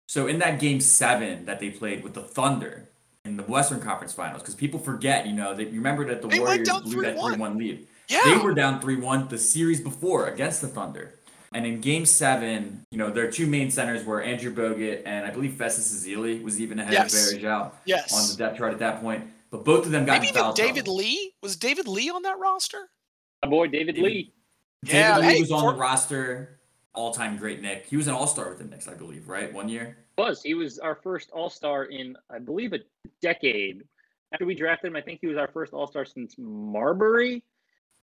So 0.08 0.26
in 0.26 0.38
that 0.40 0.58
game 0.58 0.80
7 0.80 1.44
that 1.44 1.60
they 1.60 1.70
played 1.70 2.02
with 2.02 2.14
the 2.14 2.22
Thunder 2.22 2.88
in 3.24 3.36
the 3.36 3.42
Western 3.42 3.80
Conference 3.80 4.12
Finals 4.14 4.40
because 4.42 4.54
people 4.54 4.80
forget, 4.80 5.26
you 5.26 5.34
know, 5.34 5.54
that 5.54 5.64
you 5.68 5.74
remember 5.78 6.04
that 6.06 6.22
the 6.22 6.28
They 6.28 6.40
Warriors 6.40 6.68
blew 6.82 7.02
that 7.02 7.16
3-1. 7.16 7.36
3-1 7.36 7.58
lead. 7.58 7.86
Yeah. 8.08 8.20
They 8.24 8.38
were 8.38 8.54
down 8.54 8.80
3 8.80 8.96
1 8.96 9.28
the 9.28 9.36
series 9.38 9.80
before 9.82 10.26
against 10.28 10.62
the 10.62 10.68
Thunder. 10.68 11.14
And 11.52 11.64
in 11.66 11.80
game 11.80 12.04
seven, 12.04 12.82
you 12.90 12.98
know, 12.98 13.10
their 13.10 13.30
two 13.30 13.46
main 13.46 13.70
centers 13.70 14.04
were 14.04 14.22
Andrew 14.22 14.52
Bogut 14.54 15.02
and 15.06 15.26
I 15.26 15.30
believe 15.30 15.54
Festus 15.54 15.94
Ezeli 15.94 16.42
was 16.42 16.60
even 16.60 16.78
ahead 16.78 16.92
Yes. 16.92 17.32
of 17.32 17.38
Varejao 17.40 17.72
yes. 17.86 18.12
on 18.14 18.28
the 18.30 18.36
depth 18.36 18.58
chart 18.58 18.72
at 18.72 18.78
that 18.80 19.00
point. 19.00 19.24
But 19.50 19.64
both 19.64 19.86
of 19.86 19.92
them 19.92 20.04
got 20.04 20.20
Maybe 20.20 20.28
even 20.28 20.52
David 20.54 20.84
trouble. 20.84 20.96
Lee 20.96 21.32
was 21.42 21.56
David 21.56 21.88
Lee 21.88 22.10
on 22.10 22.22
that 22.22 22.38
roster. 22.38 22.88
My 23.42 23.48
boy 23.50 23.66
David 23.68 23.94
David- 23.96 24.10
Lee. 24.10 24.32
Yeah, 24.84 25.16
David 25.16 25.26
Lee 25.28 25.34
hey, 25.34 25.40
was 25.40 25.50
on 25.52 25.60
for- 25.62 25.72
the 25.72 25.78
roster. 25.78 26.57
All-time 26.98 27.36
great 27.36 27.62
Knick. 27.62 27.86
He 27.86 27.96
was 27.96 28.08
an 28.08 28.14
All-Star 28.14 28.48
with 28.48 28.58
the 28.58 28.64
Knicks, 28.64 28.88
I 28.88 28.94
believe, 28.94 29.28
right? 29.28 29.52
One 29.54 29.68
year. 29.68 29.98
Was 30.18 30.42
he 30.42 30.54
was 30.54 30.80
our 30.80 30.96
first 30.96 31.30
All 31.30 31.48
Star 31.48 31.84
in 31.84 32.16
I 32.28 32.40
believe 32.40 32.72
a 32.72 32.80
decade. 33.22 33.84
After 34.32 34.44
we 34.44 34.56
drafted 34.56 34.88
him, 34.90 34.96
I 34.96 35.00
think 35.00 35.20
he 35.20 35.28
was 35.28 35.36
our 35.36 35.46
first 35.46 35.72
All 35.72 35.86
Star 35.86 36.04
since 36.04 36.34
Marbury. 36.36 37.44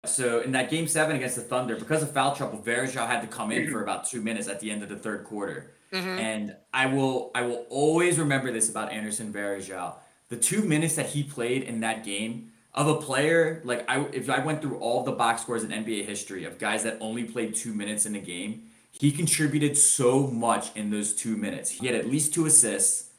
So 0.04 0.40
in 0.40 0.50
that 0.52 0.68
game 0.68 0.88
seven 0.88 1.14
against 1.14 1.36
the 1.36 1.42
Thunder, 1.42 1.76
because 1.76 2.02
of 2.02 2.10
foul 2.10 2.34
trouble, 2.34 2.58
Varejao 2.58 3.06
had 3.06 3.20
to 3.20 3.28
come 3.28 3.52
in 3.52 3.70
for 3.70 3.84
about 3.84 4.04
two 4.04 4.20
minutes 4.20 4.48
at 4.48 4.58
the 4.58 4.68
end 4.68 4.82
of 4.82 4.88
the 4.88 4.96
third 4.96 5.22
quarter. 5.22 5.74
Mhm. 5.92 6.18
And 6.18 6.56
I 6.74 6.86
will 6.86 7.30
I 7.36 7.42
will 7.42 7.66
always 7.70 8.18
remember 8.18 8.50
this 8.50 8.68
about 8.68 8.90
Anderson 8.90 9.32
Varejao. 9.32 9.94
The 10.28 10.36
two 10.36 10.62
minutes 10.62 10.96
that 10.96 11.06
he 11.06 11.22
played 11.22 11.62
in 11.62 11.78
that 11.80 12.04
game 12.04 12.50
of 12.74 12.88
a 12.88 12.96
player, 12.96 13.60
like 13.64 13.88
I 13.88 14.00
if 14.12 14.28
I 14.28 14.44
went 14.44 14.60
through 14.60 14.78
all 14.78 15.04
the 15.04 15.12
box 15.12 15.42
scores 15.42 15.62
in 15.62 15.70
NBA 15.70 16.04
history 16.04 16.44
of 16.44 16.58
guys 16.58 16.82
that 16.82 16.96
only 17.00 17.22
played 17.22 17.54
two 17.54 17.72
minutes 17.72 18.06
in 18.06 18.16
a 18.16 18.20
game, 18.20 18.70
he 19.02 19.10
contributed 19.10 19.76
so 19.76 20.28
much 20.28 20.68
in 20.76 20.90
those 20.90 21.12
two 21.12 21.36
minutes. 21.36 21.72
He 21.72 21.88
had 21.88 21.96
at 21.96 22.08
least 22.08 22.32
two 22.32 22.46
assists, 22.46 23.10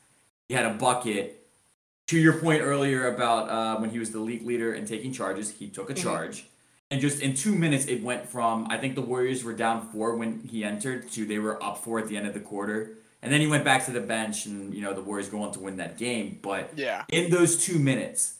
he 0.47 0.55
had 0.55 0.65
a 0.65 0.73
bucket. 0.75 1.45
To 2.07 2.17
your 2.17 2.39
point 2.39 2.61
earlier 2.61 3.13
about 3.13 3.49
uh, 3.49 3.81
when 3.81 3.89
he 3.89 3.99
was 3.99 4.11
the 4.11 4.19
league 4.19 4.45
leader 4.45 4.71
and 4.73 4.87
taking 4.87 5.11
charges, 5.11 5.51
he 5.51 5.67
took 5.67 5.89
a 5.89 5.93
Mhm. 5.93 6.01
charge. 6.03 6.45
And 6.89 7.01
just 7.01 7.19
in 7.21 7.33
two 7.33 7.53
minutes, 7.53 7.85
it 7.87 8.01
went 8.01 8.29
from 8.29 8.65
I 8.69 8.77
think 8.77 8.95
the 8.95 9.01
Warriors 9.01 9.43
were 9.43 9.51
down 9.51 9.89
four 9.91 10.15
when 10.15 10.39
he 10.49 10.63
entered 10.63 11.11
to 11.11 11.25
they 11.25 11.37
were 11.39 11.61
up 11.61 11.83
four 11.83 11.99
at 11.99 12.07
the 12.07 12.15
end 12.15 12.27
of 12.27 12.33
the 12.33 12.39
quarter. 12.39 12.97
And 13.21 13.29
then 13.31 13.41
he 13.41 13.47
went 13.47 13.65
back 13.65 13.83
to 13.87 13.91
the 13.91 13.99
bench, 14.01 14.45
and 14.45 14.73
you 14.73 14.79
know 14.81 14.93
the 14.93 15.01
Warriors 15.01 15.27
go 15.27 15.41
on 15.43 15.51
to 15.51 15.59
win 15.59 15.75
that 15.77 15.97
game. 15.97 16.39
But 16.41 16.71
Yeah. 16.77 17.03
in 17.09 17.29
those 17.29 17.57
two 17.61 17.77
minutes, 17.77 18.35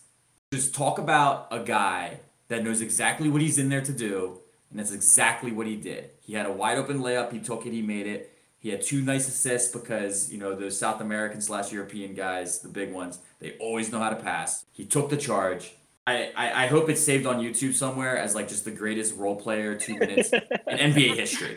just 0.54 0.74
talk 0.74 0.98
about 0.98 1.48
a 1.52 1.60
guy 1.60 2.20
that 2.48 2.64
knows 2.64 2.80
exactly 2.80 3.30
what 3.30 3.42
he's 3.42 3.58
in 3.58 3.68
there 3.68 3.82
to 3.82 3.92
do, 3.92 4.40
and 4.74 4.80
that's 4.80 4.92
exactly 4.92 5.52
what 5.52 5.68
he 5.68 5.76
did. 5.76 6.10
He 6.22 6.34
had 6.34 6.48
a 6.48 6.52
wide 6.52 6.80
open 6.80 6.98
layup, 7.00 7.32
he 7.32 7.38
took 7.40 7.68
it, 7.68 7.72
he 7.74 7.84
made 7.84 8.08
it. 8.08 8.32
He 8.58 8.70
had 8.70 8.82
two 8.82 9.02
nice 9.04 9.28
assists 9.28 9.72
because 9.72 10.32
you 10.32 10.40
know 10.40 10.56
those 10.56 10.76
South 10.80 11.00
American 11.00 11.42
slash 11.42 11.72
European 11.72 12.16
guys, 12.16 12.60
the 12.60 12.70
big 12.70 12.92
ones, 12.92 13.20
they 13.40 13.56
always 13.60 13.92
know 13.92 14.00
how 14.00 14.10
to 14.10 14.16
pass. 14.16 14.66
He 14.72 14.84
took 14.86 15.10
the 15.12 15.18
charge. 15.18 15.76
I, 16.08 16.32
I, 16.36 16.64
I 16.64 16.68
hope 16.68 16.90
it's 16.90 17.02
saved 17.04 17.28
on 17.28 17.38
YouTube 17.40 17.76
somewhere 17.76 18.18
as 18.18 18.34
like 18.34 18.48
just 18.48 18.66
the 18.66 18.72
greatest 18.72 19.16
role 19.16 19.36
player 19.36 19.76
two 19.76 19.96
minutes 20.00 20.34
in 20.34 20.42
NBA 20.68 21.16
history. 21.16 21.56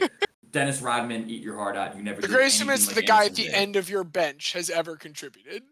Dennis 0.52 0.82
Rodman, 0.82 1.30
eat 1.30 1.42
your 1.42 1.56
heart 1.56 1.76
out. 1.76 1.96
You 1.96 2.02
never 2.02 2.20
The 2.20 2.28
did 2.28 2.34
greatest 2.34 2.58
two 2.58 2.64
anything 2.64 2.66
minutes 2.66 2.86
like 2.86 2.96
the 2.96 3.02
guy 3.02 3.24
at 3.26 3.34
the 3.34 3.44
did. 3.44 3.54
end 3.54 3.76
of 3.76 3.88
your 3.88 4.04
bench 4.04 4.52
has 4.52 4.68
ever 4.68 4.96
contributed. 4.96 5.62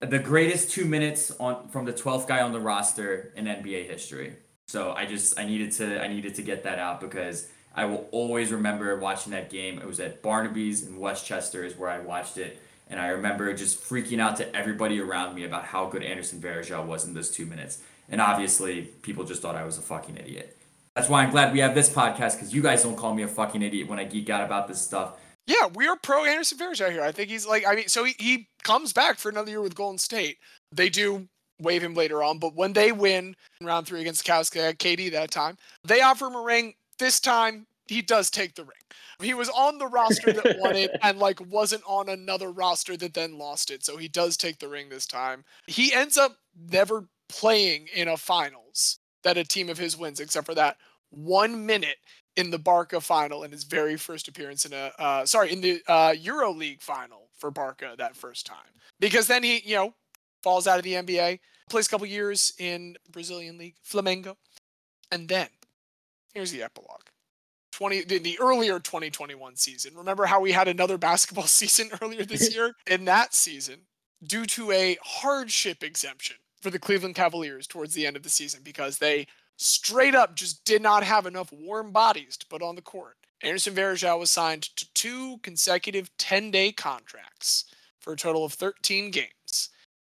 the 0.00 0.18
greatest 0.18 0.70
two 0.70 0.84
minutes 0.84 1.30
on 1.40 1.68
from 1.68 1.84
the 1.84 1.92
12th 1.92 2.26
guy 2.26 2.40
on 2.40 2.52
the 2.52 2.60
roster 2.60 3.32
in 3.36 3.44
NBA 3.46 3.86
history. 3.88 4.36
So 4.68 4.92
I 4.92 5.06
just 5.06 5.38
I 5.38 5.44
needed 5.44 5.72
to 5.72 6.02
I 6.02 6.08
needed 6.08 6.34
to 6.36 6.42
get 6.42 6.64
that 6.64 6.78
out 6.78 7.00
because 7.00 7.48
I 7.74 7.86
will 7.86 8.06
always 8.12 8.52
remember 8.52 8.98
watching 8.98 9.32
that 9.32 9.50
game. 9.50 9.78
It 9.78 9.86
was 9.86 9.98
at 9.98 10.22
Barnaby's 10.22 10.86
in 10.86 10.98
Westchester 10.98 11.64
is 11.64 11.76
where 11.76 11.88
I 11.88 11.98
watched 12.00 12.36
it, 12.36 12.60
and 12.88 13.00
I 13.00 13.08
remember 13.08 13.52
just 13.54 13.82
freaking 13.82 14.20
out 14.20 14.36
to 14.36 14.56
everybody 14.56 15.00
around 15.00 15.34
me 15.34 15.44
about 15.44 15.64
how 15.64 15.86
good 15.86 16.02
Anderson 16.02 16.40
Varejao 16.40 16.86
was 16.86 17.06
in 17.06 17.14
those 17.14 17.30
two 17.30 17.46
minutes. 17.46 17.82
And 18.10 18.20
obviously, 18.20 18.82
people 19.02 19.24
just 19.24 19.42
thought 19.42 19.54
I 19.54 19.64
was 19.64 19.78
a 19.78 19.82
fucking 19.82 20.16
idiot. 20.16 20.56
That's 20.94 21.08
why 21.08 21.22
I'm 21.22 21.30
glad 21.30 21.52
we 21.52 21.60
have 21.60 21.74
this 21.74 21.88
podcast 21.88 22.34
because 22.34 22.54
you 22.54 22.60
guys 22.60 22.82
don't 22.82 22.96
call 22.96 23.14
me 23.14 23.22
a 23.22 23.28
fucking 23.28 23.62
idiot 23.62 23.88
when 23.88 23.98
I 23.98 24.04
geek 24.04 24.28
out 24.28 24.44
about 24.44 24.68
this 24.68 24.80
stuff. 24.80 25.18
Yeah, 25.46 25.68
we 25.74 25.86
are 25.86 25.96
pro 25.96 26.24
Anderson 26.24 26.58
Varejao 26.58 26.90
here. 26.90 27.02
I 27.02 27.12
think 27.12 27.30
he's 27.30 27.46
like, 27.46 27.66
I 27.66 27.74
mean, 27.74 27.88
so 27.88 28.04
he, 28.04 28.14
he 28.18 28.48
comes 28.64 28.92
back 28.92 29.18
for 29.18 29.30
another 29.30 29.50
year 29.50 29.62
with 29.62 29.74
Golden 29.74 29.98
State. 29.98 30.36
They 30.72 30.90
do 30.90 31.28
waive 31.60 31.82
him 31.82 31.94
later 31.94 32.22
on, 32.22 32.38
but 32.38 32.54
when 32.54 32.72
they 32.72 32.92
win 32.92 33.34
round 33.60 33.86
three 33.86 34.00
against 34.00 34.26
they 34.26 34.32
KD 34.32 35.12
that 35.12 35.30
time, 35.30 35.56
they 35.84 36.00
offer 36.00 36.26
him 36.26 36.36
a 36.36 36.42
ring. 36.42 36.74
This 36.98 37.20
time, 37.20 37.66
he 37.86 38.02
does 38.02 38.30
take 38.30 38.54
the 38.54 38.64
ring. 38.64 38.72
He 39.20 39.34
was 39.34 39.48
on 39.48 39.78
the 39.78 39.86
roster 39.86 40.32
that 40.32 40.58
won 40.58 40.76
it 40.76 40.90
and 41.02 41.18
like 41.18 41.40
wasn't 41.50 41.82
on 41.86 42.08
another 42.08 42.50
roster 42.50 42.96
that 42.98 43.14
then 43.14 43.38
lost 43.38 43.70
it. 43.70 43.84
So 43.84 43.96
he 43.96 44.08
does 44.08 44.36
take 44.36 44.58
the 44.58 44.68
ring 44.68 44.88
this 44.88 45.06
time. 45.06 45.44
He 45.66 45.92
ends 45.92 46.16
up 46.16 46.36
never 46.70 47.08
playing 47.28 47.88
in 47.94 48.08
a 48.08 48.16
finals 48.16 48.98
that 49.24 49.36
a 49.36 49.44
team 49.44 49.68
of 49.68 49.78
his 49.78 49.96
wins, 49.96 50.20
except 50.20 50.46
for 50.46 50.54
that 50.54 50.76
one 51.10 51.66
minute 51.66 51.96
in 52.36 52.50
the 52.50 52.58
Barca 52.58 53.00
final 53.00 53.42
in 53.42 53.50
his 53.50 53.64
very 53.64 53.96
first 53.96 54.28
appearance 54.28 54.64
in 54.64 54.72
a 54.72 54.92
uh, 54.98 55.26
sorry 55.26 55.52
in 55.52 55.60
the 55.60 55.80
uh, 55.88 56.14
Euro 56.20 56.52
League 56.52 56.80
final 56.80 57.28
for 57.36 57.50
Barca 57.50 57.94
that 57.98 58.16
first 58.16 58.46
time. 58.46 58.72
Because 59.00 59.26
then 59.26 59.42
he 59.42 59.60
you 59.64 59.74
know 59.74 59.94
falls 60.48 60.66
out 60.66 60.78
of 60.78 60.82
the 60.82 60.94
NBA, 60.94 61.40
plays 61.68 61.86
a 61.86 61.90
couple 61.90 62.06
years 62.06 62.54
in 62.58 62.96
Brazilian 63.12 63.58
league 63.58 63.74
Flamengo, 63.86 64.34
and 65.12 65.28
then 65.28 65.48
here's 66.32 66.52
the 66.52 66.62
epilogue. 66.62 67.02
20 67.72 68.04
the, 68.04 68.18
the 68.18 68.38
earlier 68.40 68.80
2021 68.80 69.56
season. 69.56 69.94
Remember 69.94 70.24
how 70.24 70.40
we 70.40 70.52
had 70.52 70.66
another 70.66 70.96
basketball 71.10 71.46
season 71.46 71.90
earlier 72.00 72.24
this 72.24 72.54
year? 72.54 72.72
in 72.86 73.04
that 73.04 73.34
season, 73.34 73.80
due 74.24 74.46
to 74.46 74.72
a 74.72 74.96
hardship 75.02 75.82
exemption 75.82 76.36
for 76.62 76.70
the 76.70 76.78
Cleveland 76.78 77.14
Cavaliers 77.14 77.66
towards 77.66 77.92
the 77.92 78.06
end 78.06 78.16
of 78.16 78.22
the 78.22 78.30
season 78.30 78.62
because 78.64 78.96
they 78.96 79.26
straight 79.58 80.14
up 80.14 80.34
just 80.34 80.64
did 80.64 80.80
not 80.80 81.04
have 81.04 81.26
enough 81.26 81.52
warm 81.52 81.92
bodies 81.92 82.38
to 82.38 82.46
put 82.46 82.62
on 82.62 82.74
the 82.74 82.80
court. 82.80 83.18
Anderson 83.42 83.74
Varejao 83.74 84.18
was 84.18 84.30
signed 84.30 84.62
to 84.62 84.86
two 84.94 85.40
consecutive 85.42 86.10
10-day 86.16 86.72
contracts 86.72 87.66
for 88.00 88.14
a 88.14 88.16
total 88.16 88.46
of 88.46 88.54
13 88.54 89.10
games. 89.10 89.68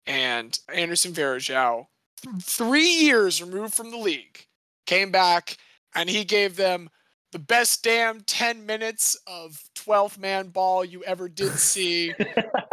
And 0.09 0.59
Anderson 0.73 1.13
Varejao, 1.13 1.87
th- 2.23 2.43
three 2.43 2.89
years 2.89 3.43
removed 3.43 3.75
from 3.75 3.93
the 3.93 3.99
league, 3.99 4.47
came 4.87 5.13
back 5.13 5.57
and 5.95 6.11
he 6.11 6.25
gave 6.25 6.57
them 6.57 6.89
the 7.33 7.39
best 7.39 7.85
damn 7.85 8.23
10 8.23 8.65
minutes 8.65 9.17
of 9.27 9.63
12th 9.77 10.19
man 10.19 10.49
ball 10.49 10.85
you 10.85 11.05
ever 11.05 11.29
did 11.29 11.53
see 11.59 12.15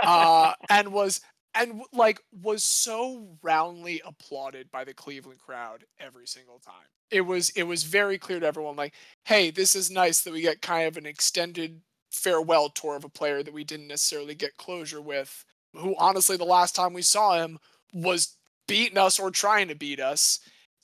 uh, 0.02 0.54
and 0.69 0.93
was 0.93 1.21
and 1.56 1.82
like 1.93 2.21
was 2.41 2.63
so 2.63 3.38
roundly 3.41 4.02
applauded 4.06 4.69
by 4.71 4.84
the 4.84 4.93
Cleveland 4.93 5.39
crowd 5.39 5.86
every 6.00 6.28
single 6.28 6.60
time. 6.60 6.88
It 7.12 7.21
was 7.21 7.50
it 7.52 7.63
was 7.63 7.84
very 7.84 8.17
clear 8.17 8.39
to 8.39 8.45
everyone 8.45 8.76
like, 8.76 8.93
hey, 9.24 9.52
this 9.52 9.76
is 9.76 9.89
nice 9.89 10.21
that 10.21 10.34
we 10.34 10.41
get 10.41 10.62
kind 10.62 10.88
of 10.88 10.98
an 10.98 11.06
extended 11.06 11.82
farewell 12.12 12.69
tour 12.69 12.95
of 12.95 13.04
a 13.04 13.10
player 13.10 13.43
that 13.43 13.54
we 13.54 13.63
didn't 13.63 13.88
necessarily 13.88 14.36
get 14.36 14.58
closure 14.58 15.02
with, 15.02 15.45
who 15.78 15.96
honestly 15.98 16.38
the 16.38 16.44
last 16.44 16.76
time 16.76 16.94
we 16.94 17.02
saw 17.02 17.42
him 17.42 17.60
was 17.94 18.36
beating 18.68 18.98
us 18.98 19.20
or 19.20 19.32
trying 19.32 19.68
to 19.68 19.76
beat 19.76 20.00
us. 20.00 20.40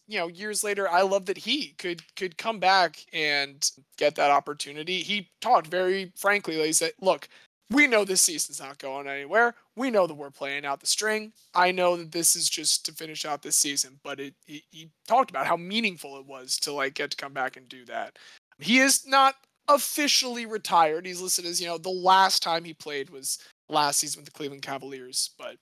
You 0.07 0.19
know, 0.19 0.27
years 0.27 0.63
later, 0.63 0.89
I 0.89 1.03
love 1.03 1.25
that 1.27 1.37
he 1.37 1.69
could 1.77 2.01
could 2.15 2.37
come 2.37 2.59
back 2.59 3.05
and 3.13 3.69
get 3.97 4.15
that 4.15 4.31
opportunity. 4.31 5.01
He 5.01 5.29
talked 5.39 5.67
very 5.67 6.11
frankly. 6.15 6.61
He 6.65 6.73
said, 6.73 6.91
"Look, 6.99 7.29
we 7.71 7.87
know 7.87 8.03
this 8.03 8.21
season's 8.21 8.59
not 8.59 8.79
going 8.79 9.07
anywhere. 9.07 9.55
We 9.77 9.89
know 9.89 10.05
that 10.05 10.15
we're 10.15 10.29
playing 10.29 10.65
out 10.65 10.81
the 10.81 10.87
string. 10.87 11.31
I 11.55 11.71
know 11.71 11.95
that 11.95 12.11
this 12.11 12.35
is 12.35 12.49
just 12.49 12.85
to 12.85 12.91
finish 12.91 13.25
out 13.25 13.41
this 13.41 13.55
season, 13.55 13.99
but 14.03 14.19
it 14.19 14.33
he, 14.45 14.63
he 14.71 14.89
talked 15.07 15.29
about 15.29 15.47
how 15.47 15.55
meaningful 15.55 16.17
it 16.19 16.25
was 16.25 16.57
to 16.57 16.73
like 16.73 16.95
get 16.95 17.11
to 17.11 17.17
come 17.17 17.33
back 17.33 17.55
and 17.55 17.69
do 17.69 17.85
that. 17.85 18.19
He 18.59 18.79
is 18.79 19.07
not 19.07 19.35
officially 19.69 20.45
retired. 20.45 21.05
He's 21.05 21.21
listed 21.21 21.45
as, 21.45 21.61
you 21.61 21.67
know, 21.67 21.77
the 21.77 21.89
last 21.89 22.43
time 22.43 22.63
he 22.63 22.73
played 22.73 23.09
was 23.09 23.39
last 23.71 23.99
season 23.99 24.21
with 24.21 24.25
the 24.25 24.37
Cleveland 24.37 24.61
Cavaliers, 24.61 25.31
but 25.37 25.57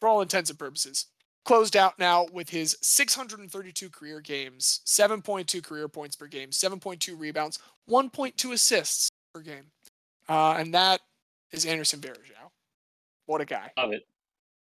for 0.00 0.08
all 0.08 0.20
intents 0.20 0.50
and 0.50 0.58
purposes, 0.58 1.06
closed 1.44 1.76
out 1.76 1.98
now 1.98 2.26
with 2.32 2.50
his 2.50 2.76
632 2.80 3.90
career 3.90 4.20
games, 4.20 4.80
7.2 4.86 5.62
career 5.62 5.88
points 5.88 6.16
per 6.16 6.26
game, 6.26 6.50
7.2 6.50 7.18
rebounds, 7.18 7.58
1.2 7.88 8.52
assists 8.52 9.10
per 9.34 9.40
game. 9.40 9.64
Uh, 10.28 10.56
and 10.58 10.74
that 10.74 11.00
is 11.52 11.66
Anderson 11.66 12.00
Varejao. 12.00 12.50
What 13.26 13.40
a 13.40 13.44
guy. 13.44 13.72
Love 13.76 13.92
it. 13.92 14.06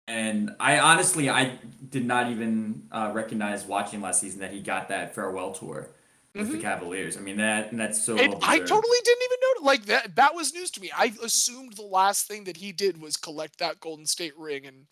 And 0.09 0.57
I 0.59 0.79
honestly, 0.81 1.31
I 1.31 1.59
did 1.88 2.05
not 2.05 2.31
even 2.31 2.83
uh, 2.90 3.12
recognize 3.14 3.64
watching 3.64 4.01
last 4.01 4.21
season 4.21 4.40
that 4.40 4.53
he 4.53 4.61
got 4.61 4.88
that 4.88 5.14
farewell 5.14 5.53
tour 5.53 5.90
with 6.35 6.53
the 6.53 6.59
Mhm. 6.59 6.62
Cavaliers. 6.62 7.16
I 7.16 7.21
mean, 7.21 7.37
that 7.38 7.77
that's 7.77 8.03
so. 8.03 8.16
I 8.16 8.59
totally 8.59 8.99
didn't 9.05 9.23
even 9.25 9.38
know. 9.40 9.66
Like 9.66 9.85
that, 9.87 10.16
that 10.16 10.35
was 10.35 10.55
news 10.55 10.71
to 10.73 10.81
me. 10.81 10.90
I 10.95 11.12
assumed 11.23 11.75
the 11.75 11.83
last 11.83 12.27
thing 12.27 12.45
that 12.45 12.57
he 12.57 12.73
did 12.73 13.01
was 13.01 13.16
collect 13.16 13.59
that 13.59 13.81
Golden 13.81 14.07
State 14.07 14.37
ring 14.38 14.66
and 14.66 14.87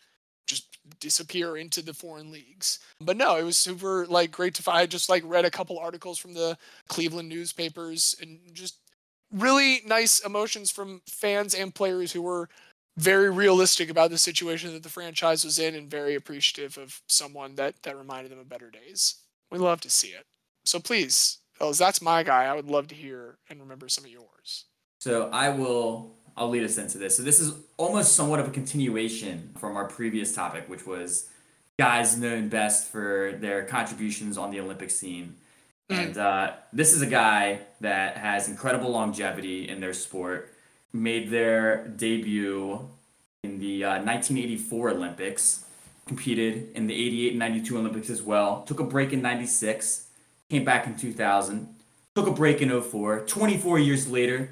just 0.47 0.79
disappear 0.99 1.57
into 1.59 1.83
the 1.83 1.93
foreign 1.95 2.31
leagues. 2.33 2.79
But 3.01 3.17
no, 3.17 3.37
it 3.37 3.43
was 3.43 3.57
super 3.59 4.07
like 4.07 4.31
great 4.31 4.55
to 4.55 4.63
find. 4.63 4.79
I 4.79 4.87
just 4.87 5.09
like 5.09 5.23
read 5.27 5.45
a 5.45 5.51
couple 5.51 5.79
articles 5.79 6.19
from 6.19 6.35
the 6.35 6.57
Cleveland 6.89 7.29
newspapers 7.29 8.17
and 8.21 8.41
just 8.55 8.79
really 9.31 9.83
nice 9.87 10.21
emotions 10.21 10.71
from 10.71 11.03
fans 11.07 11.55
and 11.55 11.75
players 11.75 12.13
who 12.13 12.23
were 12.23 12.49
very 12.97 13.31
realistic 13.31 13.91
about 13.91 14.11
the 14.11 14.19
situation 14.19 14.73
that 14.73 14.83
the 14.83 14.89
franchise 14.89 15.45
was 15.45 15.59
in 15.59 15.75
and 15.75 15.91
very 15.91 16.15
appreciative 16.15 16.79
of 16.79 17.01
someone 17.09 17.55
that 17.57 17.81
that 17.83 17.97
reminded 17.97 18.33
them 18.33 18.39
of 18.39 18.49
better 18.49 18.71
days. 18.71 19.17
We 19.51 19.59
love 19.59 19.81
to 19.83 19.91
see 19.91 20.09
it. 20.09 20.25
So 20.69 20.79
please, 20.79 21.39
fellas, 21.55 21.79
that's 21.79 22.03
my 22.03 22.23
guy. 22.23 22.45
I 22.45 22.55
would 22.55 22.67
love 22.67 22.89
to 22.89 22.95
hear 22.95 23.39
and 23.49 23.59
remember 23.59 23.89
some 23.89 24.05
of 24.05 24.11
yours. 24.11 24.67
So 25.01 25.31
I 25.33 25.49
will. 25.49 26.13
I'll 26.37 26.51
lead 26.51 26.63
us 26.63 26.77
into 26.77 26.99
this. 26.99 27.17
So 27.17 27.23
this 27.23 27.41
is 27.41 27.55
almost 27.79 28.15
somewhat 28.15 28.39
of 28.39 28.49
a 28.49 28.51
continuation 28.51 29.51
from 29.59 29.77
our 29.77 29.87
previous 29.87 30.35
topic, 30.35 30.69
which 30.69 30.87
was 30.87 31.31
guys 31.79 32.19
known 32.19 32.51
best 32.51 32.93
for 32.93 33.33
their 33.41 33.65
contributions 33.65 34.37
on 34.37 34.51
the 34.51 34.61
Olympic 34.61 34.91
scene. 34.91 35.37
Mhm. 35.91 35.99
And 35.99 36.19
uh, 36.19 36.53
this 36.71 36.93
is 36.93 37.01
a 37.01 37.07
guy 37.07 37.61
that 37.81 38.19
has 38.19 38.47
incredible 38.47 38.91
longevity 38.91 39.71
in 39.71 39.81
their 39.81 39.95
sport. 39.95 40.53
Made 40.93 41.31
their 41.31 41.89
debut 41.89 42.87
in 43.43 43.59
the 43.59 43.85
uh, 43.85 44.03
1984 44.03 44.91
Olympics, 44.91 45.65
competed 46.07 46.73
in 46.75 46.87
the 46.89 46.95
88 46.95 47.31
and 47.31 47.39
92 47.39 47.79
Olympics 47.79 48.11
as 48.11 48.21
well. 48.21 48.65
Took 48.65 48.81
a 48.81 48.85
break 48.85 49.15
in 49.15 49.23
96, 49.23 50.08
came 50.51 50.65
back 50.65 50.87
in 50.87 50.97
2000, 50.97 51.75
took 52.15 52.27
a 52.27 52.31
break 52.31 52.63
in 52.63 52.81
04. 52.81 53.21
24 53.27 53.79
years 53.79 54.09
later, 54.09 54.51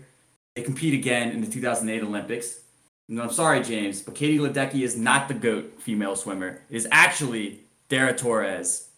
they 0.55 0.63
compete 0.63 0.95
again 0.95 1.31
in 1.31 1.41
the 1.41 1.51
2008 1.51 2.03
Olympics. 2.03 2.61
And 3.09 3.21
I'm 3.21 3.31
sorry, 3.31 3.63
James, 3.63 4.03
but 4.03 4.15
Katie 4.15 4.39
Ledecky 4.39 4.83
is 4.83 4.97
not 4.97 5.29
the 5.29 5.35
GOAT 5.35 5.81
female 5.81 6.17
swimmer. 6.17 6.61
It 6.69 6.77
is 6.77 6.89
actually 6.91 7.61
Dara 7.89 8.15
Torres. 8.15 8.89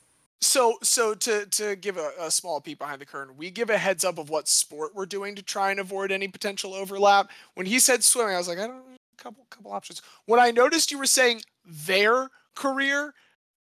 So, 0.40 0.78
so 0.82 1.14
to 1.14 1.46
to 1.46 1.74
give 1.74 1.96
a, 1.96 2.12
a 2.20 2.30
small 2.30 2.60
peek 2.60 2.78
behind 2.78 3.00
the 3.00 3.06
curtain, 3.06 3.36
we 3.36 3.50
give 3.50 3.70
a 3.70 3.76
heads 3.76 4.04
up 4.04 4.18
of 4.18 4.30
what 4.30 4.46
sport 4.46 4.94
we're 4.94 5.04
doing 5.04 5.34
to 5.34 5.42
try 5.42 5.72
and 5.72 5.80
avoid 5.80 6.12
any 6.12 6.28
potential 6.28 6.74
overlap. 6.74 7.28
When 7.54 7.66
he 7.66 7.80
said 7.80 8.04
swimming, 8.04 8.36
I 8.36 8.38
was 8.38 8.46
like, 8.46 8.58
I 8.58 8.68
don't 8.68 8.84
couple 9.18 9.44
couple 9.50 9.72
options. 9.72 10.00
When 10.24 10.40
I 10.40 10.50
noticed 10.50 10.90
you 10.90 10.98
were 10.98 11.06
saying 11.06 11.42
their 11.66 12.30
career, 12.54 13.14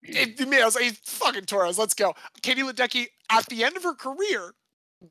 it, 0.07 0.47
me, 0.47 0.61
I 0.61 0.65
was 0.65 0.75
like, 0.75 0.93
fucking 1.03 1.45
Torres, 1.45 1.77
let's 1.77 1.93
go. 1.93 2.13
Katie 2.41 2.63
Ledecky, 2.63 3.07
at 3.29 3.45
the 3.47 3.63
end 3.63 3.77
of 3.77 3.83
her 3.83 3.93
career, 3.93 4.53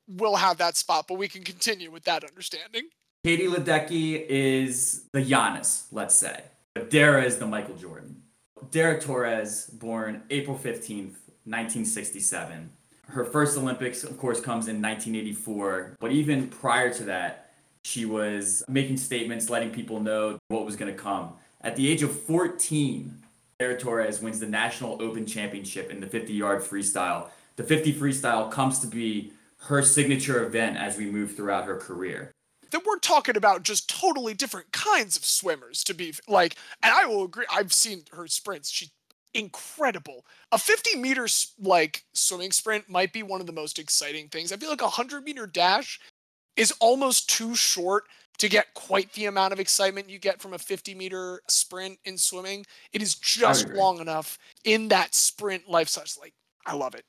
will 0.09 0.37
have 0.37 0.59
that 0.59 0.77
spot, 0.77 1.07
but 1.09 1.19
we 1.19 1.29
can 1.29 1.43
continue 1.43 1.91
with 1.91 2.05
that 2.05 2.25
understanding. 2.25 2.85
Katie 3.25 3.47
Ledecky 3.47 4.25
is 4.29 5.05
the 5.13 5.21
Giannis, 5.21 5.85
let's 5.93 6.15
say. 6.15 6.43
But 6.75 6.91
Dara 6.91 7.25
is 7.25 7.39
the 7.39 7.47
Michael 7.47 7.77
Jordan. 7.77 8.23
Dara 8.71 9.01
Torres, 9.01 9.67
born 9.67 10.23
April 10.31 10.57
15th, 10.57 11.17
1967. 11.47 12.71
Her 13.09 13.25
first 13.25 13.57
Olympics, 13.57 14.03
of 14.03 14.19
course, 14.19 14.41
comes 14.41 14.69
in 14.69 14.81
1984. 14.83 15.97
But 16.01 16.13
even 16.13 16.49
prior 16.49 16.93
to 16.95 17.05
that, 17.05 17.53
she 17.85 18.05
was 18.07 18.65
making 18.69 18.97
statements, 18.97 19.51
letting 19.51 19.71
people 19.71 20.01
know 20.01 20.39
what 20.49 20.65
was 20.65 20.77
going 20.77 20.95
to 20.95 20.99
come. 20.99 21.35
At 21.61 21.77
the 21.77 21.89
age 21.91 22.03
of 22.03 22.19
14, 22.19 23.24
Dara 23.59 23.79
Torres 23.79 24.21
wins 24.21 24.41
the 24.41 24.47
National 24.47 25.01
Open 25.01 25.27
Championship 25.27 25.91
in 25.91 26.01
the 26.01 26.07
50 26.07 26.33
yard 26.33 26.63
freestyle. 26.63 27.29
The 27.57 27.63
50 27.63 27.95
freestyle 27.95 28.51
comes 28.51 28.81
to 28.81 28.87
be 28.87 29.33
her 29.59 29.83
signature 29.83 30.45
event 30.45 30.77
as 30.77 30.99
we 30.99 31.07
move 31.07 31.37
throughout 31.37 31.65
her 31.65 31.77
career. 31.77 32.33
That 32.71 32.85
we're 32.85 32.99
talking 32.99 33.37
about 33.37 33.63
just 33.63 33.89
totally 33.89 34.35
different 34.35 34.73
kinds 34.73 35.17
of 35.17 35.25
swimmers 35.25 35.85
to 35.85 35.95
be 35.95 36.15
like, 36.27 36.57
and 36.83 36.93
I 36.93 37.07
will 37.07 37.25
agree. 37.25 37.47
I've 37.53 37.73
seen 37.73 38.03
her 38.13 38.27
sprints. 38.27 38.71
She's 38.71 38.91
incredible. 39.33 40.25
A 40.53 40.59
50 40.59 40.99
meter 40.99 41.29
like 41.61 42.05
swimming 42.13 42.53
sprint 42.53 42.89
might 42.89 43.13
be 43.13 43.23
one 43.23 43.41
of 43.41 43.47
the 43.47 43.53
most 43.53 43.79
exciting 43.79 44.29
things. 44.29 44.53
I 44.53 44.57
feel 44.57 44.71
like 44.71 44.81
a 44.81 44.85
100 44.85 45.25
meter 45.25 45.47
dash 45.47 46.01
is 46.57 46.73
almost 46.81 47.29
too 47.29 47.55
short 47.55 48.05
to 48.39 48.49
get 48.49 48.75
quite 48.75 49.13
the 49.13 49.27
amount 49.27 49.53
of 49.53 49.61
excitement 49.61 50.11
you 50.11 50.19
get 50.19 50.41
from 50.41 50.53
a 50.53 50.59
50 50.59 50.95
meter 50.95 51.41
sprint 51.49 51.99
in 52.05 52.19
swimming. 52.19 52.67
It 52.93 53.03
is 53.03 53.15
just 53.15 53.69
long 53.69 54.01
enough 54.01 54.39
in 54.65 54.89
that 54.89 55.15
sprint 55.15 55.69
life 55.69 55.89
size. 55.89 56.19
Like, 56.21 56.35
I 56.67 56.75
love 56.75 56.95
it. 56.95 57.05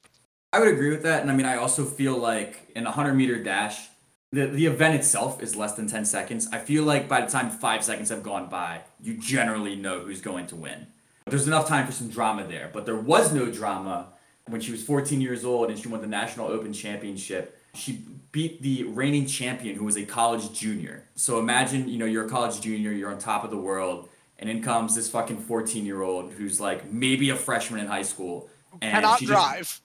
I 0.53 0.59
would 0.59 0.69
agree 0.69 0.89
with 0.89 1.03
that. 1.03 1.21
And 1.21 1.32
I 1.32 1.36
mean, 1.36 1.45
I 1.45 1.57
also 1.57 1.84
feel 1.84 2.17
like 2.17 2.71
in 2.76 2.84
a 2.84 2.89
100 2.89 3.13
meter 3.13 3.41
dash, 3.41 3.89
the, 4.32 4.47
the 4.47 4.65
event 4.65 4.95
itself 4.95 5.41
is 5.41 5.55
less 5.55 5.73
than 5.73 5.88
10 5.88 6.05
seconds. 6.05 6.47
I 6.51 6.59
feel 6.59 6.84
like 6.84 7.07
by 7.07 7.21
the 7.21 7.28
time 7.32 7.49
five 7.49 7.84
seconds 7.84 8.09
have 8.09 8.23
gone 8.23 8.49
by, 8.49 8.82
you 9.01 9.17
generally 9.17 9.76
know 9.76 9.99
who's 9.99 10.21
going 10.21 10.47
to 10.47 10.55
win. 10.55 10.88
There's 11.28 11.47
enough 11.47 11.67
time 11.67 11.86
for 11.86 11.91
some 11.91 12.09
drama 12.09 12.45
there, 12.45 12.69
but 12.71 12.86
there 12.86 12.95
was 12.95 13.34
no 13.34 13.51
drama 13.51 14.13
when 14.47 14.61
she 14.61 14.71
was 14.71 14.84
14 14.84 15.21
years 15.21 15.43
old 15.43 15.69
and 15.69 15.80
she 15.80 15.88
won 15.88 16.01
the 16.01 16.07
National 16.07 16.47
Open 16.47 16.71
Championship. 16.71 17.59
She 17.76 18.03
beat 18.32 18.61
the 18.61 18.84
reigning 18.84 19.26
champion 19.26 19.76
who 19.76 19.86
was 19.86 19.97
a 19.97 20.05
college 20.05 20.51
junior. 20.57 21.03
So 21.15 21.39
imagine, 21.39 21.88
you 21.88 21.97
know, 21.97 22.05
you're 22.05 22.26
a 22.26 22.30
college 22.30 22.59
junior, 22.61 22.91
you're 22.91 23.11
on 23.11 23.17
top 23.17 23.43
of 23.43 23.49
the 23.51 23.57
world, 23.57 24.09
and 24.39 24.49
in 24.49 24.61
comes 24.61 24.95
this 24.95 25.09
fucking 25.09 25.38
14 25.39 25.86
year 25.86 26.01
old 26.01 26.32
who's 26.34 26.59
like 26.59 26.91
maybe 26.91 27.30
a 27.30 27.36
freshman 27.36 27.80
in 27.80 27.88
high 27.88 28.01
school. 28.01 28.49
And 28.82 28.91
Cannot 28.91 29.19
she 29.19 29.26
just- 29.26 29.32
drive. 29.38 29.82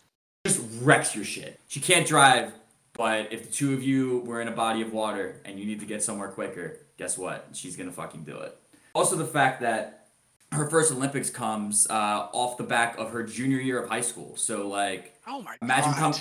just 0.46 0.60
wrecks 0.82 1.14
your 1.14 1.24
shit. 1.24 1.60
She 1.68 1.80
can't 1.80 2.06
drive, 2.06 2.52
but 2.94 3.32
if 3.32 3.46
the 3.46 3.52
two 3.52 3.72
of 3.74 3.82
you 3.82 4.20
were 4.26 4.40
in 4.40 4.48
a 4.48 4.52
body 4.52 4.82
of 4.82 4.92
water 4.92 5.40
and 5.44 5.58
you 5.58 5.66
need 5.66 5.80
to 5.80 5.86
get 5.86 6.02
somewhere 6.02 6.28
quicker, 6.28 6.78
guess 6.96 7.16
what? 7.16 7.48
She's 7.52 7.76
gonna 7.76 7.92
fucking 7.92 8.24
do 8.24 8.36
it. 8.38 8.56
Also, 8.94 9.14
the 9.14 9.24
fact 9.26 9.60
that 9.60 10.08
her 10.50 10.68
first 10.68 10.90
Olympics 10.90 11.30
comes 11.30 11.86
uh, 11.88 12.26
off 12.32 12.56
the 12.56 12.64
back 12.64 12.98
of 12.98 13.10
her 13.12 13.22
junior 13.22 13.58
year 13.58 13.80
of 13.80 13.88
high 13.88 14.00
school. 14.00 14.34
So, 14.36 14.66
like, 14.66 15.14
Oh 15.24 15.40
my 15.42 15.54
imagine 15.62 15.92
god. 15.92 16.18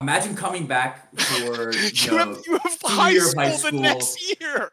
Imagine 0.00 0.34
coming 0.34 0.66
back 0.66 1.14
for 1.18 1.72
you, 1.76 2.10
know, 2.10 2.18
have, 2.18 2.42
you 2.46 2.58
have 2.58 2.78
high 2.84 3.10
year 3.10 3.20
school, 3.22 3.42
high 3.42 3.50
the 3.50 3.56
school. 3.56 3.80
next 3.80 4.40
year. 4.40 4.70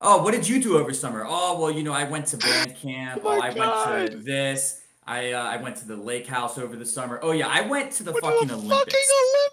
Oh, 0.00 0.22
what 0.22 0.32
did 0.34 0.46
you 0.46 0.62
do 0.62 0.78
over 0.78 0.92
summer? 0.92 1.24
Oh, 1.26 1.58
well, 1.60 1.70
you 1.70 1.82
know, 1.82 1.92
I 1.92 2.04
went 2.04 2.26
to 2.28 2.36
band 2.36 2.76
camp. 2.82 3.22
Oh 3.24 3.30
Oh, 3.36 3.40
I 3.40 3.50
went 3.50 4.12
to 4.12 4.18
this. 4.18 4.82
I 5.06 5.32
uh, 5.32 5.42
I 5.44 5.56
went 5.58 5.76
to 5.76 5.86
the 5.86 5.96
lake 5.96 6.26
house 6.26 6.58
over 6.58 6.74
the 6.74 6.84
summer. 6.86 7.20
Oh 7.22 7.30
yeah, 7.30 7.46
I 7.48 7.60
went 7.60 7.92
to 7.92 8.02
the 8.02 8.12
What 8.12 8.24
fucking 8.24 8.48
the 8.48 8.54
Olympics. 8.54 8.76
fucking 8.76 9.08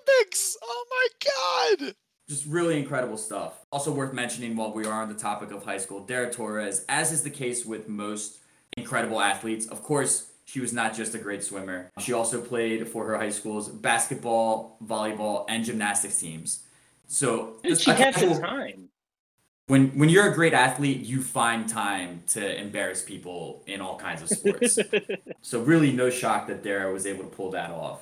Olympics! 0.09 0.57
Oh 0.63 0.85
my 0.89 1.77
god! 1.85 1.95
Just 2.27 2.47
really 2.47 2.79
incredible 2.79 3.17
stuff. 3.17 3.63
Also 3.71 3.91
worth 3.91 4.13
mentioning 4.13 4.55
while 4.55 4.73
we 4.73 4.85
are 4.85 5.01
on 5.03 5.09
the 5.09 5.13
topic 5.13 5.51
of 5.51 5.63
high 5.63 5.77
school, 5.77 5.99
Dara 6.05 6.31
Torres, 6.33 6.85
as 6.89 7.11
is 7.11 7.21
the 7.21 7.29
case 7.29 7.65
with 7.65 7.87
most 7.87 8.39
incredible 8.77 9.21
athletes, 9.21 9.67
of 9.67 9.83
course, 9.83 10.31
she 10.53 10.59
was 10.59 10.71
not 10.71 10.93
just 10.93 11.15
a 11.15 11.17
great 11.17 11.43
swimmer. 11.43 11.89
She 11.97 12.13
also 12.13 12.39
played 12.39 12.87
for 12.87 13.07
her 13.07 13.17
high 13.17 13.31
school's 13.31 13.69
basketball, 13.69 14.77
volleyball, 14.85 15.45
and 15.49 15.65
gymnastics 15.65 16.19
teams. 16.19 16.61
So 17.07 17.55
she 17.63 17.89
a 17.89 17.93
has 17.95 18.39
time. 18.39 18.89
when 19.65 19.87
when 19.97 20.09
you're 20.09 20.31
a 20.31 20.35
great 20.35 20.53
athlete, 20.53 20.99
you 20.99 21.23
find 21.23 21.67
time 21.67 22.21
to 22.27 22.61
embarrass 22.61 23.01
people 23.01 23.63
in 23.65 23.81
all 23.81 23.97
kinds 23.97 24.21
of 24.21 24.29
sports. 24.29 24.77
so 25.41 25.63
really, 25.63 25.91
no 25.91 26.11
shock 26.11 26.45
that 26.49 26.61
Dara 26.61 26.93
was 26.93 27.07
able 27.07 27.23
to 27.23 27.31
pull 27.31 27.49
that 27.49 27.71
off. 27.71 28.01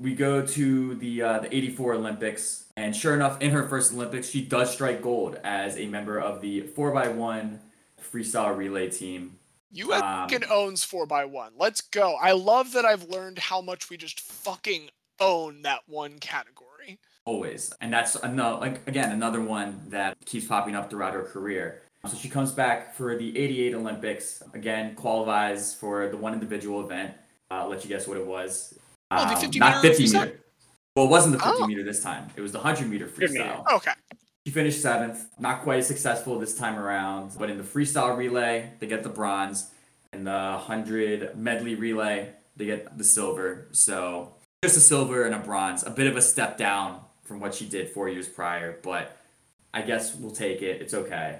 We 0.00 0.14
go 0.14 0.46
to 0.46 0.94
the 0.94 1.20
uh, 1.20 1.38
the 1.40 1.54
'84 1.54 1.94
Olympics, 1.96 2.64
and 2.78 2.96
sure 2.96 3.12
enough, 3.12 3.42
in 3.42 3.50
her 3.50 3.68
first 3.68 3.92
Olympics, 3.92 4.30
she 4.30 4.40
does 4.40 4.72
strike 4.72 5.02
gold 5.02 5.38
as 5.44 5.76
a 5.76 5.84
member 5.84 6.18
of 6.18 6.40
the 6.40 6.62
4x1 6.62 7.58
freestyle 8.10 8.56
relay 8.56 8.88
team. 8.88 9.36
US 9.72 10.02
Um, 10.02 10.28
fucking 10.28 10.44
owns 10.50 10.84
four 10.84 11.06
by 11.06 11.24
one. 11.24 11.52
Let's 11.56 11.80
go. 11.80 12.14
I 12.16 12.32
love 12.32 12.72
that 12.72 12.84
I've 12.84 13.04
learned 13.04 13.38
how 13.38 13.60
much 13.60 13.88
we 13.90 13.96
just 13.96 14.20
fucking 14.20 14.90
own 15.20 15.62
that 15.62 15.80
one 15.86 16.18
category. 16.18 16.98
always 17.26 17.72
and 17.82 17.92
that's 17.92 18.16
another 18.16 18.56
like 18.58 18.80
again 18.88 19.12
another 19.12 19.42
one 19.42 19.78
that 19.88 20.16
keeps 20.24 20.46
popping 20.46 20.74
up 20.74 20.88
throughout 20.88 21.12
her 21.12 21.22
career 21.22 21.82
so 22.08 22.16
she 22.16 22.28
comes 22.30 22.50
back 22.52 22.94
for 22.94 23.14
the 23.18 23.36
88 23.38 23.74
olympics 23.74 24.42
again 24.54 24.94
qualifies 24.94 25.74
for 25.74 26.08
the 26.08 26.16
one 26.16 26.32
individual 26.32 26.80
event 26.80 27.12
uh, 27.50 27.54
i'll 27.56 27.68
let 27.68 27.84
you 27.84 27.88
guess 27.90 28.08
what 28.08 28.16
it 28.16 28.26
was 28.26 28.72
Oh, 29.10 29.26
the 29.28 29.34
Um, 29.34 29.40
50 29.40 29.58
not 29.58 29.82
50 29.82 30.02
meter 30.04 30.40
well 30.96 31.04
it 31.04 31.10
wasn't 31.10 31.34
the 31.36 31.44
50 31.44 31.62
Oh. 31.62 31.66
meter 31.66 31.84
this 31.84 32.02
time 32.02 32.30
it 32.34 32.40
was 32.40 32.52
the 32.52 32.58
100 32.58 32.88
meter 32.88 33.04
Good 33.06 33.30
meter. 33.32 33.44
freestyle 33.44 33.66
Okay. 33.76 33.92
She 34.50 34.54
finished 34.54 34.82
seventh. 34.82 35.28
Not 35.38 35.62
quite 35.62 35.78
as 35.78 35.86
successful 35.86 36.36
this 36.40 36.58
time 36.58 36.76
around 36.76 37.32
but 37.38 37.50
in 37.50 37.56
the 37.56 37.62
freestyle 37.62 38.16
relay 38.16 38.72
they 38.80 38.88
get 38.88 39.04
the 39.04 39.08
bronze. 39.08 39.70
And 40.12 40.26
the 40.26 40.32
100 40.32 41.36
medley 41.36 41.76
relay 41.76 42.30
they 42.56 42.66
get 42.66 42.98
the 42.98 43.04
silver. 43.04 43.68
So 43.70 44.34
just 44.64 44.76
a 44.76 44.80
silver 44.80 45.22
and 45.22 45.36
a 45.36 45.38
bronze. 45.38 45.84
A 45.84 45.90
bit 45.90 46.08
of 46.08 46.16
a 46.16 46.22
step 46.22 46.58
down 46.58 47.00
from 47.22 47.38
what 47.38 47.54
she 47.54 47.64
did 47.64 47.90
four 47.90 48.08
years 48.08 48.28
prior 48.28 48.80
but 48.82 49.16
i 49.72 49.82
guess 49.82 50.16
we'll 50.16 50.32
take 50.32 50.62
it. 50.62 50.82
It's 50.82 50.94
okay. 50.94 51.38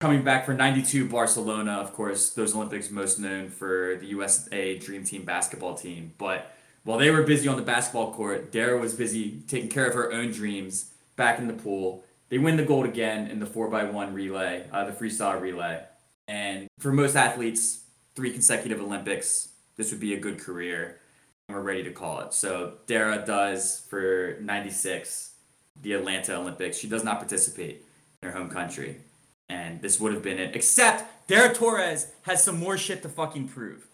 Coming 0.00 0.24
back 0.24 0.44
for 0.44 0.52
92 0.52 1.08
barcelona 1.08 1.74
of 1.74 1.92
course 1.92 2.30
those 2.30 2.52
olympics 2.56 2.90
most 2.90 3.20
known 3.20 3.48
for 3.48 3.96
the 4.00 4.06
usa 4.06 4.76
dream 4.78 5.04
team 5.04 5.24
basketball 5.24 5.76
team. 5.76 6.14
But 6.18 6.52
while 6.82 6.98
they 6.98 7.12
were 7.12 7.22
busy 7.22 7.46
on 7.46 7.56
the 7.56 7.62
basketball 7.62 8.12
court 8.12 8.50
dara 8.50 8.76
was 8.76 8.94
busy 8.94 9.42
taking 9.46 9.68
care 9.68 9.86
of 9.86 9.94
her 9.94 10.12
own 10.12 10.32
dreams 10.32 10.90
back 11.14 11.38
in 11.38 11.46
the 11.46 11.52
pool 11.52 12.04
they 12.30 12.38
win 12.38 12.56
the 12.56 12.64
gold 12.64 12.86
again 12.86 13.28
in 13.28 13.38
the 13.38 13.46
4x1 13.46 14.14
relay 14.14 14.66
uh, 14.72 14.84
the 14.84 14.92
freestyle 14.92 15.40
relay. 15.40 15.84
And 16.26 16.68
for 16.78 16.92
most 16.92 17.16
athletes 17.16 17.84
three 18.14 18.32
consecutive 18.32 18.80
olympics 18.80 19.48
this 19.76 19.90
would 19.90 20.00
be 20.00 20.14
a 20.14 20.20
good 20.20 20.38
career. 20.38 21.00
And 21.48 21.56
we're 21.56 21.62
ready 21.62 21.82
to 21.84 21.90
call 21.90 22.20
it. 22.20 22.32
So 22.32 22.74
dara 22.86 23.24
does 23.26 23.84
for 23.90 24.38
96 24.40 25.34
the 25.82 25.92
atlanta 25.94 26.36
olympics. 26.36 26.78
She 26.78 26.88
does 26.88 27.04
not 27.04 27.18
participate 27.18 27.84
in 28.22 28.30
her 28.30 28.36
home 28.36 28.50
country. 28.50 28.98
And 29.48 29.82
this 29.82 29.98
would 29.98 30.12
have 30.12 30.22
been 30.22 30.38
it 30.38 30.54
except 30.54 31.26
dara 31.26 31.52
torres 31.52 32.12
has 32.22 32.42
some 32.42 32.58
more 32.58 32.78
shit 32.78 33.02
to 33.02 33.08
fucking 33.08 33.48
prove. 33.48 33.86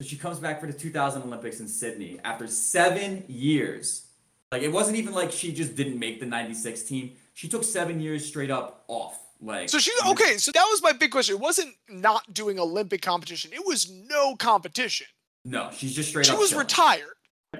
So 0.00 0.08
she 0.08 0.16
comes 0.16 0.38
back 0.38 0.60
for 0.60 0.66
the 0.66 0.72
2000 0.72 1.22
olympics 1.22 1.60
in 1.60 1.68
sydney 1.68 2.18
after 2.24 2.46
seven 2.46 3.24
years. 3.28 4.06
Like 4.50 4.62
it 4.62 4.72
wasn't 4.72 4.96
even 4.96 5.12
like 5.12 5.32
she 5.32 5.52
just 5.52 5.76
didn't 5.76 5.98
make 5.98 6.20
the 6.20 6.26
96 6.26 6.82
team 6.82 7.12
she 7.34 7.48
took 7.48 7.64
seven 7.64 8.00
years 8.00 8.26
straight 8.26 8.50
up 8.50 8.84
off 8.88 9.18
like 9.40 9.68
So 9.68 9.78
she 9.78 9.90
okay, 10.08 10.36
so 10.38 10.52
that 10.52 10.66
was 10.70 10.82
my 10.82 10.92
big 10.92 11.10
question. 11.10 11.34
It 11.36 11.40
wasn't 11.40 11.74
not 11.88 12.32
doing 12.32 12.58
Olympic 12.58 13.02
competition. 13.02 13.50
It 13.52 13.64
was 13.66 13.90
no 13.90 14.36
competition. 14.36 15.06
no 15.44 15.70
she's 15.72 15.94
just 15.94 16.08
straight 16.10 16.26
She 16.26 16.32
up 16.32 16.38
was 16.38 16.50
chilling. 16.50 16.64
retired. 16.66 17.14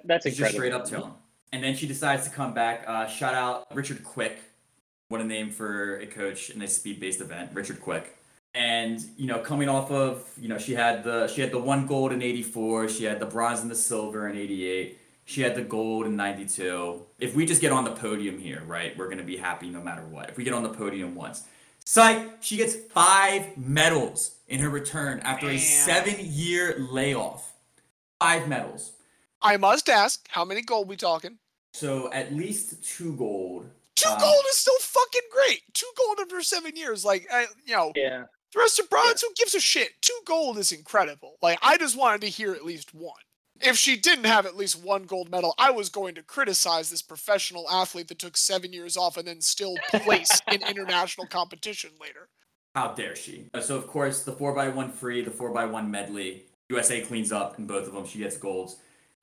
That's 0.04 0.24
She's 0.26 0.38
just 0.38 0.52
straight 0.54 0.72
up 0.72 0.88
chilling. 0.88 1.12
and 1.52 1.62
then 1.62 1.74
she 1.76 1.86
decides 1.86 2.24
to 2.24 2.30
come 2.30 2.54
back. 2.54 2.84
Uh, 2.86 3.06
shout 3.08 3.34
out 3.34 3.66
Richard 3.74 4.02
Quick, 4.04 4.38
what 5.08 5.20
a 5.20 5.24
name 5.24 5.50
for 5.50 5.98
a 5.98 6.06
coach 6.06 6.50
in 6.50 6.62
a 6.62 6.68
speed-based 6.68 7.20
event, 7.20 7.50
Richard 7.52 7.80
Quick. 7.80 8.16
And 8.54 9.02
you 9.16 9.26
know, 9.26 9.38
coming 9.40 9.68
off 9.68 9.90
of 9.90 10.30
you 10.38 10.48
know, 10.48 10.58
she 10.58 10.74
had 10.74 11.04
the 11.04 11.26
she 11.26 11.40
had 11.40 11.50
the 11.50 11.58
one 11.58 11.86
gold 11.86 12.12
in 12.12 12.20
'84, 12.22 12.88
she 12.90 13.04
had 13.04 13.18
the 13.18 13.26
bronze 13.26 13.60
and 13.60 13.70
the 13.70 13.74
silver 13.74 14.28
in 14.28 14.36
'88, 14.36 14.98
she 15.24 15.42
had 15.42 15.54
the 15.54 15.62
gold 15.62 16.06
in 16.06 16.16
'92. 16.16 17.06
If 17.18 17.34
we 17.34 17.46
just 17.46 17.60
get 17.60 17.72
on 17.72 17.84
the 17.84 17.92
podium 17.92 18.38
here, 18.38 18.62
right, 18.66 18.96
we're 18.96 19.08
gonna 19.08 19.22
be 19.22 19.36
happy 19.36 19.68
no 19.68 19.80
matter 19.82 20.02
what. 20.02 20.28
If 20.30 20.36
we 20.36 20.44
get 20.44 20.52
on 20.52 20.62
the 20.62 20.68
podium 20.68 21.14
once, 21.14 21.44
psych, 21.84 22.42
she 22.42 22.56
gets 22.56 22.74
five 22.74 23.56
medals 23.56 24.36
in 24.48 24.60
her 24.60 24.68
return 24.70 25.20
after 25.20 25.48
a 25.48 25.58
seven-year 25.58 26.86
layoff. 26.90 27.52
Five 28.20 28.48
medals. 28.48 28.92
I 29.40 29.56
must 29.56 29.88
ask, 29.88 30.28
how 30.30 30.44
many 30.44 30.62
gold 30.62 30.88
we 30.88 30.96
talking? 30.96 31.38
So 31.72 32.12
at 32.12 32.32
least 32.34 32.84
two 32.84 33.16
gold. 33.16 33.68
Two 33.96 34.08
Um, 34.08 34.18
gold 34.20 34.44
is 34.50 34.58
still 34.58 34.78
fucking 34.78 35.22
great. 35.32 35.62
Two 35.74 35.90
gold 35.96 36.18
after 36.20 36.40
seven 36.42 36.76
years. 36.76 37.04
Like, 37.04 37.26
I, 37.32 37.46
you 37.64 37.74
know, 37.74 37.92
Yeah. 37.96 38.24
the 38.52 38.58
rest 38.58 38.78
of 38.78 38.88
bronze, 38.88 39.20
who 39.22 39.32
gives 39.34 39.54
a 39.54 39.60
shit? 39.60 40.00
Two 40.00 40.18
gold 40.24 40.58
is 40.58 40.70
incredible. 40.72 41.38
Like, 41.42 41.58
I 41.62 41.76
just 41.78 41.96
wanted 41.96 42.20
to 42.22 42.28
hear 42.28 42.52
at 42.52 42.64
least 42.64 42.94
one. 42.94 43.20
If 43.62 43.76
she 43.76 43.96
didn't 43.96 44.24
have 44.24 44.44
at 44.44 44.56
least 44.56 44.82
one 44.82 45.04
gold 45.04 45.30
medal, 45.30 45.54
I 45.56 45.70
was 45.70 45.88
going 45.88 46.16
to 46.16 46.22
criticize 46.22 46.90
this 46.90 47.02
professional 47.02 47.70
athlete 47.70 48.08
that 48.08 48.18
took 48.18 48.36
seven 48.36 48.72
years 48.72 48.96
off 48.96 49.16
and 49.16 49.26
then 49.28 49.40
still 49.40 49.76
placed 49.90 50.42
in 50.50 50.62
international 50.68 51.28
competition 51.28 51.90
later. 52.00 52.28
How 52.74 52.88
dare 52.88 53.14
she? 53.14 53.46
Uh, 53.54 53.60
So 53.60 53.76
of 53.76 53.86
course 53.86 54.24
the 54.24 54.32
four 54.32 54.58
x 54.58 54.74
one 54.74 54.90
free, 54.90 55.22
the 55.22 55.30
four 55.30 55.56
x 55.56 55.70
one 55.72 55.90
medley. 55.90 56.44
USA 56.70 57.02
cleans 57.02 57.30
up 57.30 57.58
in 57.58 57.66
both 57.66 57.86
of 57.86 57.94
them. 57.94 58.06
She 58.06 58.18
gets 58.18 58.36
golds. 58.36 58.76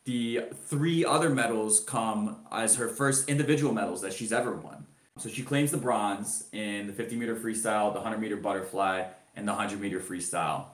The 0.06 0.44
three 0.68 1.04
other 1.04 1.30
medals 1.30 1.82
come 1.82 2.38
as 2.52 2.76
her 2.76 2.88
first 2.88 3.28
individual 3.28 3.74
medals 3.74 4.02
that 4.02 4.14
she's 4.14 4.32
ever 4.32 4.54
won. 4.56 4.86
So 5.18 5.28
she 5.30 5.44
claims 5.44 5.72
the 5.72 5.78
bronze 5.78 6.46
in 6.54 6.88
the 6.88 6.94
50 6.94 7.18
meter 7.18 7.36
freestyle, 7.36 7.92
the 7.92 8.00
100 8.00 8.20
meter 8.20 8.38
butterfly, 8.38 9.06
and 9.36 9.48
the 9.48 9.52
100 9.52 9.82
meter 9.82 10.00
freestyle. 10.00 10.68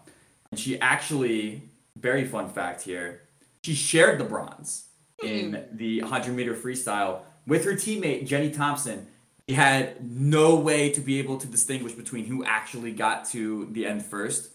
And 0.52 0.60
she 0.60 0.80
actually, 0.80 1.64
very 1.98 2.26
fun 2.26 2.50
fact 2.50 2.84
here, 2.84 3.22
she 3.66 3.74
shared 3.74 4.20
the 4.20 4.24
bronze 4.24 4.86
in 5.24 5.66
the 5.74 6.00
100 6.02 6.34
meter 6.36 6.54
freestyle 6.54 7.22
with 7.48 7.66
her 7.66 7.74
teammate 7.74 8.28
Jenny 8.28 8.52
Thompson. 8.52 9.08
He 9.48 9.54
had 9.56 10.04
no 10.06 10.56
way 10.56 10.92
to 10.92 11.02
be 11.02 11.18
able 11.20 11.38
to 11.40 11.48
distinguish 11.48 11.94
between 11.94 12.26
who 12.26 12.44
actually 12.46 12.92
got 12.92 13.26
to 13.30 13.66
the 13.72 13.88
end 13.88 14.06
first. 14.06 14.52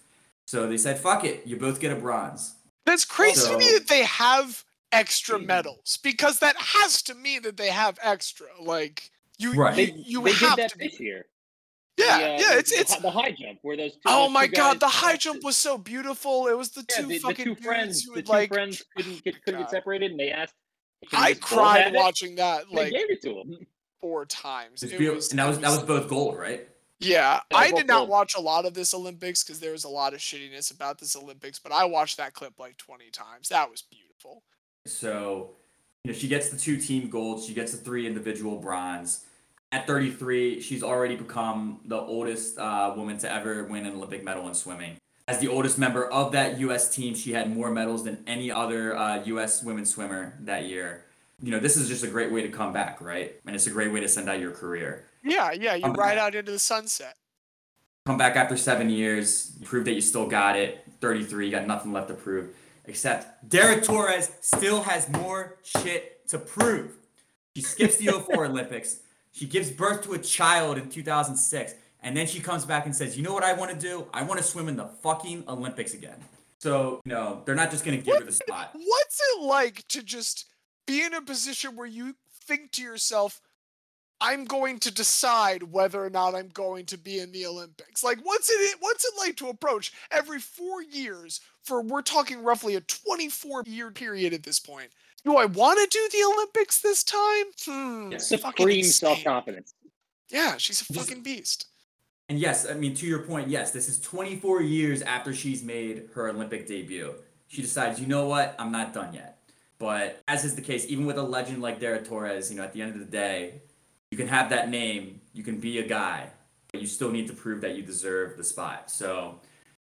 So 0.47 0.69
they 0.69 0.77
said, 0.79 0.99
"Fuck 0.99 1.25
it, 1.25 1.45
you 1.47 1.57
both 1.57 1.81
get 1.81 1.93
a 1.93 1.97
bronze." 1.97 2.55
That's 2.87 3.05
crazy 3.05 3.49
to 3.51 3.59
me 3.59 3.71
that 3.73 3.89
they 3.89 4.05
have 4.05 4.65
extra 4.93 5.39
Hmm. 5.39 5.47
medals 5.47 5.99
because 6.03 6.39
that 6.41 6.57
has 6.57 7.03
to 7.03 7.15
mean 7.15 7.43
that 7.43 7.57
they 7.57 7.69
have 7.71 7.99
extra. 8.03 8.47
Like, 8.61 9.11
you, 9.39 9.55
Right. 9.55 9.77
you, 9.79 9.87
They, 9.87 9.93
you 10.07 10.23
they 10.23 10.33
have 10.33 10.57
did 10.57 10.65
that 10.65 10.71
to 10.73 10.79
be. 10.79 10.89
this 10.89 11.01
year. 11.01 11.27
Yeah, 11.97 12.19
The, 12.19 12.25
uh, 12.25 12.37
yeah, 12.39 12.59
it's 12.59 12.73
it's 12.73 12.97
the 12.97 13.11
high 13.11 13.33
jump 13.33 13.59
where 13.63 13.77
those. 13.77 13.93
Two, 13.93 14.01
Oh 14.07 14.25
those 14.25 14.33
my 14.33 14.47
two 14.47 14.53
god, 14.53 14.73
guys 14.75 14.81
the 14.81 14.89
high 14.89 15.11
lost 15.13 15.21
jump 15.23 15.45
was 15.45 15.57
so 15.57 15.77
beautiful. 15.79 16.47
It 16.47 16.57
was 16.57 16.71
the 16.71 16.85
Yeah, 16.89 17.03
two 17.03 17.09
the, 17.09 17.19
the 17.19 17.35
two 17.35 17.55
friends, 17.57 18.05
who 18.05 18.15
the 18.15 18.23
two 18.23 18.33
like. 18.33 18.49
friends 18.53 18.83
couldn't 18.97 19.23
get 19.25 19.43
couldn't 19.45 19.61
God. 19.61 19.65
get 19.67 19.71
separated, 19.71 20.11
and 20.13 20.21
they 20.21 20.31
asked. 20.31 20.55
I 21.13 21.35
cried 21.35 21.85
have 21.85 21.95
it?" 21.95 21.97
watching 21.97 22.35
that 22.37 22.63
And 22.63 22.73
They 22.73 22.77
like 22.85 22.93
gave 22.93 23.11
it 23.11 23.23
to 23.23 23.31
him. 23.41 23.67
four 24.01 24.27
times. 24.27 24.83
It's 24.83 24.93
It 24.93 25.15
was, 25.15 25.31
and 25.31 25.39
that 25.39 25.47
was 25.49 25.59
that 25.59 25.69
was 25.71 25.83
both 25.83 26.09
gold, 26.09 26.39
right? 26.39 26.69
Yeah, 27.01 27.41
Yeah, 27.51 27.59
I 27.59 27.71
did 27.71 27.87
not 27.87 28.09
watch 28.09 28.35
a 28.35 28.41
lot 28.41 28.67
of 28.67 28.75
this 28.75 28.93
Olympics 28.93 29.43
because 29.43 29.59
there 29.61 29.73
was 29.73 29.85
a 29.85 29.89
lot 29.89 30.13
of 30.13 30.21
shittiness 30.21 30.73
about 30.73 30.99
this 30.99 31.17
Olympics, 31.17 31.59
but 31.59 31.73
I 31.73 31.85
watched 31.87 32.19
that 32.19 32.35
clip 32.35 32.59
like 32.59 32.77
20 32.77 33.11
times. 33.11 33.49
That 33.49 33.71
was 33.71 33.83
beautiful. 33.83 34.43
So, 34.87 35.53
you 36.05 36.13
know, 36.13 36.19
she 36.19 36.29
gets 36.29 36.51
the 36.51 36.59
two 36.59 36.77
team 36.77 37.09
golds, 37.09 37.47
she 37.47 37.55
gets 37.55 37.73
the 37.73 37.79
three 37.79 38.07
individual 38.07 38.59
bronze. 38.59 39.25
At 39.73 39.87
33, 39.87 40.61
she's 40.61 40.83
already 40.83 41.15
become 41.15 41.79
the 41.85 41.97
oldest 41.97 42.59
uh, 42.59 42.93
woman 42.97 43.19
to 43.19 43.33
ever 43.33 43.65
win 43.65 43.87
an 43.87 43.95
Olympic 43.95 44.25
medal 44.25 44.49
in 44.49 44.55
swimming. 44.55 44.97
As 45.29 45.39
the 45.39 45.47
oldest 45.47 45.79
member 45.79 46.11
of 46.11 46.33
that 46.33 46.59
U.S. 46.59 46.93
team, 46.93 47.15
she 47.15 47.33
had 47.33 47.55
more 47.55 47.71
medals 47.71 48.03
than 48.03 48.25
any 48.27 48.51
other 48.51 48.97
uh, 48.97 49.23
U.S. 49.27 49.63
women's 49.63 49.91
swimmer 49.91 50.35
that 50.41 50.65
year. 50.65 51.05
You 51.41 51.53
know, 51.53 51.61
this 51.61 51.77
is 51.77 51.89
just 51.89 52.03
a 52.03 52.09
great 52.09 52.33
way 52.33 52.43
to 52.43 52.49
come 52.49 52.73
back, 52.73 53.01
right? 53.01 53.37
And 53.47 53.55
it's 53.55 53.69
a 53.69 53.71
great 53.71 53.93
way 53.93 54.01
to 54.01 54.09
send 54.09 54.29
out 54.29 54.41
your 54.41 54.51
career. 54.51 55.05
Yeah, 55.23 55.53
yeah, 55.53 55.77
you 55.77 55.85
Um, 55.85 55.93
ride 55.93 56.19
out 56.19 56.35
into 56.35 56.51
the 56.51 56.59
sunset. 56.59 57.15
Come 58.07 58.19
back 58.19 58.35
after 58.35 58.57
seven 58.57 58.91
years, 58.91 59.53
prove 59.65 59.85
that 59.85 59.93
you 59.93 60.01
still 60.01 60.27
got 60.27 60.57
it. 60.57 60.85
33, 61.01 61.47
you 61.47 61.53
got 61.53 61.67
nothing 61.69 61.93
left 61.93 62.09
to 62.09 62.15
prove. 62.15 62.49
Except 62.87 63.49
Dara 63.49 63.81
Torres 63.81 64.33
still 64.41 64.83
has 64.83 65.09
more 65.11 65.59
shit 65.63 66.27
to 66.29 66.39
prove. 66.39 66.97
She 67.55 67.63
skips 67.63 67.99
the 67.99 68.07
04 68.11 68.47
Olympics. 68.47 68.99
She 69.33 69.47
gives 69.47 69.71
birth 69.71 70.03
to 70.05 70.15
a 70.15 70.19
child 70.19 70.79
in 70.79 70.89
2006. 70.89 71.75
And 72.03 72.17
then 72.17 72.27
she 72.27 72.41
comes 72.41 72.65
back 72.65 72.87
and 72.87 72.97
says, 72.97 73.17
You 73.17 73.23
know 73.23 73.35
what 73.35 73.45
I 73.45 73.53
want 73.53 73.71
to 73.73 73.79
do? 73.79 74.07
I 74.13 74.23
want 74.23 74.39
to 74.39 74.45
swim 74.45 74.69
in 74.69 74.77
the 74.77 74.87
fucking 74.87 75.45
Olympics 75.49 75.95
again. 75.95 76.17
So, 76.59 77.01
you 77.05 77.13
know, 77.13 77.43
they're 77.45 77.55
not 77.55 77.71
just 77.71 77.85
going 77.85 77.99
to 77.99 78.05
give 78.05 78.19
her 78.19 78.25
the 78.25 78.33
spot. 78.33 78.71
What's 78.75 79.21
it 79.21 79.43
like 79.43 79.87
to 79.89 80.03
just 80.03 80.47
be 80.87 81.03
in 81.03 81.15
a 81.15 81.23
position 81.23 81.77
where 81.77 81.87
you 81.87 82.17
think 82.45 82.73
to 82.73 82.83
yourself, 82.83 83.41
I'm 84.21 84.45
going 84.45 84.79
to 84.81 84.93
decide 84.93 85.63
whether 85.63 86.05
or 86.05 86.11
not 86.11 86.35
I'm 86.35 86.49
going 86.49 86.85
to 86.87 86.99
be 86.99 87.21
in 87.21 87.33
the 87.33 87.47
Olympics. 87.47 88.05
Like, 88.05 88.19
what's 88.23 88.51
it? 88.51 88.77
What's 88.81 89.05
it 89.05 89.15
like 89.19 89.37
to 89.37 89.49
approach 89.49 89.93
every 90.11 90.39
four 90.39 90.83
years 90.83 91.41
for 91.63 91.81
we're 91.81 92.03
talking 92.03 92.43
roughly 92.43 92.75
a 92.75 92.81
24 92.83 93.65
year 93.67 93.91
period 93.91 94.35
at 94.35 94.43
this 94.43 94.61
point? 94.61 94.91
Do 95.25 95.37
I 95.37 95.45
want 95.45 95.79
to 95.79 95.87
do 95.87 96.09
the 96.19 96.25
Olympics 96.33 96.81
this 96.81 97.05
time? 97.05 97.47
Hmm. 97.65 98.13
Yes. 98.13 98.31
fucking 98.31 98.41
Supreme 98.41 98.85
self 98.85 99.23
confidence. 99.23 99.75
Yeah, 100.31 100.57
she's 100.57 100.81
a 100.81 100.85
fucking 100.95 101.23
beast. 101.23 101.67
And 102.29 102.39
yes, 102.39 102.69
I 102.69 102.75
mean, 102.75 102.95
to 102.95 103.07
your 103.07 103.21
point, 103.21 103.49
yes, 103.49 103.73
this 103.73 103.89
is 103.89 104.01
24 104.01 104.63
years 104.63 105.03
after 105.03 105.35
she's 105.35 105.65
made 105.65 106.09
her 106.15 106.29
Olympic 106.29 106.67
debut. 106.67 107.15
She 107.49 107.61
decides, 107.61 108.01
you 108.01 108.07
know 108.07 108.27
what, 108.29 108.55
I'm 108.59 108.71
not 108.71 108.95
done 108.95 109.13
yet. 109.13 109.39
But 109.81 110.23
as 110.29 110.45
is 110.45 110.55
the 110.55 110.63
case, 110.63 110.87
even 110.89 111.07
with 111.07 111.19
a 111.19 111.23
legend 111.23 111.61
like 111.61 111.81
Dara 111.81 112.01
Torres, 112.01 112.51
you 112.51 112.57
know, 112.57 112.63
at 112.63 112.73
the 112.73 112.83
end 112.83 112.93
of 112.93 113.01
the 113.01 113.05
day, 113.05 113.63
you 114.13 114.17
can 114.17 114.29
have 114.29 114.51
that 114.51 114.69
name, 114.69 115.21
you 115.33 115.43
can 115.43 115.59
be 115.59 115.81
a 115.81 115.87
guy, 115.87 116.29
but 116.71 116.81
you 116.81 116.87
still 116.87 117.11
need 117.11 117.27
to 117.27 117.33
prove 117.33 117.61
that 117.63 117.75
you 117.75 117.83
deserve 117.83 118.37
the 118.37 118.45
spot. 118.45 118.91
So 118.91 119.41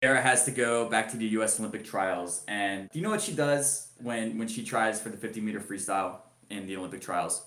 Dara 0.02 0.22
has 0.22 0.46
to 0.46 0.52
go 0.52 0.88
back 0.88 1.10
to 1.12 1.18
the 1.18 1.26
U.S. 1.30 1.60
Olympic 1.60 1.84
trials, 1.84 2.44
and 2.48 2.90
do 2.92 3.00
you 3.00 3.04
know 3.04 3.10
what 3.10 3.22
she 3.22 3.34
does 3.34 3.90
when 3.98 4.38
when 4.38 4.48
she 4.48 4.64
tries 4.64 5.02
for 5.02 5.10
the 5.10 5.18
50 5.18 5.42
meter 5.42 5.60
freestyle 5.60 6.18
in 6.50 6.68
the 6.68 6.78
Olympic 6.78 7.02
trials? 7.02 7.44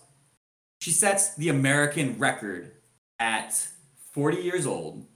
She 0.81 0.91
sets 0.91 1.37
the 1.37 1.51
American 1.51 2.19
record 2.19 2.73
at 3.21 3.69
40 4.13 4.39
years 4.39 4.67
old 4.67 5.07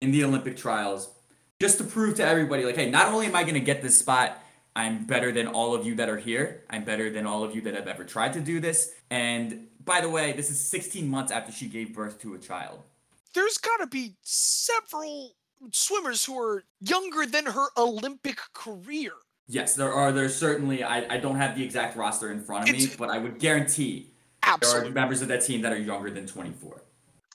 in 0.00 0.10
the 0.10 0.24
Olympic 0.24 0.56
trials 0.56 1.10
just 1.60 1.78
to 1.78 1.84
prove 1.84 2.16
to 2.16 2.26
everybody 2.26 2.64
like 2.64 2.74
hey 2.74 2.90
not 2.90 3.08
only 3.12 3.26
am 3.26 3.36
I 3.36 3.42
going 3.42 3.54
to 3.54 3.60
get 3.60 3.82
this 3.82 3.96
spot 3.96 4.42
I'm 4.74 5.06
better 5.06 5.30
than 5.30 5.46
all 5.46 5.74
of 5.74 5.86
you 5.86 5.94
that 5.96 6.08
are 6.08 6.16
here 6.16 6.64
I'm 6.68 6.84
better 6.84 7.10
than 7.10 7.24
all 7.26 7.44
of 7.44 7.54
you 7.54 7.60
that 7.62 7.74
have 7.74 7.86
ever 7.86 8.02
tried 8.02 8.32
to 8.32 8.40
do 8.40 8.58
this 8.58 8.92
and 9.10 9.68
by 9.84 10.00
the 10.00 10.08
way 10.08 10.32
this 10.32 10.50
is 10.50 10.58
16 10.68 11.08
months 11.08 11.30
after 11.30 11.52
she 11.52 11.68
gave 11.68 11.94
birth 11.94 12.20
to 12.22 12.34
a 12.34 12.38
child 12.38 12.80
There's 13.34 13.58
got 13.58 13.76
to 13.76 13.86
be 13.86 14.16
several 14.22 15.36
swimmers 15.70 16.24
who 16.24 16.38
are 16.38 16.64
younger 16.80 17.26
than 17.26 17.46
her 17.46 17.68
Olympic 17.76 18.38
career. 18.52 19.12
yes 19.48 19.74
there 19.74 19.92
are 19.92 20.12
there's 20.12 20.34
certainly 20.34 20.82
I, 20.82 21.14
I 21.14 21.18
don't 21.18 21.36
have 21.36 21.56
the 21.56 21.64
exact 21.64 21.96
roster 21.96 22.30
in 22.32 22.40
front 22.40 22.68
of 22.68 22.76
me 22.76 22.88
but 22.98 23.10
I 23.10 23.18
would 23.18 23.38
guarantee 23.38 24.12
absolutely. 24.42 24.80
there 24.80 24.90
are 24.90 24.94
members 24.94 25.22
of 25.22 25.28
that 25.28 25.44
team 25.44 25.62
that 25.62 25.72
are 25.72 25.78
younger 25.78 26.10
than 26.10 26.26
24. 26.26 26.82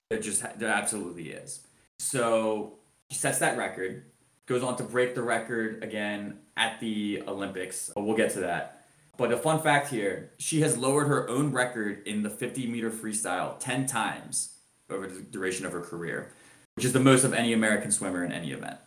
There 0.10 0.20
just 0.20 0.44
there 0.60 0.70
absolutely 0.70 1.32
is. 1.32 1.62
So 2.00 2.74
he 3.10 3.16
sets 3.16 3.40
that 3.40 3.58
record, 3.58 4.06
goes 4.46 4.64
on 4.64 4.78
to 4.78 4.84
break 4.84 5.16
the 5.16 5.24
record 5.24 5.84
again 5.84 6.40
at 6.56 6.80
the 6.80 7.24
Olympics. 7.28 7.92
But 7.94 8.04
we'll 8.04 8.18
get 8.18 8.32
to 8.32 8.42
that. 8.42 8.86
But 9.18 9.32
a 9.32 9.38
fun 9.38 9.62
fact 9.62 9.90
here: 9.90 10.32
she 10.38 10.62
has 10.62 10.78
lowered 10.78 11.08
her 11.08 11.30
own 11.30 11.52
record 11.52 12.08
in 12.08 12.24
the 12.24 12.30
50 12.30 12.68
meter 12.68 12.92
freestyle 12.92 13.60
10 13.60 13.86
times 13.88 14.54
over 14.90 15.08
the 15.08 15.22
duration 15.22 15.66
of 15.66 15.74
her 15.74 15.82
career, 15.82 16.32
which 16.78 16.86
is 16.86 16.94
the 16.94 17.00
most 17.00 17.24
of 17.24 17.34
any 17.34 17.54
American 17.54 17.92
swimmer 17.92 18.24
in 18.24 18.32
any 18.32 18.52
event. 18.52 18.78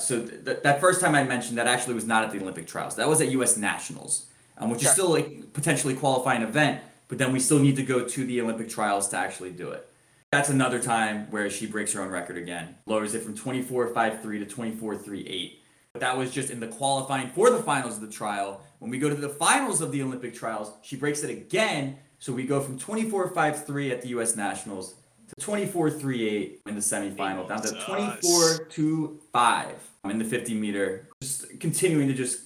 So 0.00 0.20
th- 0.20 0.44
th- 0.44 0.62
that 0.64 0.80
first 0.80 1.00
time 1.00 1.14
I 1.14 1.22
mentioned 1.22 1.56
that 1.58 1.68
actually 1.68 1.94
was 1.94 2.04
not 2.04 2.24
at 2.24 2.32
the 2.32 2.40
Olympic 2.40 2.66
trials. 2.66 2.96
That 2.96 3.08
was 3.08 3.20
at 3.20 3.28
U.S. 3.30 3.56
Nationals, 3.56 4.26
um, 4.58 4.68
which 4.68 4.82
is 4.82 4.90
still 4.90 5.16
a 5.16 5.22
potentially 5.22 5.94
qualifying 5.94 6.42
event, 6.42 6.80
but 7.06 7.18
then 7.18 7.32
we 7.32 7.38
still 7.38 7.60
need 7.60 7.76
to 7.76 7.84
go 7.84 8.04
to 8.04 8.26
the 8.26 8.40
Olympic 8.40 8.68
trials 8.68 9.06
to 9.10 9.16
actually 9.16 9.52
do 9.52 9.70
it. 9.70 9.88
That's 10.32 10.48
another 10.48 10.82
time 10.82 11.30
where 11.30 11.48
she 11.48 11.66
breaks 11.66 11.92
her 11.92 12.02
own 12.02 12.10
record 12.10 12.36
again, 12.36 12.74
lowers 12.84 13.14
it 13.14 13.22
from 13.22 13.36
24.53 13.36 14.48
to 14.48 14.56
24.38. 14.56 15.58
But 15.92 16.00
that 16.00 16.18
was 16.18 16.32
just 16.32 16.50
in 16.50 16.58
the 16.58 16.66
qualifying 16.66 17.30
for 17.30 17.50
the 17.50 17.62
finals 17.62 17.94
of 17.94 18.00
the 18.00 18.10
trial. 18.12 18.60
When 18.80 18.90
we 18.90 18.98
go 18.98 19.08
to 19.08 19.14
the 19.14 19.28
finals 19.28 19.80
of 19.80 19.92
the 19.92 20.02
Olympic 20.02 20.34
trials, 20.34 20.72
she 20.82 20.96
breaks 20.96 21.22
it 21.22 21.30
again. 21.30 21.98
So 22.18 22.32
we 22.32 22.42
go 22.42 22.60
from 22.60 22.76
24.53 22.76 23.92
at 23.92 24.02
the 24.02 24.08
U.S. 24.08 24.34
Nationals 24.34 24.94
to 25.28 25.34
24.38 25.46 26.58
in 26.66 26.74
the 26.74 26.80
semifinal, 26.80 27.48
down 27.48 27.62
to 27.62 27.72
Jesus. 27.72 28.68
24.25 28.68 29.66
in 30.04 30.18
the 30.18 30.24
50 30.24 30.54
meter. 30.54 31.08
Just 31.20 31.58
continuing 31.60 32.08
to 32.08 32.14
just 32.14 32.42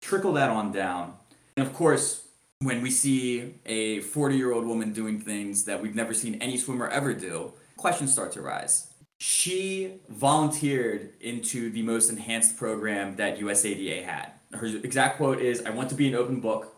trickle 0.00 0.32
that 0.34 0.50
on 0.50 0.72
down. 0.72 1.14
And 1.56 1.66
of 1.66 1.72
course, 1.72 2.28
when 2.60 2.82
we 2.82 2.90
see 2.90 3.54
a 3.66 4.00
40 4.00 4.36
year 4.36 4.52
old 4.52 4.66
woman 4.66 4.92
doing 4.92 5.20
things 5.20 5.64
that 5.64 5.80
we've 5.80 5.94
never 5.94 6.14
seen 6.14 6.36
any 6.36 6.56
swimmer 6.56 6.88
ever 6.88 7.12
do, 7.12 7.52
questions 7.76 8.12
start 8.12 8.32
to 8.32 8.42
rise. 8.42 8.88
She 9.18 10.00
volunteered 10.08 11.12
into 11.20 11.70
the 11.70 11.82
most 11.82 12.10
enhanced 12.10 12.56
program 12.56 13.16
that 13.16 13.38
USADA 13.38 14.04
had. 14.04 14.32
Her 14.52 14.66
exact 14.66 15.16
quote 15.16 15.40
is 15.40 15.64
I 15.64 15.70
want 15.70 15.88
to 15.90 15.94
be 15.94 16.08
an 16.08 16.14
open 16.14 16.40
book. 16.40 16.74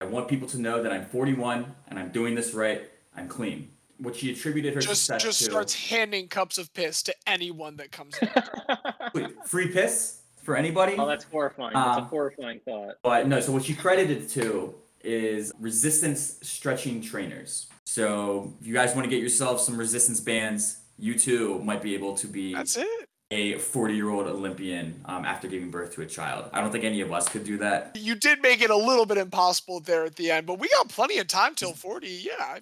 I 0.00 0.06
want 0.06 0.28
people 0.28 0.48
to 0.48 0.58
know 0.58 0.82
that 0.82 0.92
I'm 0.92 1.06
41 1.06 1.74
and 1.88 1.98
I'm 1.98 2.10
doing 2.10 2.34
this 2.34 2.54
right. 2.54 2.82
I'm 3.14 3.28
clean. 3.28 3.70
What 4.00 4.16
she 4.16 4.30
attributed 4.32 4.74
her 4.74 4.80
Just 4.80 5.04
success 5.04 5.22
just 5.22 5.38
to. 5.40 5.44
starts 5.44 5.74
handing 5.74 6.28
cups 6.28 6.56
of 6.58 6.72
piss 6.72 7.02
to 7.04 7.14
anyone 7.26 7.76
that 7.76 7.92
comes 7.92 8.16
in. 8.22 8.28
Wait, 9.14 9.44
free 9.46 9.68
piss 9.68 10.20
for 10.42 10.56
anybody? 10.56 10.94
oh, 10.98 11.06
that's 11.06 11.24
horrifying. 11.24 11.74
That's 11.74 11.98
a 11.98 12.00
Um, 12.02 12.06
horrifying 12.08 12.60
thought. 12.64 12.94
But 13.02 13.28
no, 13.28 13.40
so 13.40 13.52
what 13.52 13.64
she 13.64 13.74
credited 13.74 14.28
to 14.30 14.74
is 15.04 15.52
resistance 15.60 16.38
stretching 16.42 17.00
trainers. 17.02 17.66
So 17.84 18.54
if 18.60 18.66
you 18.66 18.72
guys 18.74 18.94
want 18.94 19.04
to 19.04 19.10
get 19.10 19.20
yourself 19.22 19.60
some 19.60 19.76
resistance 19.76 20.20
bands, 20.20 20.78
you 20.98 21.18
too 21.18 21.58
might 21.64 21.82
be 21.82 21.94
able 21.94 22.14
to 22.16 22.26
be 22.26 22.54
That's 22.54 22.76
it. 22.76 22.86
a 23.30 23.58
40 23.58 23.94
year 23.94 24.08
old 24.10 24.26
Olympian 24.26 25.00
um, 25.06 25.24
after 25.24 25.46
giving 25.48 25.70
birth 25.70 25.94
to 25.94 26.02
a 26.02 26.06
child. 26.06 26.48
I 26.52 26.60
don't 26.60 26.70
think 26.72 26.84
any 26.84 27.00
of 27.02 27.12
us 27.12 27.28
could 27.28 27.44
do 27.44 27.58
that. 27.58 27.96
You 27.98 28.14
did 28.14 28.40
make 28.42 28.62
it 28.62 28.70
a 28.70 28.76
little 28.76 29.06
bit 29.06 29.18
impossible 29.18 29.80
there 29.80 30.04
at 30.04 30.16
the 30.16 30.30
end, 30.30 30.46
but 30.46 30.58
we 30.58 30.68
got 30.68 30.88
plenty 30.88 31.18
of 31.18 31.26
time 31.26 31.54
till 31.54 31.72
40. 31.72 32.06
Yeah. 32.08 32.58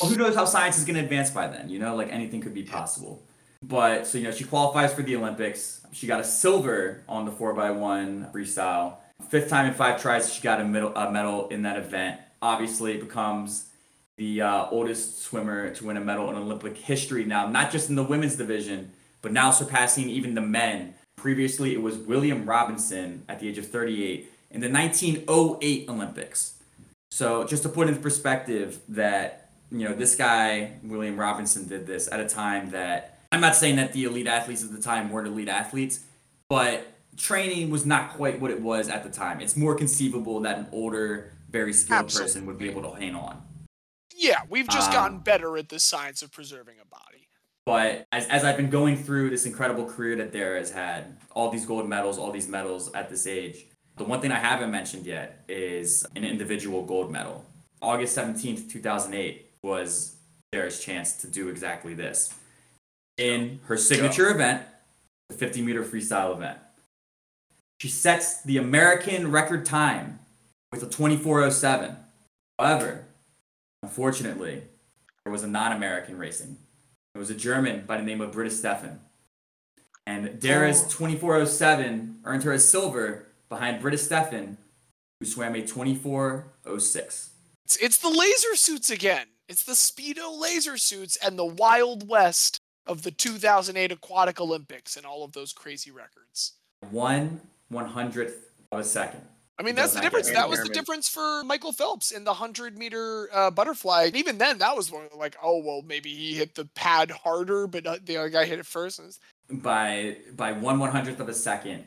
Well, 0.00 0.10
who 0.10 0.16
knows 0.16 0.34
how 0.34 0.44
science 0.44 0.78
is 0.78 0.84
going 0.84 0.96
to 0.96 1.02
advance 1.02 1.30
by 1.30 1.46
then? 1.48 1.68
You 1.68 1.78
know, 1.78 1.94
like 1.96 2.12
anything 2.12 2.40
could 2.40 2.54
be 2.54 2.62
possible. 2.62 3.22
But 3.62 4.06
so, 4.06 4.18
you 4.18 4.24
know, 4.24 4.30
she 4.30 4.44
qualifies 4.44 4.94
for 4.94 5.02
the 5.02 5.16
Olympics. 5.16 5.80
She 5.92 6.06
got 6.06 6.20
a 6.20 6.24
silver 6.24 7.02
on 7.08 7.24
the 7.24 7.30
4x1 7.30 8.32
freestyle. 8.32 8.96
Fifth 9.28 9.50
time 9.50 9.66
in 9.66 9.74
five 9.74 10.00
tries, 10.00 10.32
she 10.32 10.40
got 10.40 10.60
a, 10.60 10.64
medal, 10.64 10.94
a 10.96 11.10
medal 11.10 11.48
in 11.48 11.62
that 11.62 11.76
event. 11.76 12.20
Obviously, 12.40 12.96
becomes 12.96 13.66
the 14.16 14.40
uh, 14.42 14.66
oldest 14.70 15.22
swimmer 15.22 15.74
to 15.74 15.84
win 15.84 15.96
a 15.96 16.00
medal 16.00 16.30
in 16.30 16.36
Olympic 16.36 16.76
history 16.76 17.24
now, 17.24 17.46
not 17.46 17.70
just 17.70 17.90
in 17.90 17.96
the 17.96 18.02
women's 18.02 18.36
division, 18.36 18.92
but 19.22 19.32
now 19.32 19.50
surpassing 19.50 20.08
even 20.08 20.34
the 20.34 20.40
men. 20.40 20.94
Previously, 21.16 21.74
it 21.74 21.82
was 21.82 21.96
William 21.96 22.46
Robinson 22.46 23.24
at 23.28 23.40
the 23.40 23.48
age 23.48 23.58
of 23.58 23.66
38 23.66 24.30
in 24.50 24.60
the 24.60 24.70
1908 24.70 25.88
Olympics. 25.88 26.54
So 27.10 27.44
just 27.44 27.62
to 27.64 27.68
put 27.68 27.88
into 27.88 28.00
perspective 28.00 28.80
that 28.88 29.39
you 29.70 29.88
know 29.88 29.94
this 29.94 30.16
guy 30.16 30.72
William 30.82 31.16
Robinson 31.16 31.68
did 31.68 31.86
this 31.86 32.10
at 32.10 32.20
a 32.20 32.28
time 32.28 32.70
that 32.70 33.20
I'm 33.32 33.40
not 33.40 33.54
saying 33.54 33.76
that 33.76 33.92
the 33.92 34.04
elite 34.04 34.26
athletes 34.26 34.64
at 34.64 34.72
the 34.72 34.82
time 34.82 35.10
weren't 35.10 35.28
elite 35.28 35.48
athletes, 35.48 36.00
but 36.48 36.92
training 37.16 37.70
was 37.70 37.86
not 37.86 38.10
quite 38.14 38.40
what 38.40 38.50
it 38.50 38.60
was 38.60 38.88
at 38.88 39.04
the 39.04 39.10
time. 39.10 39.40
It's 39.40 39.56
more 39.56 39.74
conceivable 39.74 40.40
that 40.40 40.58
an 40.58 40.66
older, 40.72 41.32
very 41.48 41.72
skilled 41.72 42.12
person 42.12 42.46
would 42.46 42.58
be 42.58 42.68
able 42.68 42.82
to 42.82 42.90
hang 42.98 43.14
on. 43.14 43.42
Yeah, 44.16 44.40
we've 44.48 44.68
just 44.68 44.92
gotten 44.92 45.18
Um, 45.18 45.22
better 45.22 45.56
at 45.56 45.68
the 45.68 45.78
science 45.78 46.22
of 46.22 46.32
preserving 46.32 46.76
a 46.82 46.86
body. 46.86 47.28
But 47.64 48.06
as, 48.10 48.26
as 48.26 48.42
I've 48.44 48.56
been 48.56 48.70
going 48.70 48.96
through 48.96 49.30
this 49.30 49.46
incredible 49.46 49.84
career 49.84 50.16
that 50.16 50.32
Dara 50.32 50.58
has 50.58 50.70
had, 50.70 51.18
all 51.30 51.50
these 51.50 51.64
gold 51.64 51.88
medals, 51.88 52.18
all 52.18 52.32
these 52.32 52.48
medals 52.48 52.92
at 52.94 53.08
this 53.08 53.26
age, 53.26 53.66
the 53.96 54.04
one 54.04 54.20
thing 54.20 54.32
I 54.32 54.38
haven't 54.38 54.70
mentioned 54.70 55.06
yet 55.06 55.44
is 55.48 56.04
an 56.16 56.24
individual 56.24 56.84
gold 56.84 57.12
medal. 57.12 57.44
August 57.80 58.16
17th, 58.16 58.70
2008 58.70 59.49
was 59.62 60.16
Dara's 60.52 60.82
chance 60.82 61.14
to 61.18 61.26
do 61.26 61.48
exactly 61.48 61.94
this. 61.94 62.34
In 63.16 63.60
her 63.64 63.76
signature 63.76 64.30
event, 64.30 64.62
the 65.28 65.34
50 65.36 65.62
meter 65.62 65.84
freestyle 65.84 66.34
event, 66.34 66.58
she 67.80 67.88
sets 67.88 68.42
the 68.42 68.56
American 68.56 69.30
record 69.30 69.64
time 69.66 70.20
with 70.72 70.82
a 70.82 70.86
2407. 70.86 71.96
However, 72.58 73.04
unfortunately, 73.82 74.62
there 75.24 75.32
was 75.32 75.42
a 75.42 75.48
non 75.48 75.72
American 75.72 76.18
racing. 76.18 76.58
It 77.14 77.18
was 77.18 77.30
a 77.30 77.34
German 77.34 77.84
by 77.86 77.96
the 77.96 78.02
name 78.02 78.20
of 78.20 78.32
Britta 78.32 78.50
Steffen. 78.50 78.98
And 80.06 80.40
Dara's 80.40 80.82
Oh. 80.84 80.88
2407 80.88 82.20
earned 82.24 82.42
her 82.44 82.52
a 82.52 82.58
silver 82.58 83.26
behind 83.48 83.82
Britta 83.82 83.96
Steffen, 83.96 84.56
who 85.18 85.26
swam 85.26 85.54
a 85.54 85.62
2406. 85.66 87.30
It's, 87.64 87.76
it's 87.76 87.98
the 87.98 88.08
laser 88.08 88.56
suits 88.56 88.90
again. 88.90 89.26
It's 89.50 89.64
the 89.64 89.72
Speedo 89.72 90.40
laser 90.40 90.76
suits 90.76 91.16
and 91.16 91.36
the 91.36 91.44
Wild 91.44 92.08
West 92.08 92.60
of 92.86 93.02
the 93.02 93.10
2008 93.10 93.90
Aquatic 93.90 94.40
Olympics 94.40 94.96
and 94.96 95.04
all 95.04 95.24
of 95.24 95.32
those 95.32 95.52
crazy 95.52 95.90
records. 95.90 96.52
One 96.92 97.40
one 97.68 97.86
hundredth 97.86 98.52
of 98.70 98.78
a 98.78 98.84
second. 98.84 99.22
I 99.58 99.64
mean, 99.64 99.74
that's 99.74 99.92
the 99.92 100.00
difference. 100.00 100.30
That 100.30 100.48
was 100.48 100.62
the 100.62 100.68
difference 100.68 101.08
for 101.08 101.42
Michael 101.42 101.72
Phelps 101.72 102.12
in 102.12 102.22
the 102.22 102.30
100 102.30 102.78
meter 102.78 103.28
uh, 103.34 103.50
butterfly. 103.50 104.04
And 104.04 104.16
even 104.16 104.38
then, 104.38 104.58
that 104.58 104.76
was 104.76 104.92
one 104.92 105.08
the, 105.10 105.18
like, 105.18 105.36
oh, 105.42 105.60
well, 105.62 105.82
maybe 105.82 106.14
he 106.14 106.34
hit 106.34 106.54
the 106.54 106.66
pad 106.76 107.10
harder, 107.10 107.66
but 107.66 108.06
the 108.06 108.18
other 108.18 108.30
guy 108.30 108.44
hit 108.44 108.60
it 108.60 108.66
first. 108.66 109.00
By 109.50 110.18
by 110.36 110.52
one 110.52 110.78
one 110.78 110.92
hundredth 110.92 111.18
of 111.18 111.28
a 111.28 111.34
second, 111.34 111.84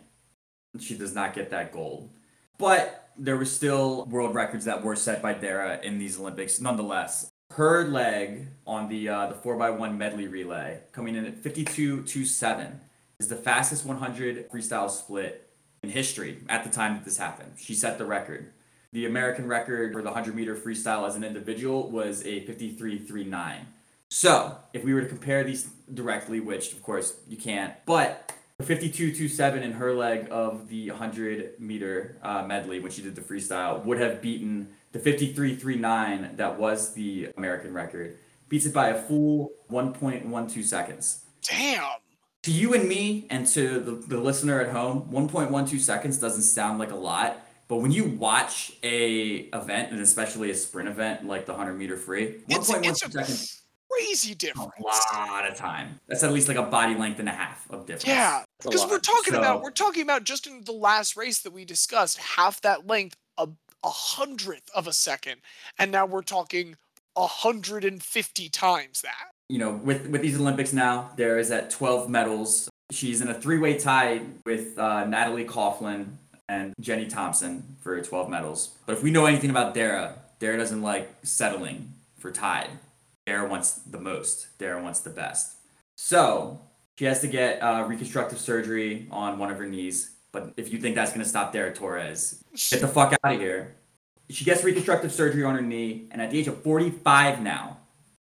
she 0.82 0.98
does 0.98 1.16
not 1.16 1.34
get 1.34 1.50
that 1.52 1.72
gold. 1.72 2.10
But 2.58 3.10
there 3.18 3.38
were 3.38 3.46
still 3.46 4.06
world 4.08 4.36
records 4.36 4.66
that 4.66 4.84
were 4.84 4.98
set 4.98 5.22
by 5.22 5.34
Dara 5.34 5.80
in 5.82 5.98
these 5.98 6.20
Olympics, 6.20 6.60
nonetheless. 6.60 7.30
Her 7.56 7.88
leg 7.88 8.48
on 8.66 8.90
the 8.90 9.08
uh, 9.10 9.28
the 9.28 9.36
four 9.36 9.62
x 9.62 9.80
one 9.80 9.96
medley 9.96 10.28
relay, 10.28 10.80
coming 10.92 11.16
in 11.16 11.24
at 11.26 11.44
52.27, 11.44 12.80
is 13.20 13.28
the 13.28 13.36
fastest 13.36 13.86
100 13.86 14.50
freestyle 14.50 14.90
split 14.90 15.48
in 15.84 15.90
history 15.90 16.40
at 16.50 16.64
the 16.64 16.72
time 16.72 16.96
that 16.96 17.06
this 17.06 17.18
happened. 17.18 17.52
She 17.58 17.76
set 17.76 18.00
the 18.00 18.06
record. 18.06 18.52
The 18.92 19.06
American 19.06 19.48
record 19.48 19.94
for 19.94 20.02
the 20.02 20.10
100 20.10 20.34
meter 20.34 20.56
freestyle 20.56 21.08
as 21.08 21.16
an 21.16 21.24
individual 21.24 21.92
was 21.92 22.22
a 22.26 22.44
53.39. 22.48 23.66
So, 24.10 24.58
if 24.74 24.84
we 24.84 24.96
were 24.96 25.02
to 25.02 25.08
compare 25.08 25.44
these 25.44 25.70
directly, 25.94 26.40
which 26.40 26.74
of 26.74 26.82
course 26.82 27.18
you 27.30 27.38
can't, 27.38 27.74
but 27.86 28.34
the 28.58 28.64
52.27 28.64 29.62
in 29.62 29.74
her 29.74 29.94
leg 29.94 30.28
of 30.32 30.70
the 30.70 30.90
100 30.90 31.60
meter 31.60 32.18
uh, 32.24 32.44
medley 32.48 32.80
when 32.80 32.92
she 32.92 33.04
did 33.04 33.16
the 33.16 33.22
freestyle 33.22 33.86
would 33.86 34.00
have 34.00 34.24
beaten 34.24 34.70
the 34.94 35.00
53.39 35.00 36.38
that 36.38 36.58
was 36.58 36.94
the 36.94 37.30
American 37.36 37.74
record. 37.74 38.18
Beats 38.48 38.66
it 38.66 38.74
by 38.74 38.90
a 38.90 39.02
full 39.02 39.52
1.12 39.72 40.64
seconds. 40.64 41.26
Damn. 41.42 41.84
To 42.44 42.52
you 42.52 42.74
and 42.74 42.88
me, 42.88 43.26
and 43.30 43.48
to 43.48 43.80
the, 43.80 43.92
the 43.92 44.18
listener 44.18 44.62
at 44.62 44.70
home, 44.70 45.10
1.12 45.12 45.80
seconds 45.80 46.18
doesn't 46.18 46.44
sound 46.44 46.78
like 46.78 46.92
a 46.92 46.96
lot, 46.96 47.40
but 47.68 47.78
when 47.78 47.92
you 47.92 48.06
watch 48.06 48.74
a 48.84 49.50
event, 49.54 49.92
and 49.92 50.02
especially 50.02 50.52
a 50.52 50.56
sprint 50.56 50.90
event 50.90 51.26
like 51.26 51.46
the 51.46 51.54
100 51.54 51.74
meter 51.74 51.98
free, 51.98 52.44
It's, 52.48 52.70
1.12 52.72 52.90
it's 52.90 53.04
a 53.04 53.12
seconds 53.12 53.64
crazy 53.90 54.36
difference. 54.36 54.72
a 54.78 55.18
lot 55.18 55.50
of 55.50 55.56
time. 55.56 56.00
That's 56.08 56.24
at 56.24 56.32
least 56.32 56.48
like 56.48 56.58
a 56.58 56.64
body 56.64 56.96
length 56.96 57.20
and 57.20 57.30
a 57.30 57.34
half 57.34 57.70
of 57.70 57.86
difference. 57.86 58.08
Yeah, 58.08 58.44
because 58.62 58.86
we're 58.88 59.00
talking 59.00 59.36
about 59.36 59.62
we're 59.62 59.72
talking 59.72 60.02
about 60.04 60.24
just 60.24 60.48
in 60.48 60.64
the 60.66 60.72
last 60.72 61.16
race 61.16 61.42
that 61.42 61.54
we 61.54 61.66
discussed, 61.66 62.18
half 62.18 62.62
that 62.62 62.88
length, 62.88 63.16
a, 63.38 63.48
a 63.84 63.90
hundredth 63.90 64.70
of 64.74 64.88
a 64.88 64.94
second, 64.94 65.42
and 65.78 65.92
now 65.92 66.06
we're 66.06 66.22
talking 66.22 66.76
a 67.16 67.28
hundred 67.28 67.86
and 67.86 68.02
fifty 68.02 68.50
times 68.50 69.02
that. 69.02 69.32
You 69.50 69.60
know, 69.60 69.72
with 69.72 70.08
with 70.08 70.22
these 70.22 70.40
Olympics 70.40 70.74
now, 70.74 71.12
there 71.16 71.38
is 71.38 71.52
at 71.52 71.70
12 71.70 72.10
medals. 72.10 72.70
She's 72.92 73.22
in 73.22 73.28
a 73.28 73.34
three-way 73.34 73.78
tie 73.78 74.22
with 74.46 74.78
uh, 74.78 75.06
Natalie 75.06 75.46
Coughlin 75.46 76.18
and 76.50 76.74
Jenny 76.80 77.08
Thompson 77.08 77.78
for 77.82 78.00
12 78.02 78.30
medals. 78.30 78.78
But 78.86 78.94
if 78.94 79.04
we 79.04 79.12
know 79.12 79.26
anything 79.26 79.50
about 79.50 79.74
Dara, 79.74 80.16
Dara 80.40 80.58
doesn't 80.58 80.82
like 80.82 81.10
settling 81.24 81.94
for 82.18 82.32
tied. 82.32 82.70
Dara 83.26 83.48
wants 83.48 83.74
the 83.74 84.00
most. 84.00 84.58
Dara 84.58 84.82
wants 84.82 85.00
the 85.00 85.10
best. 85.10 85.56
So 85.96 86.62
she 86.98 87.06
has 87.06 87.22
to 87.22 87.28
get 87.28 87.60
uh, 87.60 87.86
reconstructive 87.88 88.40
surgery 88.40 89.08
on 89.10 89.40
one 89.40 89.52
of 89.52 89.58
her 89.58 89.66
knees. 89.66 90.13
But 90.34 90.54
if 90.58 90.74
you 90.74 90.80
think 90.80 90.96
that's 90.96 91.12
going 91.12 91.24
to 91.24 91.30
stop 91.30 91.54
Dara 91.54 91.74
Torres, 91.74 92.44
get 92.72 92.82
the 92.82 92.88
fuck 92.88 93.14
out 93.14 93.34
of 93.36 93.40
here. 93.40 93.76
She 94.30 94.44
gets 94.44 94.64
reconstructive 94.64 95.14
surgery 95.14 95.44
on 95.44 95.54
her 95.54 95.62
knee, 95.62 96.08
and 96.12 96.22
at 96.22 96.32
the 96.32 96.40
age 96.40 96.48
of 96.48 96.62
45 96.64 97.42
now, 97.42 97.78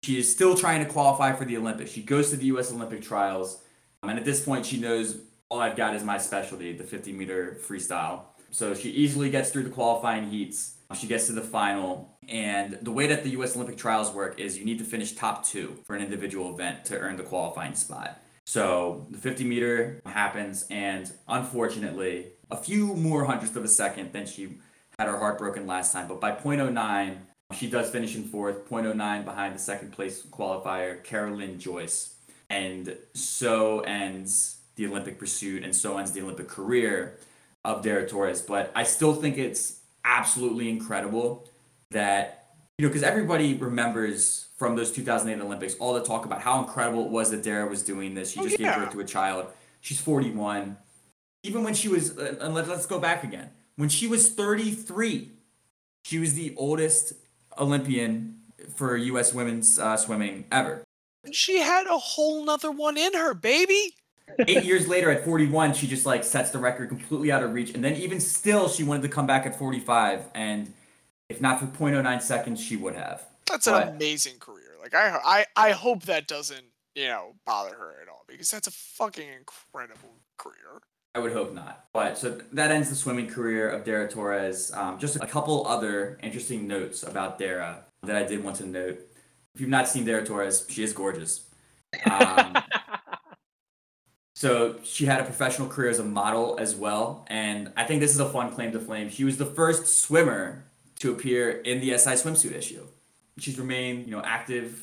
she 0.05 0.17
is 0.17 0.31
still 0.31 0.57
trying 0.57 0.85
to 0.85 0.91
qualify 0.91 1.33
for 1.33 1.45
the 1.45 1.57
Olympics. 1.57 1.91
She 1.91 2.03
goes 2.03 2.31
to 2.31 2.37
the 2.37 2.47
U.S. 2.47 2.71
Olympic 2.71 3.03
trials, 3.03 3.63
um, 4.03 4.11
and 4.11 4.19
at 4.19 4.25
this 4.25 4.45
point, 4.45 4.65
she 4.65 4.79
knows 4.79 5.19
all 5.49 5.59
I've 5.59 5.77
got 5.77 5.95
is 5.95 6.05
my 6.05 6.19
specialty, 6.19 6.73
the 6.73 6.85
50 6.85 7.13
meter 7.13 7.59
freestyle. 7.67 8.21
So 8.51 8.75
she 8.75 8.91
easily 8.91 9.29
gets 9.29 9.51
through 9.51 9.65
the 9.65 9.71
qualifying 9.71 10.31
heats. 10.31 10.77
She 10.95 11.09
gets 11.09 11.27
to 11.27 11.33
the 11.33 11.43
final, 11.43 12.17
and 12.29 12.79
the 12.81 12.93
way 12.93 13.09
that 13.09 13.25
the 13.25 13.31
U.S. 13.31 13.57
Olympic 13.57 13.77
trials 13.77 14.13
work 14.13 14.39
is 14.39 14.57
you 14.57 14.65
need 14.65 14.79
to 14.79 14.85
finish 14.85 15.13
top 15.13 15.45
two 15.45 15.79
for 15.85 15.97
an 15.97 16.03
individual 16.03 16.55
event 16.55 16.85
to 16.87 16.99
earn 16.99 17.17
the 17.17 17.25
qualifying 17.25 17.75
spot. 17.75 18.23
So 18.49 19.05
the 19.11 19.19
50 19.19 19.45
meter 19.45 20.01
happens, 20.07 20.65
and 20.71 21.13
unfortunately, 21.29 22.29
a 22.51 22.57
few 22.57 22.95
more 22.95 23.27
hundredths 23.27 23.55
of 23.57 23.63
a 23.63 23.69
second 23.69 24.15
than 24.15 24.25
she 24.25 24.57
had 24.99 25.07
her 25.07 25.19
heart 25.19 25.37
broken 25.37 25.67
last 25.67 25.93
time. 25.93 26.09
But 26.09 26.19
by 26.19 26.33
0.09, 26.33 27.19
she 27.53 27.69
does 27.69 27.91
finish 27.91 28.17
in 28.17 28.25
fourth, 28.25 28.67
0.09 28.71 29.27
behind 29.27 29.55
the 29.55 29.59
second 29.59 29.93
place 29.93 30.23
qualifier, 30.23 31.05
Kara 31.05 31.31
Lynn 31.31 31.61
Joyce. 31.61 32.15
And 32.49 32.97
so 33.13 33.81
ends 33.81 34.57
the 34.77 34.87
Olympic 34.87 35.19
pursuit, 35.19 35.63
and 35.63 35.77
so 35.77 35.99
ends 35.99 36.13
the 36.13 36.23
Olympic 36.23 36.49
career 36.49 37.19
of 37.67 37.83
Dara 37.83 38.09
Torres. 38.09 38.41
But 38.41 38.73
I 38.75 38.85
still 38.85 39.13
think 39.15 39.37
it's 39.37 39.81
absolutely 40.07 40.71
incredible 40.71 41.51
that 41.91 42.47
you 42.79 42.87
know 42.87 42.89
because 42.89 43.03
everybody 43.03 43.53
remembers 43.53 44.48
from 44.59 44.75
those 44.77 44.91
2008 44.93 45.43
Olympics 45.43 45.75
all 45.77 45.95
the 45.95 46.03
talk 46.03 46.27
about 46.27 46.43
how 46.43 46.59
incredible 46.61 47.05
it 47.07 47.11
was 47.11 47.31
that 47.31 47.43
Dara 47.43 47.67
was 47.67 47.83
doing 47.83 48.15
this. 48.15 48.33
She 48.33 48.41
Oh, 48.41 48.43
just 48.43 48.59
yeah. 48.59 48.75
gave 48.75 48.85
birth 48.85 48.93
to 48.95 49.01
a 49.01 49.05
child. 49.05 49.47
She's 49.81 50.01
41. 50.01 50.77
Even 51.45 51.63
when 51.63 51.73
she 51.75 51.89
was, 51.89 52.19
uh, 52.19 52.37
and 52.41 52.53
let, 52.55 52.69
let's 52.69 52.85
go 52.85 52.99
back 52.99 53.23
again. 53.23 53.51
When 53.77 53.89
she 53.89 54.09
was 54.09 54.29
33, 54.31 55.31
she 56.05 56.19
was 56.19 56.35
the 56.35 56.53
oldest 56.57 57.13
Olympian 57.57 58.41
for 58.75 58.97
U.S. 58.97 59.33
women's 59.33 59.79
uh, 59.79 59.97
swimming 59.97 60.45
ever. 60.51 60.83
She 61.31 61.59
had 61.59 61.87
a 61.87 61.97
whole 61.97 62.45
nother 62.45 62.73
one 62.73 62.97
in 62.99 63.15
her, 63.15 63.35
baby. 63.35 63.95
Eight 64.47 64.65
years 64.65 64.89
later, 64.89 65.11
at 65.11 65.25
41, 65.25 65.75
she 65.75 65.87
just 65.87 66.05
like 66.05 66.25
sets 66.25 66.51
the 66.51 66.59
record 66.59 66.89
completely 66.89 67.31
out 67.31 67.43
of 67.45 67.53
reach. 67.55 67.73
And 67.75 67.83
then 67.85 67.95
even 67.95 68.21
still, 68.21 68.69
she 68.69 68.83
wanted 68.83 69.03
to 69.03 69.09
come 69.09 69.27
back 69.27 69.47
at 69.47 69.57
45. 69.57 70.25
And 70.35 70.73
if 71.29 71.41
not 71.41 71.61
for 71.61 71.67
0.09 71.67 72.21
seconds, 72.21 72.61
she 72.61 72.77
would 72.77 72.95
have. 72.97 73.25
That's 73.49 73.67
an 73.67 73.89
amazing 73.89 74.39
career. 74.39 74.77
Like 74.81 74.95
I, 74.95 75.19
I, 75.57 75.69
I 75.69 75.71
hope 75.73 76.05
that 76.05 76.27
doesn't, 76.27 76.65
you 76.95 77.07
know, 77.07 77.35
bother 77.47 77.75
her 77.75 77.97
at 78.03 78.09
all 78.09 78.25
because 78.29 78.51
that's 78.51 78.67
a 78.67 78.73
fucking 78.73 79.29
incredible 79.29 80.17
career. 80.37 80.83
I 81.15 81.21
would 81.21 81.33
hope 81.33 81.53
not. 81.53 81.87
But 81.93 82.19
so 82.19 82.41
that 82.53 82.71
ends 82.71 82.91
the 82.91 82.95
swimming 82.95 83.29
career 83.29 83.69
of 83.69 83.85
Dara 83.85 84.09
Torres. 84.09 84.71
Um, 84.73 84.99
just 84.99 85.17
a 85.17 85.27
couple 85.27 85.67
other 85.67 86.19
interesting 86.23 86.67
notes 86.67 87.03
about 87.03 87.39
Dara 87.39 87.85
that 88.03 88.17
I 88.17 88.23
did 88.25 88.45
want 88.45 88.57
to 88.57 88.67
note. 88.67 89.01
If 89.55 89.61
you've 89.61 89.71
not 89.71 89.89
seen 89.89 90.05
Dara 90.05 90.25
Torres, 90.25 90.65
she 90.69 90.85
is 90.85 90.93
gorgeous. 90.93 91.47
Um, 92.09 92.57
so 94.35 94.77
she 94.85 95.07
had 95.07 95.21
a 95.21 95.25
professional 95.25 95.69
career 95.69 95.91
as 95.91 95.99
a 95.99 96.05
model 96.05 96.57
as 96.61 96.77
well, 96.77 97.27
and 97.29 97.73
I 97.77 97.85
think 97.85 98.01
this 98.01 98.13
is 98.13 98.21
a 98.21 98.29
fun 98.29 98.53
claim 98.53 98.71
to 98.73 98.79
flame. 98.79 99.11
She 99.11 99.25
was 99.25 99.39
the 99.39 99.47
first 99.47 100.01
swimmer 100.01 100.67
to 101.01 101.11
appear 101.11 101.51
in 101.51 101.81
the 101.81 101.97
SI 101.99 102.11
swimsuit 102.11 102.53
issue. 102.53 102.87
She's 103.39 103.59
remained, 103.59 104.07
you 104.07 104.13
know, 104.13 104.23
active 104.25 104.83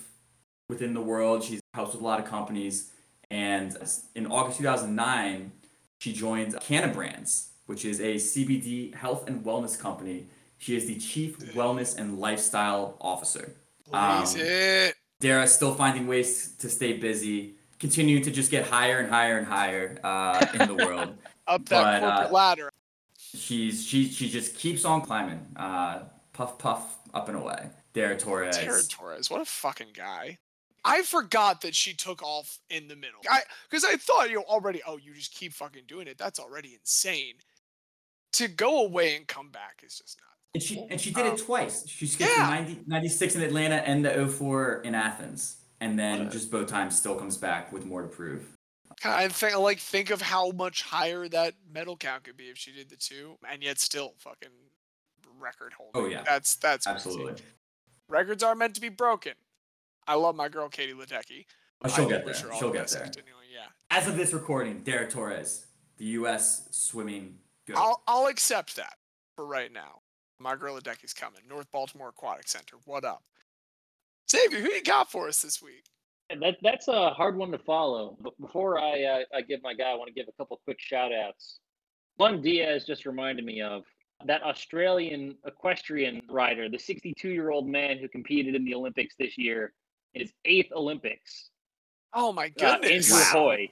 within 0.69 0.93
the 0.93 1.01
world. 1.01 1.43
She's 1.43 1.61
helped 1.73 1.93
with 1.93 2.01
a 2.01 2.05
lot 2.05 2.19
of 2.19 2.25
companies, 2.25 2.91
and 3.29 3.75
in 4.15 4.27
August 4.27 4.57
2009, 4.57 5.51
she 5.99 6.13
joined 6.13 6.59
Canna 6.59 6.93
Brands, 6.93 7.49
which 7.65 7.85
is 7.85 7.99
a 7.99 8.15
CBD 8.15 8.93
health 8.95 9.27
and 9.27 9.43
wellness 9.43 9.79
company. 9.79 10.27
She 10.57 10.75
is 10.75 10.87
the 10.87 10.97
chief 10.97 11.37
wellness 11.53 11.97
and 11.97 12.19
lifestyle 12.19 12.97
officer. 13.01 13.55
Um. 13.91 14.25
Dara 15.19 15.47
still 15.47 15.73
finding 15.73 16.07
ways 16.07 16.53
to 16.59 16.69
stay 16.69 16.93
busy, 16.93 17.55
continuing 17.79 18.23
to 18.23 18.31
just 18.31 18.51
get 18.51 18.67
higher 18.67 18.99
and 18.99 19.09
higher 19.09 19.37
and 19.37 19.47
higher 19.47 19.97
uh, 20.03 20.45
in 20.53 20.67
the 20.67 20.75
world. 20.85 21.17
Up 21.47 21.67
that 21.69 22.01
but, 22.01 22.03
uh, 22.03 22.11
corporate 22.11 22.33
ladder. 22.33 22.71
She's 23.17 23.85
she 23.85 24.09
she 24.09 24.29
just 24.29 24.55
keeps 24.55 24.85
on 24.85 25.01
climbing, 25.01 25.45
uh, 25.55 25.99
puff 26.33 26.57
puff 26.57 26.97
up 27.13 27.27
and 27.29 27.37
away. 27.37 27.69
Dara 27.95 28.17
Torres. 28.17 28.57
Dara 28.57 28.83
Torres, 28.83 29.29
what 29.31 29.41
a 29.41 29.45
fucking 29.45 29.93
guy. 29.93 30.37
I 30.83 31.01
forgot 31.01 31.61
that 31.61 31.73
she 31.73 31.95
took 31.95 32.21
off 32.21 32.59
in 32.69 32.87
the 32.87 32.95
middle. 32.95 33.19
I 33.27 33.41
because 33.69 33.83
I 33.83 33.95
thought 33.95 34.29
you 34.29 34.35
know 34.35 34.43
already. 34.43 34.81
Oh, 34.85 34.97
you 34.97 35.13
just 35.15 35.33
keep 35.33 35.53
fucking 35.53 35.83
doing 35.87 36.07
it. 36.07 36.17
That's 36.17 36.39
already 36.39 36.75
insane. 36.75 37.35
To 38.33 38.47
go 38.47 38.85
away 38.85 39.15
and 39.15 39.25
come 39.25 39.49
back 39.49 39.81
is 39.83 39.97
just 39.97 40.19
not. 40.21 40.35
And 40.53 40.61
she 40.61 40.85
and 40.91 41.01
she 41.01 41.11
did 41.11 41.25
it 41.25 41.31
Um, 41.31 41.37
twice. 41.37 41.87
She 41.87 42.05
skipped 42.05 42.31
yeah. 42.37 42.47
90, 42.47 42.81
96 42.85 43.35
in 43.35 43.41
Atlanta 43.41 43.75
and 43.75 44.05
the 44.05 44.27
04 44.27 44.81
in 44.83 44.93
Athens. 44.93 45.57
And 45.81 45.97
then 45.97 46.29
just 46.29 46.51
both 46.51 46.67
times 46.67 46.97
still 46.97 47.15
comes 47.15 47.37
back 47.37 47.71
with 47.73 47.85
more 47.85 48.01
to 48.03 48.07
prove. 48.07 48.45
I 49.03 49.27
think 49.27 49.57
like 49.57 49.79
think 49.79 50.09
of 50.09 50.21
how 50.21 50.51
much 50.51 50.83
higher 50.83 51.27
that 51.29 51.55
medal 51.73 51.97
count 51.97 52.23
could 52.25 52.37
be 52.37 52.45
if 52.45 52.57
she 52.57 52.71
did 52.71 52.89
the 52.89 52.95
two, 52.95 53.37
and 53.49 53.63
yet 53.63 53.79
still 53.79 54.13
fucking 54.19 54.49
record 55.39 55.73
holding. 55.73 56.01
Oh, 56.01 56.05
yeah. 56.07 56.23
that's 56.25 56.55
that's 56.55 56.85
crazy. 56.85 57.43
Absolutely. 58.09 58.23
Records 58.23 58.43
are 58.43 58.55
meant 58.55 58.75
to 58.75 58.81
be 58.81 58.89
broken. 58.89 59.33
I 60.07 60.15
love 60.15 60.35
my 60.35 60.49
girl 60.49 60.69
Katie 60.69 60.93
Ledecky. 60.93 61.45
Oh, 61.83 61.89
she'll 61.89 62.05
I 62.05 62.09
get 62.09 62.25
there. 62.25 62.33
She'll 62.57 62.71
get 62.71 62.87
there. 62.89 63.03
continuing, 63.03 63.45
Yeah, 63.53 63.67
As 63.91 64.07
of 64.07 64.17
this 64.17 64.33
recording, 64.33 64.81
Dara 64.81 65.09
Torres, 65.09 65.65
the 65.97 66.05
U.S. 66.05 66.67
swimming 66.71 67.37
good. 67.65 67.75
I'll 67.75 68.01
I'll 68.07 68.27
accept 68.27 68.75
that 68.75 68.93
for 69.35 69.45
right 69.45 69.71
now. 69.71 70.01
My 70.39 70.55
girl 70.55 70.79
Ledecky's 70.79 71.13
coming. 71.13 71.41
North 71.47 71.71
Baltimore 71.71 72.09
Aquatic 72.09 72.47
Center. 72.47 72.77
What 72.85 73.03
up? 73.05 73.23
Xavier, 74.29 74.59
who 74.59 74.69
you 74.71 74.83
got 74.83 75.11
for 75.11 75.27
us 75.27 75.41
this 75.41 75.61
week? 75.61 75.85
And 76.29 76.41
that 76.41 76.57
that's 76.61 76.87
a 76.87 77.09
hard 77.11 77.37
one 77.37 77.51
to 77.51 77.59
follow. 77.59 78.17
But 78.19 78.39
before 78.39 78.79
I 78.79 79.03
uh, 79.03 79.19
I 79.35 79.41
give 79.41 79.61
my 79.63 79.73
guy, 79.73 79.91
I 79.91 79.95
want 79.95 80.07
to 80.07 80.13
give 80.13 80.27
a 80.27 80.31
couple 80.33 80.59
quick 80.63 80.79
shout 80.79 81.11
outs. 81.13 81.59
One 82.17 82.41
Diaz 82.41 82.85
just 82.85 83.05
reminded 83.05 83.45
me 83.45 83.61
of 83.61 83.83
that 84.27 84.43
Australian 84.43 85.35
equestrian 85.45 86.21
rider, 86.29 86.69
the 86.69 86.79
62 86.79 87.29
year 87.29 87.49
old 87.51 87.67
man 87.67 87.97
who 87.97 88.07
competed 88.07 88.55
in 88.55 88.65
the 88.65 88.73
Olympics 88.73 89.15
this 89.17 89.37
year, 89.37 89.73
in 90.13 90.21
his 90.21 90.33
eighth 90.45 90.71
Olympics. 90.73 91.49
Oh 92.13 92.31
my 92.31 92.51
Uh, 92.61 92.77
goodness! 92.77 93.11
Andrew 93.11 93.25
Hoy. 93.25 93.69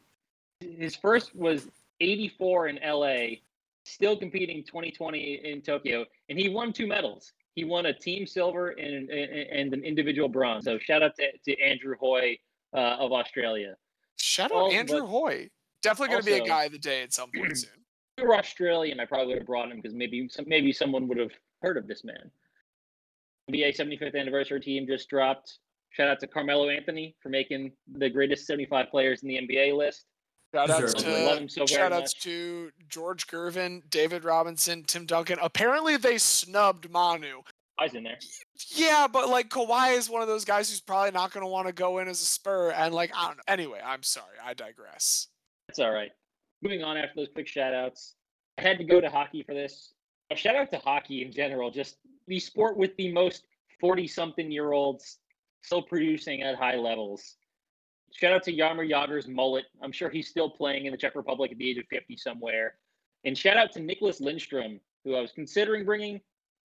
His 0.59 0.95
first 0.95 1.35
was 1.35 1.67
84 1.99 2.69
in 2.69 2.79
LA, 2.85 3.37
still 3.85 4.17
competing 4.17 4.63
2020 4.63 5.41
in 5.43 5.61
Tokyo, 5.61 6.05
and 6.29 6.39
he 6.39 6.49
won 6.49 6.73
two 6.73 6.87
medals. 6.87 7.31
He 7.55 7.63
won 7.63 7.85
a 7.85 7.93
team 7.93 8.25
silver 8.25 8.69
and, 8.71 9.09
and, 9.09 9.31
and 9.31 9.73
an 9.73 9.83
individual 9.83 10.27
bronze. 10.27 10.65
So 10.65 10.79
shout 10.79 11.03
out 11.03 11.15
to, 11.17 11.31
to 11.45 11.61
Andrew 11.61 11.95
Hoy 11.99 12.37
uh, 12.73 12.97
of 12.99 13.11
Australia. 13.11 13.75
Shout 14.17 14.51
out 14.51 14.55
Well, 14.55 14.71
Andrew 14.71 15.05
Hoy. 15.05 15.49
Definitely 15.81 16.13
going 16.13 16.23
to 16.23 16.25
be 16.25 16.37
a 16.37 16.47
guy 16.47 16.63
of 16.65 16.71
the 16.71 16.79
day 16.79 17.03
at 17.03 17.13
some 17.13 17.29
point 17.35 17.57
soon. 17.57 17.82
Were 18.21 18.35
Australian, 18.35 18.99
I 18.99 19.05
probably 19.05 19.27
would 19.27 19.37
have 19.39 19.47
brought 19.47 19.71
him 19.71 19.77
because 19.77 19.95
maybe 19.95 20.27
some, 20.29 20.45
maybe 20.47 20.71
someone 20.71 21.07
would 21.07 21.17
have 21.17 21.31
heard 21.61 21.77
of 21.77 21.87
this 21.87 22.03
man. 22.03 22.31
NBA 23.51 23.75
75th 23.75 24.15
anniversary 24.15 24.59
team 24.59 24.85
just 24.87 25.09
dropped. 25.09 25.59
Shout 25.89 26.07
out 26.07 26.19
to 26.21 26.27
Carmelo 26.27 26.69
Anthony 26.69 27.15
for 27.21 27.29
making 27.29 27.71
the 27.91 28.09
greatest 28.09 28.47
75 28.47 28.89
players 28.89 29.23
in 29.23 29.29
the 29.29 29.35
NBA 29.35 29.75
list. 29.75 30.05
Shout 30.53 30.69
outs 30.69 30.93
to 30.93 31.49
so 31.49 31.65
shout 31.65 31.91
outs 31.91 32.13
to 32.21 32.69
George 32.87 33.25
Gervin, 33.25 33.81
David 33.89 34.23
Robinson, 34.23 34.83
Tim 34.83 35.07
Duncan. 35.07 35.39
Apparently 35.41 35.97
they 35.97 36.19
snubbed 36.19 36.91
Manu. 36.91 37.41
I 37.79 37.85
was 37.85 37.95
in 37.95 38.03
there. 38.03 38.19
Yeah, 38.75 39.07
but 39.11 39.29
like 39.29 39.49
Kawhi 39.49 39.97
is 39.97 40.11
one 40.11 40.21
of 40.21 40.27
those 40.27 40.45
guys 40.45 40.69
who's 40.69 40.79
probably 40.79 41.09
not 41.09 41.31
going 41.31 41.43
to 41.43 41.47
want 41.47 41.67
to 41.67 41.73
go 41.73 41.97
in 41.97 42.07
as 42.07 42.21
a 42.21 42.25
Spur, 42.25 42.71
and 42.71 42.93
like 42.93 43.11
I 43.15 43.27
don't 43.27 43.37
know. 43.37 43.43
Anyway, 43.47 43.81
I'm 43.83 44.03
sorry, 44.03 44.37
I 44.43 44.53
digress. 44.53 45.27
That's 45.67 45.79
all 45.79 45.91
right. 45.91 46.11
Moving 46.63 46.83
on 46.83 46.95
after 46.95 47.15
those 47.17 47.27
quick 47.33 47.47
shout 47.47 47.73
outs. 47.73 48.15
I 48.57 48.61
had 48.61 48.77
to 48.77 48.85
go 48.85 49.01
to 49.01 49.09
hockey 49.09 49.43
for 49.43 49.53
this. 49.53 49.93
A 50.31 50.35
shout 50.35 50.55
out 50.55 50.71
to 50.71 50.77
hockey 50.77 51.23
in 51.23 51.31
general, 51.31 51.69
just 51.69 51.97
the 52.27 52.39
sport 52.39 52.77
with 52.77 52.95
the 52.95 53.11
most 53.11 53.43
40 53.81 54.07
something 54.07 54.49
year 54.49 54.71
olds 54.71 55.17
still 55.61 55.81
producing 55.81 56.41
at 56.41 56.55
high 56.55 56.77
levels. 56.77 57.35
Shout 58.13 58.31
out 58.31 58.43
to 58.43 58.53
Jaromir 58.53 58.89
Jagr's 58.89 59.27
mullet. 59.27 59.65
I'm 59.81 59.91
sure 59.91 60.09
he's 60.09 60.29
still 60.29 60.49
playing 60.49 60.85
in 60.85 60.91
the 60.91 60.97
Czech 60.97 61.15
Republic 61.15 61.51
at 61.51 61.57
the 61.57 61.69
age 61.69 61.77
of 61.77 61.85
50 61.89 62.15
somewhere. 62.15 62.75
And 63.25 63.37
shout 63.37 63.57
out 63.57 63.73
to 63.73 63.79
Nicklas 63.79 64.21
Lidstrom, 64.21 64.79
who 65.03 65.15
I 65.15 65.21
was 65.21 65.33
considering 65.33 65.83
bringing. 65.83 66.21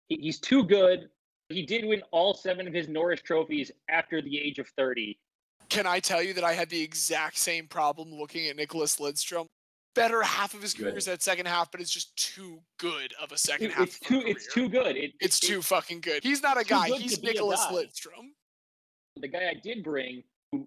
He, 0.06 0.16
he's 0.16 0.38
too 0.38 0.62
good. 0.62 1.08
He 1.48 1.66
did 1.66 1.84
win 1.84 2.02
all 2.12 2.34
seven 2.34 2.68
of 2.68 2.74
his 2.74 2.88
Norris 2.88 3.22
trophies 3.22 3.72
after 3.88 4.22
the 4.22 4.38
age 4.38 4.60
of 4.60 4.68
30. 4.68 5.18
Can 5.70 5.86
I 5.86 5.98
tell 5.98 6.22
you 6.22 6.34
that 6.34 6.44
I 6.44 6.52
had 6.52 6.70
the 6.70 6.82
exact 6.82 7.38
same 7.38 7.66
problem 7.66 8.12
looking 8.12 8.46
at 8.46 8.56
Nicklas 8.56 9.00
Lidstrom? 9.00 9.48
Better 9.98 10.22
half 10.22 10.54
of 10.54 10.62
his 10.62 10.74
Good. 10.74 10.84
career 10.84 10.96
is 10.98 11.04
that 11.06 11.22
second 11.22 11.46
half, 11.46 11.70
but 11.70 11.80
it's 11.80 11.90
just 11.90 12.16
too 12.16 12.60
good 12.78 13.12
of 13.20 13.32
a 13.32 13.38
second 13.38 13.66
It- 13.66 13.72
half. 13.72 13.86
it's 13.88 13.96
of 14.00 14.06
too 14.06 14.22
it's 14.26 14.52
too 14.54 14.68
good. 14.68 14.96
It, 14.96 15.12
It's 15.20 15.42
it- 15.42 15.46
too 15.46 15.62
fucking 15.62 16.00
good. 16.00 16.22
He's 16.22 16.42
not 16.42 16.58
a 16.60 16.64
guy. 16.64 16.88
He's 16.96 17.18
to 17.18 17.26
Nicklas 17.26 17.56
guy. 17.68 17.72
Lidstrom. 17.72 18.30
the 19.16 19.26
guy 19.28 19.48
I 19.50 19.54
did 19.54 19.82
bring 19.82 20.22
who 20.52 20.66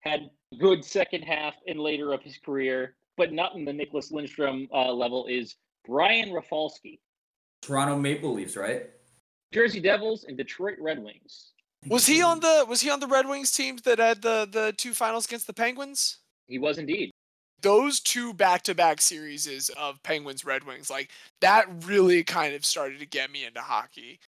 had 0.00 0.30
good 0.58 0.84
second 0.84 1.22
half 1.22 1.54
and 1.68 1.78
later 1.78 2.12
of 2.12 2.20
his 2.22 2.36
career, 2.38 2.96
but 3.16 3.32
not 3.32 3.54
in 3.54 3.64
the 3.64 3.70
Nicklas 3.72 4.10
Lidstrom 4.12 4.68
uh, 4.72 4.92
level, 4.92 5.26
is 5.26 5.54
Brian 5.86 6.32
Rafalski. 6.32 7.00
Toronto 7.62 7.96
Maple 7.96 8.32
Leafs, 8.34 8.56
right? 8.56 8.90
Jersey 9.54 9.78
Devils 9.80 10.24
and 10.24 10.36
Detroit 10.36 10.78
Red 10.80 10.98
Wings. 10.98 11.52
Was 11.86 12.06
he 12.06 12.22
on 12.22 12.40
the 12.40 12.64
Was 12.68 12.80
he 12.80 12.90
on 12.90 12.98
the 13.00 13.06
Red 13.06 13.28
Wings 13.28 13.52
team 13.52 13.76
that 13.84 13.98
had 14.00 14.22
the 14.22 14.48
the 14.50 14.72
two 14.76 14.94
finals 14.94 15.26
against 15.26 15.46
the 15.46 15.52
Penguins? 15.52 16.18
He 16.48 16.58
was 16.58 16.78
indeed. 16.78 17.10
Those 17.62 18.00
two 18.00 18.34
back-to-back 18.34 19.00
series 19.00 19.70
of 19.78 20.02
Penguins 20.02 20.44
Red 20.44 20.64
Wings, 20.64 20.90
like 20.90 21.10
that 21.40 21.66
really 21.84 22.22
kind 22.24 22.54
of 22.54 22.64
started 22.64 22.98
to 23.00 23.06
get 23.06 23.30
me 23.30 23.44
into 23.44 23.60
hockey. 23.60 24.20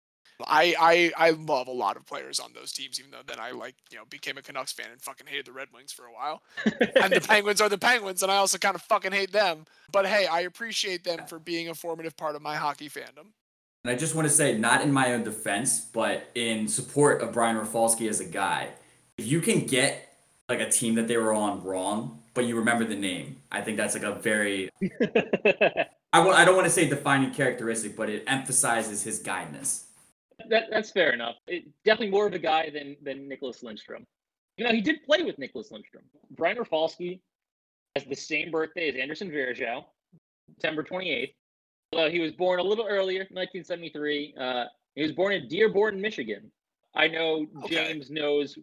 I, 0.47 0.75
I 1.17 1.29
I 1.29 1.31
love 1.31 1.69
a 1.69 1.73
lot 1.73 1.97
of 1.97 2.05
players 2.07 2.41
on 2.41 2.53
those 2.53 2.73
teams, 2.73 2.99
even 2.99 3.13
though 3.13 3.23
then 3.25 3.39
I 3.39 3.53
like 3.53 3.77
you 3.91 3.99
know 3.99 4.05
became 4.09 4.39
a 4.39 4.43
Canucks 4.43 4.73
fan 4.73 4.87
and 4.91 5.01
fucking 5.01 5.27
hated 5.27 5.47
the 5.47 5.53
Red 5.53 5.69
Wings 5.73 5.93
for 5.93 6.07
a 6.07 6.13
while. 6.13 6.43
And 7.01 7.13
the 7.13 7.21
Penguins 7.29 7.61
are 7.61 7.69
the 7.69 7.79
Penguins, 7.79 8.23
and 8.23 8.33
I 8.33 8.37
also 8.37 8.59
kind 8.59 8.75
of 8.75 8.83
fucking 8.83 9.13
hate 9.13 9.33
them. 9.33 9.67
But 9.93 10.07
hey, 10.07 10.27
I 10.27 10.41
appreciate 10.41 11.05
them 11.05 11.27
for 11.27 11.39
being 11.39 11.69
a 11.69 11.75
formative 11.75 12.17
part 12.17 12.35
of 12.35 12.43
my 12.43 12.57
hockey 12.57 12.89
fandom. 12.89 13.29
And 13.85 13.91
I 13.91 13.97
just 13.97 14.15
want 14.15 14.29
to 14.29 14.35
say, 14.35 14.57
not 14.57 14.83
in 14.83 14.93
my 14.93 15.13
own 15.13 15.25
defense, 15.25 15.81
but 15.81 16.31
in 16.35 16.69
support 16.69 17.21
of 17.21 17.33
Brian 17.33 17.57
Rafalski 17.57 18.09
as 18.09 18.21
a 18.21 18.25
guy, 18.25 18.69
if 19.19 19.27
you 19.27 19.41
can 19.41 19.67
get 19.67 20.17
like 20.49 20.61
a 20.61 20.71
team 20.71 20.95
that 20.97 21.09
they 21.09 21.17
were 21.17 21.33
on 21.33 21.63
wrong, 21.65 22.22
but 22.35 22.45
you 22.47 22.57
remember 22.57 22.85
the 22.85 22.97
name, 22.97 23.37
I 23.51 23.61
think 23.61 23.77
that's 23.77 23.95
like 23.95 24.05
a 24.05 24.15
very 24.15 24.71
I 26.15 26.19
w- 26.19 26.35
I 26.37 26.45
don't 26.45 26.55
want 26.55 26.67
to 26.67 26.71
say 26.73 26.89
defining 26.89 27.33
characteristic, 27.33 27.97
but 27.97 28.09
it 28.11 28.25
emphasizes 28.27 29.03
his 29.03 29.21
guyness. 29.23 29.85
That 30.49 30.65
that's 30.71 30.91
fair 30.91 31.13
enough. 31.13 31.37
It, 31.47 31.65
definitely 31.85 32.11
more 32.11 32.27
of 32.27 32.35
a 32.35 32.39
guy 32.39 32.71
than 32.71 32.97
than 33.03 33.29
Nicklas 33.29 33.63
Lidstrom. 33.63 34.05
You 34.57 34.65
know, 34.67 34.73
he 34.73 34.81
did 34.81 35.03
play 35.05 35.23
with 35.23 35.39
Nicklas 35.39 35.73
Lidstrom. 35.73 36.05
Brian 36.37 36.59
Rafalski 36.59 37.23
has 37.97 38.05
the 38.05 38.15
same 38.17 38.51
birthday 38.51 38.89
as 38.91 38.97
Anderson 38.97 39.31
Varejao, 39.31 39.85
September 40.51 40.83
28th. 40.83 41.33
Although 41.93 42.11
he 42.11 42.21
was 42.21 42.33
born 42.33 42.59
a 42.59 42.63
little 42.63 42.87
earlier, 42.87 43.21
1973. 43.31 44.35
Uh, 44.39 44.65
he 44.95 45.03
was 45.03 45.13
born 45.13 45.33
in 45.33 45.49
Dearborn, 45.49 46.01
Michigan. 46.01 46.51
I 46.95 47.09
know 47.09 47.47
Okay. 47.65 47.75
James 47.77 48.11
knows 48.11 48.59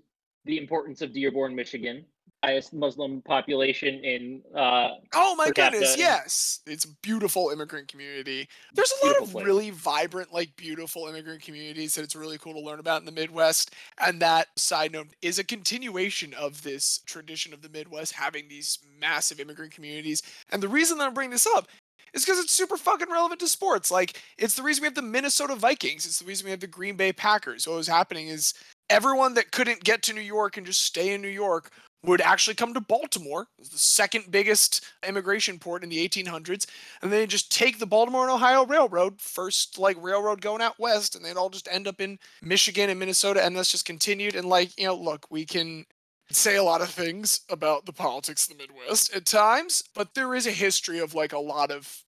the 0.46 0.58
importance 0.58 1.02
of 1.02 1.14
Dearborn, 1.14 1.56
Michigan. 1.56 2.06
Highest 2.44 2.74
Muslim 2.74 3.22
population 3.24 3.96
in 4.04 4.42
uh, 4.56 4.92
Oh 5.14 5.36
my 5.36 5.52
goodness, 5.52 5.98
yes. 5.98 6.62
It's 6.66 6.86
a 6.86 6.90
beautiful 7.02 7.50
immigrant 7.50 7.90
community. 7.90 8.48
There's 8.74 8.94
a 9.04 9.06
lot 9.08 9.22
of 9.22 9.32
place. 9.32 9.46
really 9.46 9.70
vibrant, 9.72 10.34
like 10.34 10.56
beautiful 10.56 11.08
immigrant 11.08 11.42
communities 11.42 11.96
that 11.96 12.04
it's 12.04 12.16
really 12.16 12.38
cool 12.38 12.54
to 12.54 12.62
learn 12.62 12.80
about 12.80 13.02
in 13.02 13.06
the 13.06 13.12
Midwest. 13.12 13.74
And 14.00 14.22
that 14.22 14.48
side 14.58 14.94
note 14.94 15.08
is 15.22 15.38
a 15.38 15.44
continuation 15.44 16.34
of 16.34 16.62
this 16.64 17.00
tradition 17.06 17.54
of 17.54 17.62
the 17.62 17.70
Midwest 17.70 18.14
having 18.14 18.48
these 18.48 18.80
massive 19.00 19.42
immigrant 19.42 19.74
communities. 19.74 20.24
And 20.52 20.64
the 20.64 20.70
reason 20.70 20.98
that 20.98 21.08
I'm 21.08 21.14
bringing 21.14 21.32
this 21.32 21.48
up 21.48 21.68
is 22.14 22.26
because 22.26 22.40
it's 22.40 22.54
super 22.54 22.78
fucking 22.78 23.12
relevant 23.12 23.40
to 23.42 23.48
sports. 23.48 23.92
Like, 23.92 24.22
it's 24.38 24.56
the 24.56 24.64
reason 24.64 24.82
we 24.82 24.88
have 24.88 24.96
the 24.96 25.02
Minnesota 25.02 25.56
Vikings. 25.56 26.06
It's 26.06 26.20
the 26.20 26.26
reason 26.26 26.46
we 26.46 26.52
have 26.52 26.60
the 26.60 26.68
Green 26.68 26.96
Bay 26.96 27.14
Packers. 27.14 27.68
What 27.68 27.78
was 27.78 27.88
happening 27.88 28.30
is 28.30 28.54
everyone 28.90 29.34
that 29.36 29.52
couldn't 29.52 29.84
get 29.84 30.02
to 30.04 30.14
New 30.14 30.22
York 30.22 30.58
and 30.58 30.66
just 30.66 30.82
stay 30.82 31.14
in 31.14 31.22
New 31.22 31.28
York 31.28 31.72
would 32.04 32.22
actually 32.22 32.56
come 32.56 32.74
to 32.74 32.80
Baltimore, 32.80 33.48
the 33.58 33.78
second 33.78 34.32
biggest 34.32 34.86
immigration 35.08 35.60
port 35.60 35.84
in 35.84 35.90
the 35.90 36.08
1800s, 36.08 36.66
and 37.02 37.12
they 37.12 37.28
just 37.28 37.52
take 37.52 37.78
the 37.78 37.86
Baltimore 37.86 38.24
and 38.24 38.32
Ohio 38.32 38.66
Railroad, 38.66 39.20
first 39.20 39.78
like 39.78 39.98
railroad 40.02 40.42
going 40.42 40.62
out 40.62 40.80
west, 40.80 41.16
and 41.16 41.24
they'd 41.24 41.36
all 41.36 41.50
just 41.50 41.68
end 41.70 41.88
up 41.88 42.00
in 42.00 42.18
Michigan 42.42 42.90
and 42.90 43.00
Minnesota, 43.00 43.44
and 43.44 43.56
that's 43.56 43.72
just 43.72 43.86
continued. 43.86 44.36
And 44.36 44.48
like 44.48 44.78
you 44.80 44.86
know, 44.86 44.96
look, 44.96 45.26
we 45.30 45.46
can 45.46 45.86
say 46.32 46.56
a 46.56 46.64
lot 46.64 46.82
of 46.82 46.90
things 46.90 47.42
about 47.50 47.86
the 47.86 47.94
politics 47.94 48.48
of 48.48 48.58
the 48.58 48.64
Midwest 48.64 49.14
at 49.16 49.26
times, 49.26 49.84
but 49.94 50.14
there 50.14 50.36
is 50.36 50.48
a 50.48 50.52
history 50.52 51.00
of 51.00 51.16
like 51.16 51.34
a 51.34 51.40
lot 51.40 51.72
of 51.72 52.04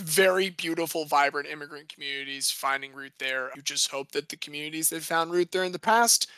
very 0.00 0.50
beautiful, 0.50 1.04
vibrant 1.04 1.48
immigrant 1.48 1.92
communities 1.92 2.50
finding 2.50 2.92
root 2.92 3.12
there. 3.18 3.50
You 3.54 3.62
just 3.62 3.90
hope 3.90 4.10
that 4.12 4.28
the 4.28 4.36
communities 4.36 4.88
that 4.90 5.02
found 5.02 5.30
root 5.30 5.52
there 5.52 5.64
in 5.64 5.72
the 5.72 5.78
past 5.78 6.28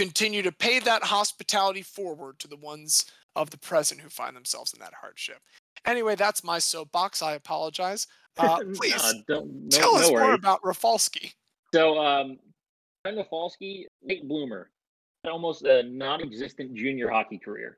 continue 0.00 0.40
to 0.40 0.50
pay 0.50 0.78
that 0.78 1.02
hospitality 1.02 1.82
forward 1.82 2.38
to 2.38 2.48
the 2.48 2.56
ones 2.56 3.04
of 3.36 3.50
the 3.50 3.58
present 3.58 4.00
who 4.00 4.08
find 4.08 4.34
themselves 4.34 4.72
in 4.72 4.80
that 4.80 4.94
hardship. 4.94 5.36
Anyway, 5.86 6.14
that's 6.14 6.42
my 6.42 6.58
soapbox. 6.58 7.20
I 7.20 7.34
apologize. 7.34 8.06
Uh, 8.38 8.60
please 8.74 8.94
uh, 8.94 9.12
don't, 9.28 9.64
no, 9.64 9.68
tell 9.68 9.94
no 9.94 10.00
us 10.00 10.08
more 10.08 10.32
about 10.32 10.64
Rafalski. 10.64 11.34
So, 11.74 11.98
um, 11.98 12.38
Brian 13.04 13.18
Rafalski, 13.18 13.86
late 14.02 14.26
bloomer, 14.26 14.70
almost 15.30 15.64
a 15.64 15.82
non-existent 15.82 16.72
junior 16.74 17.10
hockey 17.10 17.36
career. 17.36 17.76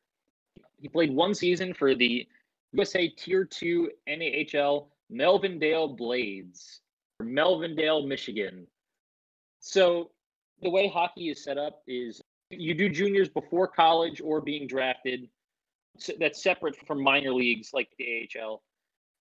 He 0.81 0.89
played 0.89 1.13
one 1.13 1.35
season 1.35 1.75
for 1.75 1.97
the 1.97 2.29
USA 2.73 3.09
Tier 3.09 3.45
Two 3.45 3.91
NAHL 4.09 4.87
Melvindale 5.13 5.97
Blades, 5.97 6.83
for 7.19 7.27
Melvindale, 7.27 8.07
Michigan. 8.07 8.65
So, 9.59 10.13
the 10.63 10.71
way 10.71 10.89
hockey 10.89 11.29
is 11.29 11.43
set 11.43 11.59
up 11.59 11.83
is 11.87 12.23
you 12.51 12.75
do 12.75 12.89
juniors 12.89 13.29
before 13.29 13.67
college 13.67 14.21
or 14.21 14.41
being 14.41 14.67
drafted. 14.67 15.29
So 15.99 16.13
that's 16.19 16.43
separate 16.43 16.77
from 16.87 17.03
minor 17.03 17.33
leagues 17.33 17.71
like 17.75 17.89
the 17.99 18.29
AHL. 18.39 18.63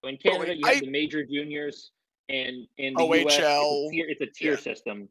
So 0.01 0.07
in 0.09 0.15
But 0.15 0.31
Canada, 0.31 0.51
wait, 0.51 0.59
you 0.59 0.67
have 0.67 0.77
I- 0.77 0.79
the 0.81 0.89
major 0.89 1.25
juniors, 1.25 1.91
and 2.29 2.67
in 2.77 2.93
the 2.93 3.03
US, 3.03 3.25
it's 3.25 3.37
a 3.39 3.89
tier, 3.91 4.05
it's 4.09 4.21
a 4.21 4.25
tier 4.27 4.51
yeah. 4.53 4.57
system. 4.57 5.09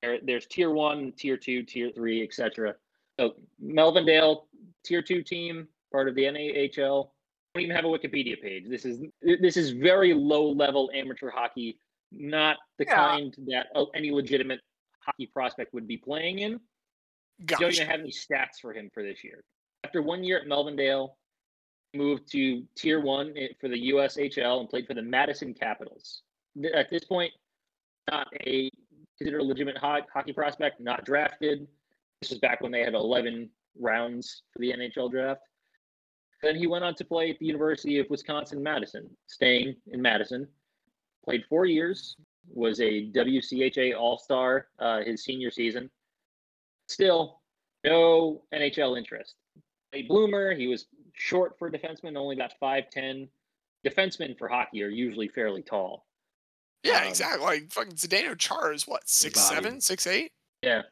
There, 0.00 0.18
there's 0.22 0.46
tier 0.46 0.70
one, 0.70 1.12
tier 1.12 1.36
two, 1.36 1.62
tier 1.62 1.90
three, 1.94 2.22
etc. 2.22 2.74
So 3.18 3.34
Melvindale, 3.62 4.42
tier 4.84 5.02
two 5.02 5.22
team, 5.22 5.68
part 5.92 6.08
of 6.08 6.14
the 6.14 6.24
NAHL. 6.24 7.12
Don't 7.54 7.62
even 7.62 7.76
have 7.76 7.84
a 7.84 7.88
Wikipedia 7.88 8.40
page. 8.40 8.64
This 8.68 8.84
is 8.84 9.02
this 9.20 9.56
is 9.56 9.70
very 9.70 10.14
low 10.14 10.50
level 10.50 10.90
amateur 10.94 11.30
hockey, 11.30 11.78
not 12.10 12.56
the 12.78 12.84
Yeah. 12.86 12.94
kind 12.94 13.34
that 13.48 13.66
uh, 13.74 13.84
any 13.94 14.10
legitimate 14.10 14.60
hockey 15.04 15.26
prospect 15.26 15.74
would 15.74 15.86
be 15.86 15.96
playing 15.96 16.40
in. 16.40 16.60
Don't 17.44 17.74
even 17.74 17.86
have 17.86 18.00
any 18.00 18.10
stats 18.10 18.60
for 18.60 18.72
him 18.72 18.90
for 18.92 19.02
this 19.02 19.24
year. 19.24 19.42
After 19.84 20.02
one 20.02 20.22
year 20.22 20.38
at 20.38 20.46
Melvindale, 20.46 21.10
moved 21.94 22.30
to 22.32 22.62
Tier 22.76 23.00
One 23.00 23.34
for 23.60 23.68
the 23.68 23.90
USHL 23.90 24.60
and 24.60 24.68
played 24.68 24.86
for 24.86 24.94
the 24.94 25.02
Madison 25.02 25.52
Capitals. 25.52 26.22
At 26.74 26.88
this 26.90 27.04
point, 27.04 27.32
not 28.10 28.28
a 28.46 28.70
considered 29.18 29.40
a 29.40 29.44
legitimate 29.44 29.76
hockey 29.78 30.32
prospect, 30.32 30.80
not 30.80 31.04
drafted. 31.04 31.66
This 32.20 32.30
was 32.30 32.38
back 32.38 32.60
when 32.60 32.72
they 32.72 32.80
had 32.80 32.94
11 32.94 33.50
rounds 33.78 34.42
for 34.52 34.58
the 34.60 34.72
NHL 34.72 35.10
draft. 35.10 35.42
Then 36.42 36.56
he 36.56 36.66
went 36.66 36.84
on 36.84 36.94
to 36.96 37.04
play 37.04 37.30
at 37.30 37.38
the 37.38 37.46
University 37.46 37.98
of 37.98 38.10
Wisconsin 38.10 38.62
Madison, 38.62 39.08
staying 39.26 39.76
in 39.92 40.00
Madison. 40.02 40.48
Played 41.24 41.44
four 41.48 41.66
years, 41.66 42.16
was 42.48 42.80
a 42.80 43.10
WCHA 43.12 43.96
All 43.98 44.18
Star 44.18 44.66
uh, 44.78 45.00
his 45.04 45.24
senior 45.24 45.50
season 45.50 45.90
still 46.88 47.40
no 47.84 48.42
NHL 48.54 48.98
interest. 48.98 49.34
A 49.92 50.02
bloomer, 50.02 50.54
he 50.54 50.66
was 50.66 50.86
short 51.14 51.58
for 51.58 51.68
a 51.68 51.72
defenseman, 51.72 52.16
only 52.16 52.34
about 52.36 52.52
5'10. 52.62 53.28
Defensemen 53.86 54.38
for 54.38 54.48
hockey 54.48 54.82
are 54.82 54.88
usually 54.88 55.28
fairly 55.28 55.62
tall. 55.62 56.06
Yeah, 56.84 57.02
Um, 57.02 57.08
exactly. 57.08 57.44
Like 57.44 57.72
fucking 57.72 57.94
Zdeno 57.94 58.36
Chara 58.38 58.74
is 58.74 58.86
what 58.86 59.08
six 59.08 59.40
seven, 59.40 59.80
six. 59.80 60.06
Yeah. 60.62 60.82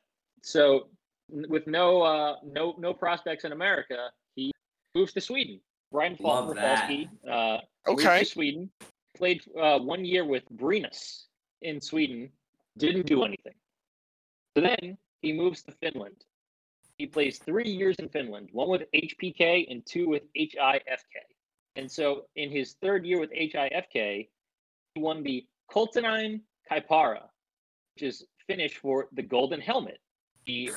So 0.42 0.88
with 1.28 1.66
no 1.66 2.02
uh 2.02 2.36
no 2.44 2.74
no 2.78 2.92
prospects 2.94 3.44
in 3.44 3.52
America, 3.52 4.08
he 4.36 4.52
moves 4.94 5.12
to 5.14 5.20
Sweden. 5.20 5.60
Brian 5.92 6.16
Fal- 6.16 6.46
Love 6.46 6.54
that. 6.56 6.90
Uh 7.30 7.58
moved 7.86 8.00
Okay. 8.06 8.20
to 8.20 8.24
Sweden, 8.24 8.70
played 9.16 9.42
uh, 9.60 9.78
one 9.78 10.04
year 10.04 10.24
with 10.24 10.42
Brynäs 10.56 11.24
in 11.62 11.80
Sweden, 11.80 12.30
didn't 12.76 13.06
do 13.06 13.24
anything. 13.24 13.54
So 14.56 14.62
then 14.62 14.98
he 15.22 15.32
moves 15.32 15.62
to 15.62 15.72
Finland. 15.72 16.24
He 16.98 17.06
plays 17.06 17.38
three 17.38 17.70
years 17.70 17.96
in 17.96 18.08
Finland, 18.08 18.50
one 18.52 18.68
with 18.68 18.82
HPK 18.94 19.70
and 19.70 19.84
two 19.86 20.08
with 20.08 20.22
HIFK. 20.36 21.16
And 21.76 21.90
so 21.90 22.24
in 22.36 22.50
his 22.50 22.74
third 22.82 23.06
year 23.06 23.18
with 23.18 23.30
HIFK, 23.32 24.28
he 24.94 25.00
won 25.00 25.22
the 25.22 25.46
Kultainen 25.70 26.40
kypärä, 26.70 27.22
which 27.94 28.02
is 28.02 28.24
Finnish 28.46 28.76
for 28.76 29.08
the 29.12 29.22
Golden 29.22 29.60
Helmet. 29.60 29.98
The 30.46 30.72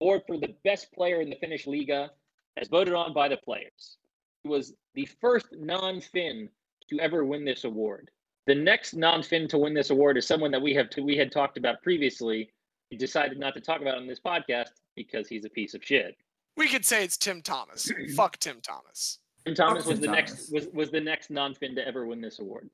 award 0.00 0.22
for 0.26 0.36
the 0.36 0.54
best 0.64 0.92
player 0.92 1.20
in 1.20 1.30
the 1.30 1.36
Finnish 1.36 1.66
Liiga, 1.66 2.10
as 2.56 2.68
voted 2.68 2.94
on 2.94 3.12
by 3.12 3.28
the 3.28 3.36
players. 3.38 3.98
He 4.42 4.48
was 4.48 4.74
the 4.94 5.06
first 5.20 5.46
non-Finn 5.52 6.48
to 6.88 7.00
ever 7.00 7.24
win 7.24 7.44
this 7.44 7.64
award. 7.64 8.10
The 8.48 8.54
next 8.54 8.94
non-Finn 8.94 9.46
to 9.48 9.58
win 9.58 9.74
this 9.74 9.90
award 9.90 10.16
is 10.16 10.26
someone 10.26 10.50
that 10.52 10.62
we 10.62 10.72
have 10.72 10.88
we 10.96 11.18
had 11.18 11.30
talked 11.30 11.58
about 11.58 11.82
previously. 11.82 12.50
We 12.90 12.96
decided 12.96 13.38
not 13.38 13.52
to 13.52 13.60
talk 13.60 13.82
about 13.82 13.98
on 13.98 14.06
this 14.06 14.20
podcast 14.20 14.70
because 14.96 15.28
he's 15.28 15.44
a 15.44 15.50
piece 15.50 15.74
of 15.74 15.84
shit. 15.84 16.16
We 16.56 16.66
could 16.66 16.86
say 16.86 17.04
it's 17.04 17.18
Tim 17.18 17.42
Thomas. 17.42 17.92
Fuck 18.16 18.38
Tim 18.38 18.62
Thomas. 18.62 19.18
Tim 19.44 19.54
Thomas 19.54 19.84
Tim 19.84 19.90
was 19.90 20.00
the 20.00 20.06
Thomas. 20.06 20.30
next 20.30 20.50
was, 20.50 20.66
was 20.72 20.90
the 20.90 21.00
next 21.00 21.28
non-Finn 21.28 21.74
to 21.74 21.86
ever 21.86 22.06
win 22.06 22.22
this 22.22 22.38
award. 22.38 22.70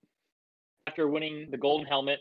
After 0.86 1.08
winning 1.08 1.48
the 1.50 1.58
Golden 1.58 1.88
Helmet, 1.88 2.20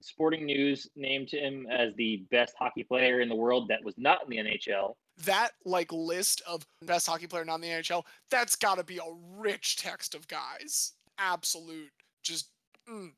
Sporting 0.00 0.46
News 0.46 0.88
named 0.96 1.30
him 1.30 1.66
as 1.70 1.94
the 1.96 2.24
best 2.30 2.54
hockey 2.58 2.84
player 2.84 3.20
in 3.20 3.28
the 3.28 3.34
world 3.34 3.68
that 3.68 3.84
was 3.84 3.98
not 3.98 4.20
in 4.24 4.30
the 4.30 4.38
NHL. 4.38 4.94
That 5.26 5.50
like 5.66 5.92
list 5.92 6.40
of 6.48 6.66
best 6.80 7.06
hockey 7.06 7.26
player 7.26 7.44
not 7.44 7.56
in 7.56 7.60
the 7.60 7.68
NHL, 7.68 8.04
that's 8.30 8.56
got 8.56 8.76
to 8.78 8.84
be 8.84 8.96
a 8.96 9.14
rich 9.36 9.76
text 9.76 10.14
of 10.14 10.26
guys. 10.26 10.94
Absolute, 11.18 11.90
just 12.22 12.48
mm, 12.88 13.10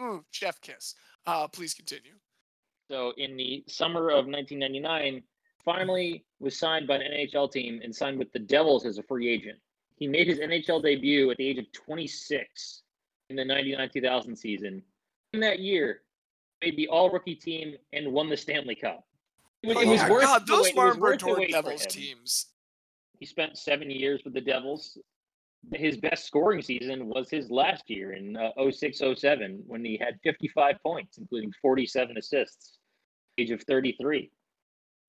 mm, 0.00 0.24
chef 0.30 0.60
kiss. 0.60 0.94
Uh, 1.26 1.48
please 1.48 1.74
continue. 1.74 2.12
So 2.90 3.12
in 3.16 3.36
the 3.36 3.64
summer 3.68 4.10
of 4.10 4.26
1999, 4.26 5.22
finally 5.64 6.24
was 6.40 6.58
signed 6.58 6.86
by 6.86 6.96
an 6.96 7.02
NHL 7.12 7.50
team 7.50 7.80
and 7.82 7.94
signed 7.94 8.18
with 8.18 8.30
the 8.32 8.38
Devils 8.38 8.84
as 8.84 8.98
a 8.98 9.02
free 9.02 9.28
agent. 9.28 9.58
He 9.96 10.06
made 10.06 10.26
his 10.26 10.38
NHL 10.38 10.82
debut 10.82 11.30
at 11.30 11.36
the 11.38 11.46
age 11.46 11.58
of 11.58 11.70
26 11.72 12.82
in 13.30 13.36
the 13.36 13.42
99-2000 13.44 14.36
season. 14.36 14.82
In 15.32 15.40
that 15.40 15.60
year, 15.60 16.00
made 16.62 16.76
the 16.76 16.88
All-Rookie 16.88 17.36
team 17.36 17.74
and 17.92 18.12
won 18.12 18.28
the 18.28 18.36
Stanley 18.36 18.74
Cup. 18.74 19.04
It 19.62 19.68
was, 19.68 19.76
Oh, 19.78 19.80
it 19.80 19.86
was 19.88 20.00
yeah, 20.00 20.10
worth 20.10 20.22
God, 20.24 20.46
those 20.46 20.62
wait- 20.64 20.74
it 20.74 20.76
was 20.76 20.98
Martin 20.98 21.00
worth 21.00 21.18
the 21.20 21.24
Brodeur 21.26 21.40
wait 21.40 21.46
for 21.54 21.62
Devils 21.62 21.86
teams. 21.86 22.46
He 23.18 23.24
spent 23.26 23.56
seven 23.56 23.90
years 23.90 24.20
with 24.24 24.34
the 24.34 24.40
Devils. 24.40 24.98
His 25.72 25.96
best 25.96 26.26
scoring 26.26 26.62
season 26.62 27.06
was 27.06 27.30
his 27.30 27.50
last 27.50 27.84
year 27.88 28.12
in 28.12 28.36
uh, 28.36 28.50
06 28.70 28.98
07 29.16 29.62
when 29.66 29.84
he 29.84 29.96
had 29.96 30.18
55 30.22 30.76
points, 30.82 31.18
including 31.18 31.52
47 31.62 32.18
assists, 32.18 32.78
age 33.38 33.50
of 33.50 33.62
33. 33.62 34.30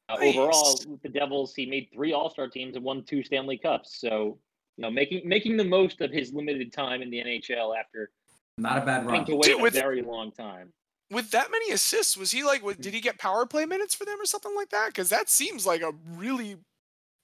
Uh, 0.07 0.17
overall, 0.21 0.79
with 0.87 1.01
the 1.01 1.09
Devils, 1.09 1.53
he 1.55 1.65
made 1.65 1.87
three 1.93 2.13
All 2.13 2.29
Star 2.29 2.47
teams 2.47 2.75
and 2.75 2.85
won 2.85 3.03
two 3.03 3.23
Stanley 3.23 3.57
Cups. 3.57 3.99
So, 3.99 4.37
you 4.77 4.81
know, 4.83 4.91
making 4.91 5.27
making 5.27 5.57
the 5.57 5.63
most 5.63 5.99
of 6.01 6.11
his 6.11 6.31
limited 6.31 6.71
time 6.71 7.01
in 7.01 7.09
the 7.09 7.17
NHL 7.17 7.75
after 7.77 8.11
Not 8.57 8.77
a 8.77 8.85
bad 8.85 9.05
run. 9.05 9.25
to 9.25 9.35
wait 9.35 9.43
Dude, 9.45 9.61
with- 9.61 9.75
a 9.75 9.79
very 9.79 10.01
long 10.03 10.31
time. 10.31 10.71
with 11.11 11.31
that 11.31 11.49
many 11.51 11.71
assists, 11.71 12.15
was 12.15 12.31
he 12.31 12.43
like? 12.43 12.63
What, 12.63 12.79
did 12.79 12.93
he 12.93 13.01
get 13.01 13.17
power 13.17 13.45
play 13.47 13.65
minutes 13.65 13.95
for 13.95 14.05
them 14.05 14.21
or 14.21 14.25
something 14.25 14.55
like 14.55 14.69
that? 14.69 14.87
Because 14.87 15.09
that 15.09 15.27
seems 15.27 15.65
like 15.65 15.81
a 15.81 15.93
really 16.07 16.57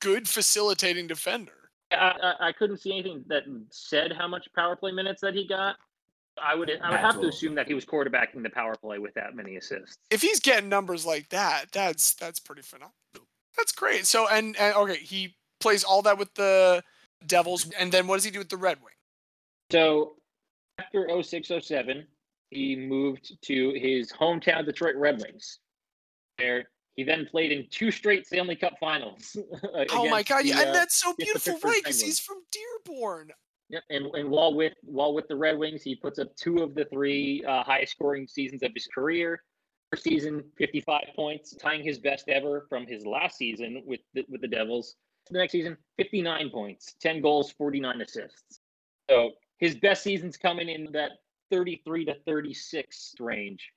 good 0.01 0.27
facilitating 0.27 1.05
defender. 1.07 1.60
I, 1.91 2.35
I, 2.39 2.47
I 2.47 2.51
couldn't 2.51 2.77
see 2.77 2.91
anything 2.91 3.23
that 3.27 3.43
said 3.69 4.13
how 4.13 4.27
much 4.27 4.47
power 4.55 4.75
play 4.75 4.91
minutes 4.91 5.21
that 5.21 5.33
he 5.33 5.47
got. 5.47 5.75
I 6.41 6.55
would 6.55 6.71
I 6.81 6.89
would 6.91 6.99
have 6.99 7.19
to 7.19 7.27
assume 7.27 7.55
that 7.55 7.67
he 7.67 7.73
was 7.73 7.85
quarterbacking 7.85 8.41
the 8.41 8.49
power 8.49 8.75
play 8.75 8.99
with 8.99 9.13
that 9.15 9.35
many 9.35 9.57
assists. 9.57 9.97
If 10.09 10.21
he's 10.21 10.39
getting 10.39 10.69
numbers 10.69 11.05
like 11.05 11.29
that, 11.29 11.65
that's 11.71 12.15
that's 12.15 12.39
pretty 12.39 12.61
phenomenal. 12.61 12.93
That's 13.57 13.71
great. 13.73 14.05
So 14.05 14.27
and, 14.29 14.55
and 14.57 14.75
okay, 14.75 14.95
he 14.95 15.35
plays 15.59 15.83
all 15.83 16.01
that 16.03 16.17
with 16.17 16.33
the 16.35 16.83
Devils, 17.27 17.69
and 17.77 17.91
then 17.91 18.07
what 18.07 18.15
does 18.15 18.23
he 18.23 18.31
do 18.31 18.39
with 18.39 18.49
the 18.49 18.57
Red 18.57 18.77
Wing? 18.81 18.93
So 19.71 20.13
after 20.79 21.07
0607, 21.21 22.07
he 22.49 22.75
moved 22.75 23.37
to 23.43 23.71
his 23.73 24.11
hometown 24.11 24.65
Detroit 24.65 24.95
Red 24.95 25.21
Wings. 25.21 25.59
There 26.37 26.65
he 26.95 27.03
then 27.03 27.25
played 27.25 27.51
in 27.51 27.65
two 27.69 27.91
straight 27.91 28.27
Stanley 28.27 28.55
Cup 28.55 28.73
finals. 28.79 29.37
Oh 29.91 30.09
my 30.09 30.23
god, 30.23 30.43
the, 30.43 30.53
uh, 30.53 30.61
and 30.61 30.75
that's 30.75 30.95
so 30.95 31.13
beautiful, 31.17 31.57
right? 31.63 31.81
Because 31.83 32.01
he's 32.01 32.19
from 32.19 32.37
Dearborn. 32.51 33.31
Yep, 33.69 33.83
and, 33.89 34.05
and 34.15 34.29
while 34.29 34.53
with 34.53 34.73
while 34.83 35.13
with 35.13 35.27
the 35.27 35.35
Red 35.35 35.57
Wings, 35.57 35.81
he 35.81 35.95
puts 35.95 36.19
up 36.19 36.35
two 36.35 36.57
of 36.57 36.75
the 36.75 36.85
three 36.85 37.43
uh, 37.45 37.63
highest 37.63 37.93
scoring 37.93 38.27
seasons 38.27 38.63
of 38.63 38.71
his 38.73 38.87
career. 38.87 39.41
First 39.91 40.03
season, 40.03 40.43
55 40.57 41.01
points, 41.15 41.55
tying 41.55 41.83
his 41.83 41.99
best 41.99 42.29
ever 42.29 42.65
from 42.69 42.85
his 42.85 43.05
last 43.05 43.37
season 43.37 43.83
with 43.85 43.99
the, 44.13 44.25
with 44.29 44.41
the 44.41 44.47
Devils. 44.47 44.95
The 45.29 45.37
next 45.37 45.51
season, 45.51 45.77
59 45.97 46.49
points, 46.49 46.95
10 47.01 47.21
goals, 47.21 47.51
49 47.51 48.01
assists. 48.01 48.59
So 49.09 49.31
his 49.57 49.75
best 49.75 50.03
season's 50.03 50.37
coming 50.37 50.69
in 50.69 50.91
that 50.93 51.11
33 51.51 52.05
to 52.05 52.15
36 52.25 53.15
range. 53.19 53.69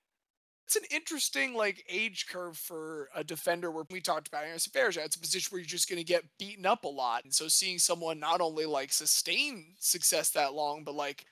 It's 0.67 0.77
an 0.77 0.85
interesting 0.91 1.55
like 1.55 1.85
age 1.89 2.27
curve 2.27 2.57
for 2.57 3.11
a 3.15 3.23
defender 3.23 3.71
where 3.71 3.85
we 3.91 4.01
talked 4.01 4.29
about 4.29 4.45
Anderson 4.45 4.73
Varejao. 4.73 5.05
It's 5.05 5.17
a 5.17 5.21
position 5.21 5.51
where 5.53 5.61
you're 5.61 5.67
just 5.67 5.89
going 5.91 5.99
to 5.99 6.05
get 6.05 6.25
beaten 6.39 6.65
up 6.65 6.85
a 6.85 6.89
lot, 6.89 7.25
and 7.25 7.33
so 7.35 7.49
seeing 7.49 7.79
someone 7.79 8.19
not 8.19 8.41
only 8.41 8.65
like 8.65 8.93
sustain 8.93 9.75
success 9.79 10.31
that 10.31 10.55
long, 10.55 10.83
but 10.83 10.95
like 10.95 11.27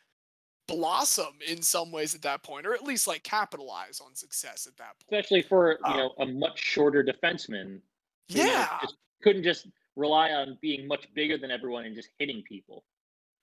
blossom 0.68 1.34
in 1.46 1.62
some 1.62 1.90
ways 1.90 2.14
at 2.14 2.22
that 2.22 2.42
point, 2.42 2.66
or 2.66 2.74
at 2.74 2.84
least 2.84 3.06
like 3.06 3.22
capitalize 3.24 4.00
on 4.00 4.14
success 4.14 4.66
at 4.66 4.76
that 4.76 4.94
point. 5.00 5.04
especially 5.22 5.42
for 5.42 5.78
you 5.86 5.92
Um, 5.92 5.96
know 5.96 6.14
a 6.18 6.26
much 6.26 6.58
shorter 6.60 7.02
defenseman. 7.02 7.80
you 8.28 8.44
know, 8.44 8.44
Yeah. 8.44 8.78
just 8.82 8.96
couldn't 9.22 9.44
just 9.44 9.66
rely 9.96 10.30
on 10.32 10.58
being 10.60 10.86
much 10.86 11.12
bigger 11.14 11.36
than 11.38 11.50
everyone 11.50 11.84
and 11.86 11.94
just 11.94 12.10
hitting 12.18 12.42
people. 12.42 12.84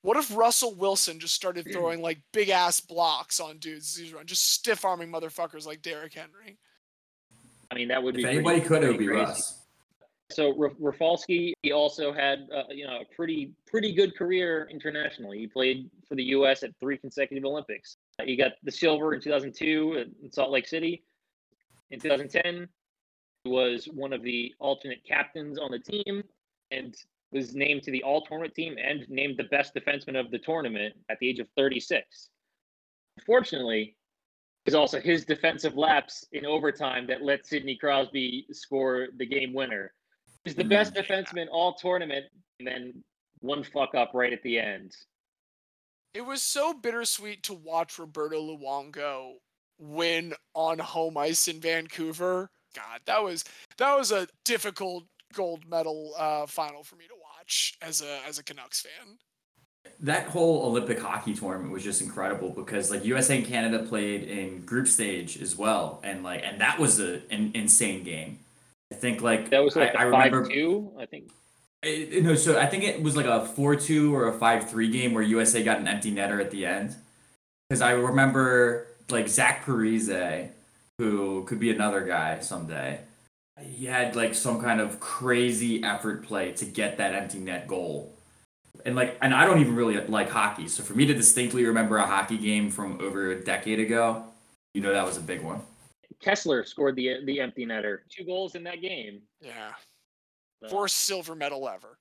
What 0.01 0.17
if 0.17 0.35
Russell 0.35 0.75
Wilson 0.75 1.19
just 1.19 1.35
started 1.35 1.67
throwing 1.71 2.01
like 2.01 2.19
big 2.31 2.49
ass 2.49 2.79
blocks 2.79 3.39
on 3.39 3.57
dudes, 3.57 3.97
he's 3.97 4.13
run, 4.13 4.25
just 4.25 4.53
stiff 4.53 4.85
arming 4.85 5.11
motherfuckers 5.11 5.65
like 5.65 5.81
Derrick 5.81 6.13
Henry? 6.13 6.57
I 7.71 7.75
mean, 7.75 7.89
that 7.89 8.01
would 8.01 8.15
be 8.15 8.21
If 8.21 8.25
pretty- 8.25 8.37
anybody 8.37 8.61
could, 8.61 8.83
it 8.83 8.87
would 8.87 8.97
be 8.97 9.07
crazy. 9.07 9.21
Russ. 9.21 9.55
So 10.31 10.53
Ra- 10.55 10.69
Rafalski, 10.79 11.53
he 11.63 11.71
also 11.71 12.13
had 12.13 12.47
uh, 12.55 12.63
you 12.69 12.85
know 12.85 12.99
a 13.01 13.15
pretty 13.15 13.51
pretty 13.65 13.93
good 13.93 14.15
career 14.15 14.67
internationally. 14.71 15.39
He 15.39 15.47
played 15.47 15.89
for 16.07 16.13
the 16.15 16.23
U.S. 16.25 16.61
at 16.63 16.71
three 16.79 16.97
consecutive 16.97 17.43
Olympics. 17.45 17.97
Uh, 18.19 18.25
He 18.25 18.35
got 18.35 18.51
the 18.63 18.71
silver 18.71 19.13
in 19.15 19.21
2002 19.21 20.05
in 20.21 20.31
Salt 20.31 20.51
Lake 20.51 20.67
City. 20.67 21.03
In 21.91 21.99
2010, 21.99 22.69
he 23.43 23.49
was 23.49 23.85
one 23.91 24.13
of 24.13 24.21
the 24.21 24.53
alternate 24.59 25.03
captains 25.03 25.57
on 25.57 25.71
the 25.71 25.79
team 25.79 26.23
and 26.69 26.95
was 27.31 27.53
named 27.53 27.83
to 27.83 27.91
the 27.91 28.03
All 28.03 28.21
Tournament 28.21 28.55
team 28.55 28.75
and 28.83 29.07
named 29.09 29.37
the 29.37 29.43
best 29.45 29.75
defenseman 29.75 30.19
of 30.19 30.31
the 30.31 30.39
tournament 30.39 30.95
at 31.09 31.19
the 31.19 31.29
age 31.29 31.39
of 31.39 31.47
36. 31.55 32.29
Unfortunately, 33.17 33.95
it 34.65 34.69
was 34.69 34.75
also 34.75 34.99
his 34.99 35.25
defensive 35.25 35.77
lapse 35.77 36.25
in 36.31 36.45
overtime 36.45 37.07
that 37.07 37.21
let 37.21 37.45
Sidney 37.45 37.75
Crosby 37.75 38.45
score 38.51 39.07
the 39.17 39.25
game 39.25 39.53
winner. 39.53 39.93
He's 40.45 40.55
the 40.55 40.63
best 40.63 40.93
defenseman 40.93 41.47
all 41.51 41.73
tournament, 41.75 42.25
and 42.59 42.67
then 42.67 43.03
one 43.41 43.63
fuck 43.63 43.93
up 43.95 44.11
right 44.13 44.33
at 44.33 44.41
the 44.43 44.59
end. 44.59 44.95
It 46.13 46.21
was 46.21 46.41
so 46.41 46.73
bittersweet 46.73 47.43
to 47.43 47.53
watch 47.53 47.99
Roberto 47.99 48.39
Luongo 48.39 49.33
win 49.77 50.33
on 50.53 50.79
home 50.79 51.17
ice 51.17 51.47
in 51.47 51.59
Vancouver. 51.59 52.49
God, 52.75 53.01
that 53.05 53.23
was 53.23 53.43
that 53.77 53.95
was 53.97 54.11
a 54.11 54.27
difficult 54.45 55.05
gold 55.33 55.67
medal 55.67 56.13
uh, 56.17 56.45
final 56.45 56.83
for 56.83 56.95
me 56.95 57.05
to 57.07 57.13
watch 57.49 57.73
as 57.81 58.01
a 58.01 58.19
as 58.27 58.37
a 58.39 58.43
Canucks 58.43 58.81
fan. 58.81 59.17
that 60.01 60.27
whole 60.27 60.65
Olympic 60.65 60.99
hockey 60.99 61.33
tournament 61.33 61.71
was 61.71 61.83
just 61.83 62.01
incredible 62.01 62.49
because 62.51 62.91
like 62.91 63.03
USA 63.05 63.37
and 63.37 63.45
Canada 63.45 63.79
played 63.83 64.23
in 64.23 64.65
group 64.65 64.87
stage 64.87 65.41
as 65.41 65.55
well, 65.57 65.99
and 66.03 66.23
like 66.23 66.43
and 66.43 66.61
that 66.61 66.79
was 66.79 66.99
a, 66.99 67.21
an 67.31 67.51
insane 67.53 68.03
game. 68.03 68.39
I 68.91 68.95
think 68.95 69.21
like 69.21 69.49
That 69.49 69.63
was 69.63 69.75
like 69.75 69.95
I, 69.95 70.01
I 70.01 70.03
a 70.03 70.09
remember 70.09 70.43
five 70.45 70.53
two, 70.53 70.91
I 70.99 71.05
think. 71.05 71.31
it- 71.83 72.23
no, 72.23 72.35
so 72.35 72.59
I 72.59 72.65
think 72.67 72.83
it 72.83 73.01
was 73.01 73.15
like 73.15 73.25
a 73.25 73.45
four 73.45 73.75
two 73.75 74.15
or 74.15 74.27
a 74.27 74.33
five 74.33 74.69
three 74.69 74.89
game 74.89 75.13
where 75.13 75.23
USA 75.23 75.63
got 75.63 75.79
an 75.79 75.87
empty 75.87 76.11
netter 76.11 76.39
at 76.39 76.51
the 76.51 76.65
end. 76.65 76.95
Because 77.69 77.81
I 77.81 77.91
remember 77.91 78.87
like 79.09 79.27
Zach 79.27 79.65
Parise, 79.65 80.49
who 80.97 81.43
could 81.45 81.59
be 81.59 81.71
another 81.71 82.01
guy 82.01 82.39
someday. 82.39 82.99
He 83.61 83.85
had 83.85 84.15
like 84.15 84.35
some 84.35 84.61
kind 84.61 84.79
of 84.81 84.99
crazy 84.99 85.83
effort 85.83 86.23
play 86.23 86.51
to 86.53 86.65
get 86.65 86.97
that 86.97 87.13
empty 87.13 87.39
net 87.39 87.67
goal. 87.67 88.15
And 88.85 88.95
like 88.95 89.17
and 89.21 89.33
I 89.33 89.45
don't 89.45 89.59
even 89.59 89.75
really 89.75 89.97
like 90.07 90.29
hockey. 90.29 90.67
So 90.67 90.83
for 90.83 90.93
me 90.93 91.05
to 91.05 91.13
distinctly 91.13 91.65
remember 91.65 91.97
a 91.97 92.05
hockey 92.05 92.37
game 92.37 92.69
from 92.69 92.99
over 93.01 93.31
a 93.31 93.43
decade 93.43 93.79
ago, 93.79 94.23
you 94.73 94.81
know 94.81 94.93
that 94.93 95.05
was 95.05 95.17
a 95.17 95.21
big 95.21 95.41
one. 95.41 95.61
Kesler 96.23 96.65
scored 96.67 96.95
the 96.95 97.17
the 97.25 97.39
empty 97.39 97.65
netter, 97.65 97.99
two 98.09 98.23
goals 98.25 98.55
in 98.55 98.63
that 98.63 98.81
game. 98.81 99.21
Yeah, 99.41 99.71
So- 100.63 100.69
first 100.69 100.97
silver 100.99 101.35
medal 101.35 101.67
ever. 101.67 101.97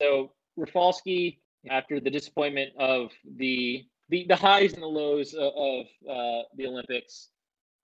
So 0.00 0.32
Rafalski, 0.56 1.40
after 1.68 2.00
the 2.00 2.10
disappointment 2.10 2.72
of 2.78 3.12
the 3.36 3.84
the, 4.08 4.24
the 4.28 4.36
highs 4.36 4.72
and 4.74 4.82
the 4.82 4.86
lows 4.86 5.34
of, 5.34 5.52
of 5.56 5.86
uh, 6.08 6.42
the 6.56 6.66
Olympics, 6.66 7.28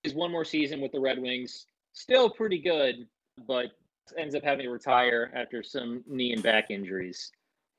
is 0.05 0.15
one 0.15 0.31
more 0.31 0.45
season 0.45 0.81
with 0.81 0.93
the 0.93 1.01
Red 1.01 1.21
Wings. 1.21 1.67
Still 1.95 2.31
pretty 2.31 2.59
good, 2.59 3.07
but 3.47 3.73
ends 4.19 4.35
up 4.35 4.43
having 4.43 4.65
to 4.65 4.71
retire 4.71 5.31
after 5.35 5.63
some 5.63 6.03
knee 6.07 6.33
and 6.33 6.43
back 6.43 6.71
injuries. 6.71 7.31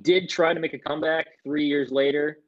Did 0.02 0.30
try 0.30 0.54
to 0.54 0.60
make 0.60 0.74
a 0.74 0.80
comeback 0.80 1.28
three 1.44 1.66
years 1.66 1.92
later, 1.92 2.40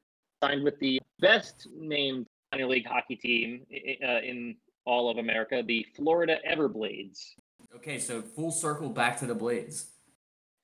signed 0.43 0.64
with 0.64 0.80
the 0.80 0.99
best 1.20 1.68
named 1.76 2.26
minor 2.51 2.68
league 2.68 2.86
hockey 2.86 3.16
team 3.16 3.66
uh, 4.03 4.22
in 4.22 4.56
all 4.86 5.10
of 5.10 5.18
America, 5.18 5.64
the 5.66 5.86
Florida 5.95 6.38
Everblades. 6.49 7.34
Okay, 7.76 7.99
so 7.99 8.22
full 8.22 8.51
circle 8.51 8.89
back 8.89 9.18
to 9.20 9.26
the 9.26 9.36
Blades. 9.36 9.88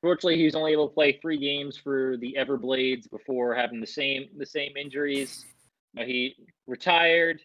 Fortunately, 0.02 0.38
he 0.38 0.46
was 0.46 0.56
only 0.56 0.72
able 0.72 0.88
to 0.88 0.94
play 0.94 1.20
three 1.22 1.38
games 1.38 1.78
for 1.78 2.18
the 2.18 2.36
Everblades 2.40 3.10
before 3.10 3.54
having 3.54 3.80
the 3.80 3.88
same 3.88 4.30
the 4.38 4.46
same 4.46 4.76
injuries. 4.76 5.46
But 5.94 6.08
he 6.08 6.36
retired, 6.68 7.42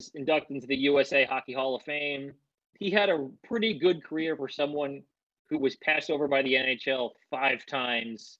was 0.00 0.10
inducted 0.14 0.56
into 0.56 0.66
the 0.66 0.76
USA 0.76 1.24
Hockey 1.24 1.52
Hall 1.52 1.76
of 1.76 1.82
Fame. 1.82 2.32
He 2.78 2.90
had 2.90 3.08
a 3.08 3.28
pretty 3.44 3.78
good 3.78 4.04
career 4.04 4.36
for 4.36 4.48
someone 4.48 5.02
who 5.48 5.58
was 5.58 5.76
passed 5.76 6.10
over 6.10 6.28
by 6.28 6.42
the 6.42 6.54
NHL 6.54 7.10
five 7.30 7.64
times. 7.66 8.38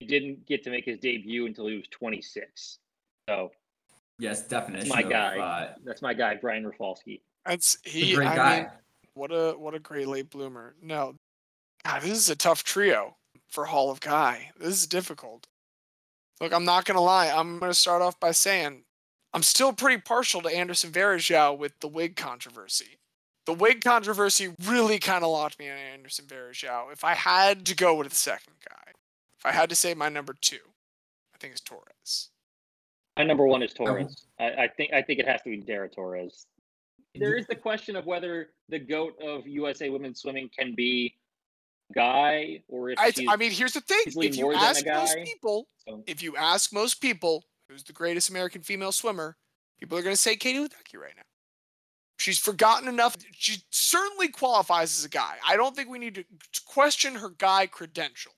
He 0.00 0.06
didn't 0.06 0.46
get 0.46 0.62
to 0.64 0.70
make 0.70 0.84
his 0.84 0.98
debut 0.98 1.46
until 1.46 1.66
he 1.66 1.76
was 1.76 1.86
26. 1.90 2.78
So 3.28 3.50
Yes, 4.18 4.46
definition. 4.46 4.88
my 4.88 5.00
of, 5.00 5.08
guy. 5.10 5.38
Uh, 5.38 5.74
that's 5.84 6.02
my 6.02 6.12
guy, 6.12 6.34
Brian 6.34 6.66
Rafalski. 6.66 7.22
That's 7.46 7.78
he. 7.84 8.12
a 8.12 8.16
great 8.16 8.28
I 8.28 8.36
guy. 8.36 8.58
mean, 8.58 8.68
what 9.14 9.30
a 9.32 9.52
what 9.56 9.74
a 9.74 9.78
great 9.78 10.08
late 10.08 10.28
bloomer. 10.28 10.74
No, 10.82 11.14
God, 11.84 12.02
this 12.02 12.18
is 12.18 12.28
a 12.28 12.36
tough 12.36 12.62
trio 12.62 13.16
for 13.48 13.64
Hall 13.64 13.90
of 13.90 14.00
Guy. 14.00 14.50
This 14.58 14.74
is 14.74 14.86
difficult. 14.86 15.46
Look, 16.40 16.52
I'm 16.52 16.66
not 16.66 16.84
gonna 16.84 17.00
lie. 17.00 17.28
I'm 17.30 17.58
gonna 17.58 17.72
start 17.72 18.02
off 18.02 18.20
by 18.20 18.32
saying 18.32 18.84
I'm 19.32 19.42
still 19.42 19.72
pretty 19.72 20.02
partial 20.02 20.42
to 20.42 20.54
Anderson 20.54 20.90
Varejao 20.90 21.56
with 21.56 21.72
the 21.80 21.88
wig 21.88 22.16
controversy. 22.16 22.98
The 23.50 23.56
wig 23.56 23.80
controversy 23.82 24.54
really 24.64 25.00
kind 25.00 25.24
of 25.24 25.30
locked 25.32 25.58
me 25.58 25.68
on 25.68 25.76
Anderson 25.76 26.24
Varejao. 26.26 26.92
If 26.92 27.02
I 27.02 27.14
had 27.14 27.66
to 27.66 27.74
go 27.74 27.96
with 27.96 28.08
the 28.08 28.14
second 28.14 28.52
guy, 28.68 28.92
if 29.40 29.44
I 29.44 29.50
had 29.50 29.68
to 29.70 29.74
say 29.74 29.92
my 29.92 30.08
number 30.08 30.36
two, 30.40 30.60
I 31.34 31.38
think 31.38 31.50
it's 31.50 31.60
Torres. 31.60 32.28
My 33.16 33.24
number 33.24 33.44
one 33.44 33.64
is 33.64 33.74
will- 33.76 33.86
Torres. 33.86 34.24
I, 34.38 34.44
I 34.50 34.68
think 34.68 34.92
I 34.92 35.02
think 35.02 35.18
it 35.18 35.26
has 35.26 35.42
to 35.42 35.50
be 35.50 35.56
Dara 35.56 35.88
Torres. 35.88 36.46
There 37.16 37.36
is 37.36 37.48
the 37.48 37.56
question 37.56 37.96
of 37.96 38.06
whether 38.06 38.50
the 38.68 38.78
goat 38.78 39.20
of 39.20 39.48
USA 39.48 39.90
women's 39.90 40.20
swimming 40.20 40.48
can 40.56 40.76
be 40.76 41.16
guy 41.92 42.62
or 42.68 42.90
if 42.90 43.00
I, 43.00 43.12
I 43.28 43.34
mean, 43.34 43.50
here's 43.50 43.72
the 43.72 43.80
thing: 43.80 44.00
if 44.06 44.36
you 44.36 44.44
more 44.44 44.52
than 44.52 44.62
ask 44.62 44.86
most 44.86 45.18
people, 45.24 45.66
So- 45.88 46.04
if 46.06 46.22
you 46.22 46.36
ask 46.36 46.72
most 46.72 47.00
people 47.00 47.42
who's 47.68 47.82
the 47.82 47.92
greatest 47.92 48.30
American 48.30 48.62
female 48.62 48.92
swimmer, 48.92 49.36
people 49.80 49.98
are 49.98 50.02
going 50.02 50.14
to 50.14 50.22
say 50.22 50.36
Katie 50.36 50.60
Ledecky 50.60 50.96
right 50.96 51.14
now. 51.16 51.24
She's 52.20 52.38
forgotten 52.38 52.86
enough. 52.86 53.16
She 53.32 53.62
certainly 53.70 54.28
qualifies 54.28 54.98
as 54.98 55.06
a 55.06 55.08
guy. 55.08 55.36
I 55.48 55.56
don't 55.56 55.74
think 55.74 55.88
we 55.88 55.98
need 55.98 56.16
to 56.16 56.24
question 56.66 57.14
her 57.14 57.30
guy 57.30 57.66
credentials. 57.66 58.34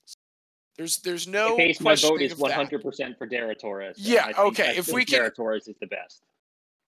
There's 0.76 0.99
there's 0.99 1.26
no 1.26 1.57
case 1.57 1.80
my 1.80 1.97
vote 1.97 2.22
is 2.22 2.35
100% 2.35 3.18
for 3.18 3.26
Dara 3.26 3.57
Torres. 3.57 3.97
Yeah, 3.99 4.30
okay, 4.39 4.74
if 4.76 4.87
we 4.93 5.05
can- 5.05 5.18
Dara 5.18 5.30
Torres 5.33 5.66
is 5.66 5.74
the 5.80 5.89
best. 5.89 6.22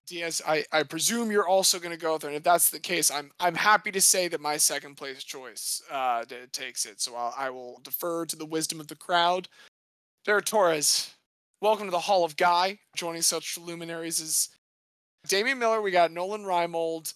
Diaz, 0.06 0.40
I, 0.46 0.64
I 0.70 0.82
presume 0.84 1.32
you're 1.32 1.48
also 1.48 1.78
going 1.80 1.90
to 1.90 2.00
go 2.00 2.16
there, 2.18 2.28
and 2.30 2.36
if 2.36 2.42
that's 2.44 2.70
the 2.70 2.78
case, 2.78 3.10
I'm 3.10 3.32
I'm 3.40 3.54
happy 3.56 3.90
to 3.90 4.00
say 4.00 4.28
that 4.28 4.40
my 4.40 4.56
second 4.56 4.96
place 4.96 5.24
choice 5.24 5.82
uh, 5.90 6.24
d- 6.24 6.36
takes 6.52 6.86
it. 6.86 7.00
So 7.00 7.16
I'll, 7.16 7.34
I 7.36 7.50
will 7.50 7.80
defer 7.82 8.24
to 8.26 8.36
the 8.36 8.46
wisdom 8.46 8.78
of 8.80 8.86
the 8.86 8.96
crowd. 8.96 9.48
Derek 10.24 10.44
Torres, 10.44 11.12
welcome 11.60 11.86
to 11.86 11.90
the 11.90 11.98
Hall 11.98 12.24
of 12.24 12.36
Guy. 12.36 12.78
Joining 12.94 13.22
such 13.22 13.58
luminaries 13.58 14.20
as 14.20 14.50
Damian 15.28 15.58
Miller. 15.58 15.80
We 15.80 15.90
got 15.90 16.12
Nolan 16.12 16.42
Reimold, 16.42 17.14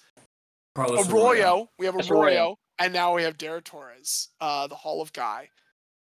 Carlos 0.74 1.08
Arroyo. 1.08 1.68
We 1.78 1.86
have 1.86 1.94
Arroyo, 1.96 2.20
Arroyo. 2.22 2.58
and 2.78 2.92
now 2.92 3.14
we 3.14 3.22
have 3.22 3.38
Derek 3.38 3.64
Torres, 3.64 4.28
uh, 4.40 4.66
the 4.66 4.74
Hall 4.74 5.00
of 5.02 5.12
Guy. 5.12 5.50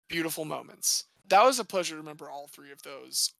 Beautiful 0.09 0.45
moments. 0.45 1.05
That 1.29 1.43
was 1.45 1.59
a 1.59 1.65
pleasure 1.65 1.95
to 1.95 2.01
remember 2.01 2.31
all 2.31 2.47
three 2.47 2.71
of 2.71 2.83
those. 2.83 3.33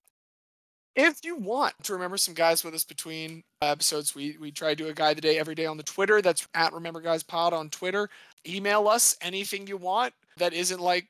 If 0.95 1.23
you 1.23 1.35
want 1.35 1.75
to 1.83 1.93
remember 1.93 2.17
some 2.17 2.33
guys 2.33 2.63
with 2.63 2.73
us 2.73 2.83
between 2.83 3.43
episodes, 3.61 4.15
we 4.15 4.35
we 4.39 4.51
try 4.51 4.69
to 4.69 4.75
do 4.75 4.87
a 4.89 4.93
guy 4.93 5.11
of 5.11 5.15
the 5.15 5.21
day 5.21 5.37
every 5.37 5.53
day 5.55 5.67
on 5.67 5.77
the 5.77 5.83
Twitter. 5.83 6.21
That's 6.21 6.47
at 6.55 6.73
Remember 6.73 7.01
Guys 7.01 7.21
Pod 7.23 7.53
on 7.53 7.69
Twitter. 7.69 8.09
Email 8.47 8.87
us 8.87 9.15
anything 9.21 9.67
you 9.67 9.77
want 9.77 10.13
that 10.37 10.53
isn't 10.53 10.79
like 10.79 11.07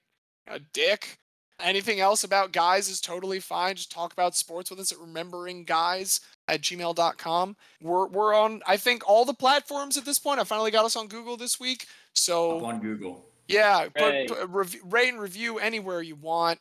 a 0.48 0.60
dick. 0.74 1.18
Anything 1.60 2.02
else 2.02 2.24
about 2.24 2.52
guys 2.52 2.90
is 2.90 3.02
totally 3.02 3.40
fine. 3.40 3.76
Just 3.76 3.92
talk 3.92 4.14
about 4.14 4.36
sports 4.36 4.70
with 4.70 4.80
us 4.80 4.92
at 4.92 5.00
remembering 5.00 5.64
guys 5.64 6.20
at 6.48 6.62
gmail.com. 6.62 7.56
We're 7.82 8.08
we're 8.08 8.34
on 8.34 8.62
I 8.68 8.78
think 8.78 9.08
all 9.08 9.26
the 9.26 9.34
platforms 9.34 9.98
at 9.98 10.06
this 10.06 10.20
point. 10.20 10.40
I 10.40 10.44
finally 10.44 10.72
got 10.72 10.86
us 10.86 10.96
on 10.96 11.08
Google 11.08 11.38
this 11.38 11.60
week. 11.60 11.84
Up 11.84 11.88
So 12.14 12.66
on 12.66 12.80
Google. 12.80 13.26
yeah, 13.48 13.88
put, 13.96 14.02
Hooray. 14.02 14.26
put 14.28 14.50
rev- 14.50 14.76
rate 14.86 15.10
and 15.10 15.20
review 15.22 15.60
anywhere 15.60 16.02
you 16.02 16.16
want. 16.16 16.60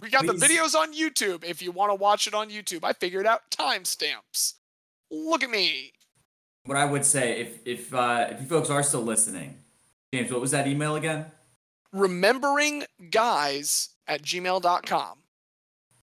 We 0.00 0.10
got 0.10 0.26
the 0.26 0.34
videos 0.34 0.74
on 0.74 0.92
YouTube 0.94 1.42
if 1.42 1.62
you 1.62 1.72
want 1.72 1.90
to 1.90 1.94
watch 1.94 2.26
it 2.26 2.34
on 2.34 2.50
YouTube. 2.50 2.84
I 2.84 2.92
figured 2.92 3.26
out 3.26 3.50
timestamps. 3.50 4.54
Look 5.10 5.42
at 5.42 5.48
me. 5.50 5.92
What 6.66 6.76
I 6.76 6.84
would 6.84 7.04
say, 7.04 7.40
if 7.40 7.66
if 7.66 7.94
uh, 7.94 8.26
if 8.30 8.40
you 8.42 8.46
folks 8.46 8.68
are 8.70 8.82
still 8.82 9.02
listening, 9.02 9.58
James, 10.12 10.30
what 10.30 10.40
was 10.40 10.50
that 10.50 10.66
email 10.66 10.96
again? 10.96 11.26
Remembering 11.92 12.84
guys 13.10 13.90
at 14.06 14.22
gmail.com. 14.22 15.18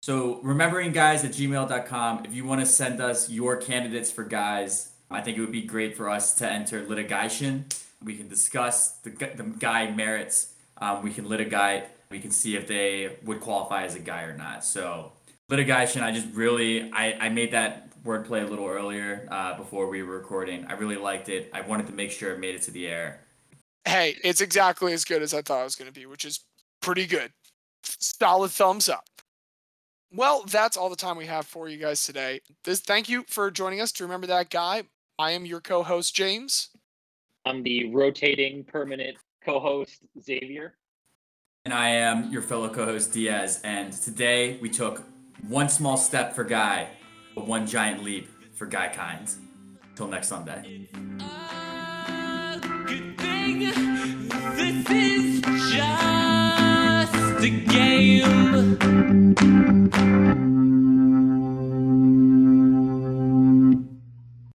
So 0.01 0.41
remembering 0.43 0.93
guys 0.93 1.25
at 1.25 1.33
gmail.com, 1.33 2.25
if 2.25 2.35
you 2.35 2.45
want 2.45 2.61
to 2.61 2.67
send 2.67 3.01
us 3.01 3.29
your 3.29 3.57
candidates 3.57 4.11
for 4.11 4.25
guys, 4.25 4.93
I 5.11 5.21
think 5.21 5.39
it 5.39 5.41
would 5.41 5.53
be 5.53 5.63
great 5.63 5.97
for 5.97 6.09
us 6.09 6.35
to 6.37 6.51
enter 6.51 6.87
litigation. 6.87 7.67
We 8.03 8.15
can 8.17 8.29
discuss 8.29 8.99
the, 8.99 9.11
the 9.11 9.43
guy 9.59 9.91
merits. 9.91 10.55
Um, 10.79 11.03
we 11.03 11.13
can 11.13 11.29
litigate. 11.29 11.85
We 12.11 12.21
can 12.21 12.31
see 12.31 12.57
if 12.57 12.69
they 12.69 13.17
would 13.25 13.41
qualify 13.41 13.85
as 13.85 13.97
a 13.97 14.01
guy 14.01 14.23
or 14.23 14.37
not. 14.37 14.65
So 14.65 15.13
litigation, 15.49 16.03
I 16.03 16.13
just 16.13 16.29
really, 16.33 16.93
I, 16.93 17.27
I 17.27 17.29
made 17.29 17.53
that 17.53 17.89
wordplay 18.05 18.47
a 18.47 18.47
little 18.47 18.67
earlier 18.67 19.27
uh, 19.31 19.57
before 19.57 19.89
we 19.89 20.03
were 20.03 20.17
recording. 20.17 20.65
I 20.67 20.75
really 20.75 20.97
liked 20.97 21.29
it. 21.29 21.51
I 21.53 21.63
wanted 21.63 21.87
to 21.89 21.93
make 21.93 22.11
sure 22.11 22.33
it 22.33 22.39
made 22.39 22.55
it 22.55 22.63
to 22.63 22.71
the 22.71 22.87
air. 22.87 23.21
Hey, 23.85 24.17
it's 24.23 24.41
exactly 24.41 24.93
as 24.93 25.05
good 25.05 25.23
as 25.23 25.35
I 25.35 25.43
thought 25.43 25.61
it 25.61 25.65
was 25.65 25.77
going 25.77 25.93
to 25.93 26.01
be, 26.01 26.07
which 26.07 26.25
is 26.25 26.45
pretty 26.81 27.07
good. 27.07 27.33
Solid 27.83 28.51
thumbs 28.51 28.89
up. 28.89 29.05
Well, 30.13 30.45
that's 30.49 30.77
all 30.77 30.89
the 30.89 30.97
time 30.97 31.17
we 31.17 31.27
have 31.27 31.47
for 31.47 31.69
you 31.69 31.77
guys 31.77 32.05
today. 32.05 32.41
This, 32.65 32.81
thank 32.81 33.09
you 33.09 33.25
for 33.29 33.51
joining 33.51 33.81
us 33.81 33.93
to 33.93 34.05
remember 34.05 34.27
that 34.29 34.51
guy. 34.51 34.85
I 35.19 35.33
am 35.33 35.45
your 35.45 35.61
co-host 35.61 36.15
James. 36.15 36.71
I'm 37.45 37.63
the 37.63 37.93
rotating 37.93 38.65
permanent 38.65 39.17
co-host 39.45 40.01
Xavier. 40.21 40.75
And 41.65 41.75
I 41.75 41.91
am 41.91 42.31
your 42.33 42.41
fellow 42.41 42.71
co 42.71 42.87
host 42.87 43.13
Diaz. 43.13 43.61
And 43.65 43.93
today 43.93 44.59
we 44.63 44.71
took 44.71 45.03
one 45.47 45.69
small 45.69 45.97
step 45.97 46.35
for 46.35 46.45
Guy, 46.45 46.89
but 47.35 47.47
one 47.47 47.67
giant 47.67 48.03
leap 48.03 48.29
for 48.55 48.67
Guy 48.67 48.89
Kind. 48.89 49.31
Till 49.95 50.09
next 50.09 50.29
Sunday. 50.29 50.89
good 52.87 53.19
thing 53.19 53.59
this 54.57 54.91
is 54.91 55.43
just 57.13 57.45
a 57.45 57.51
game. 57.51 58.79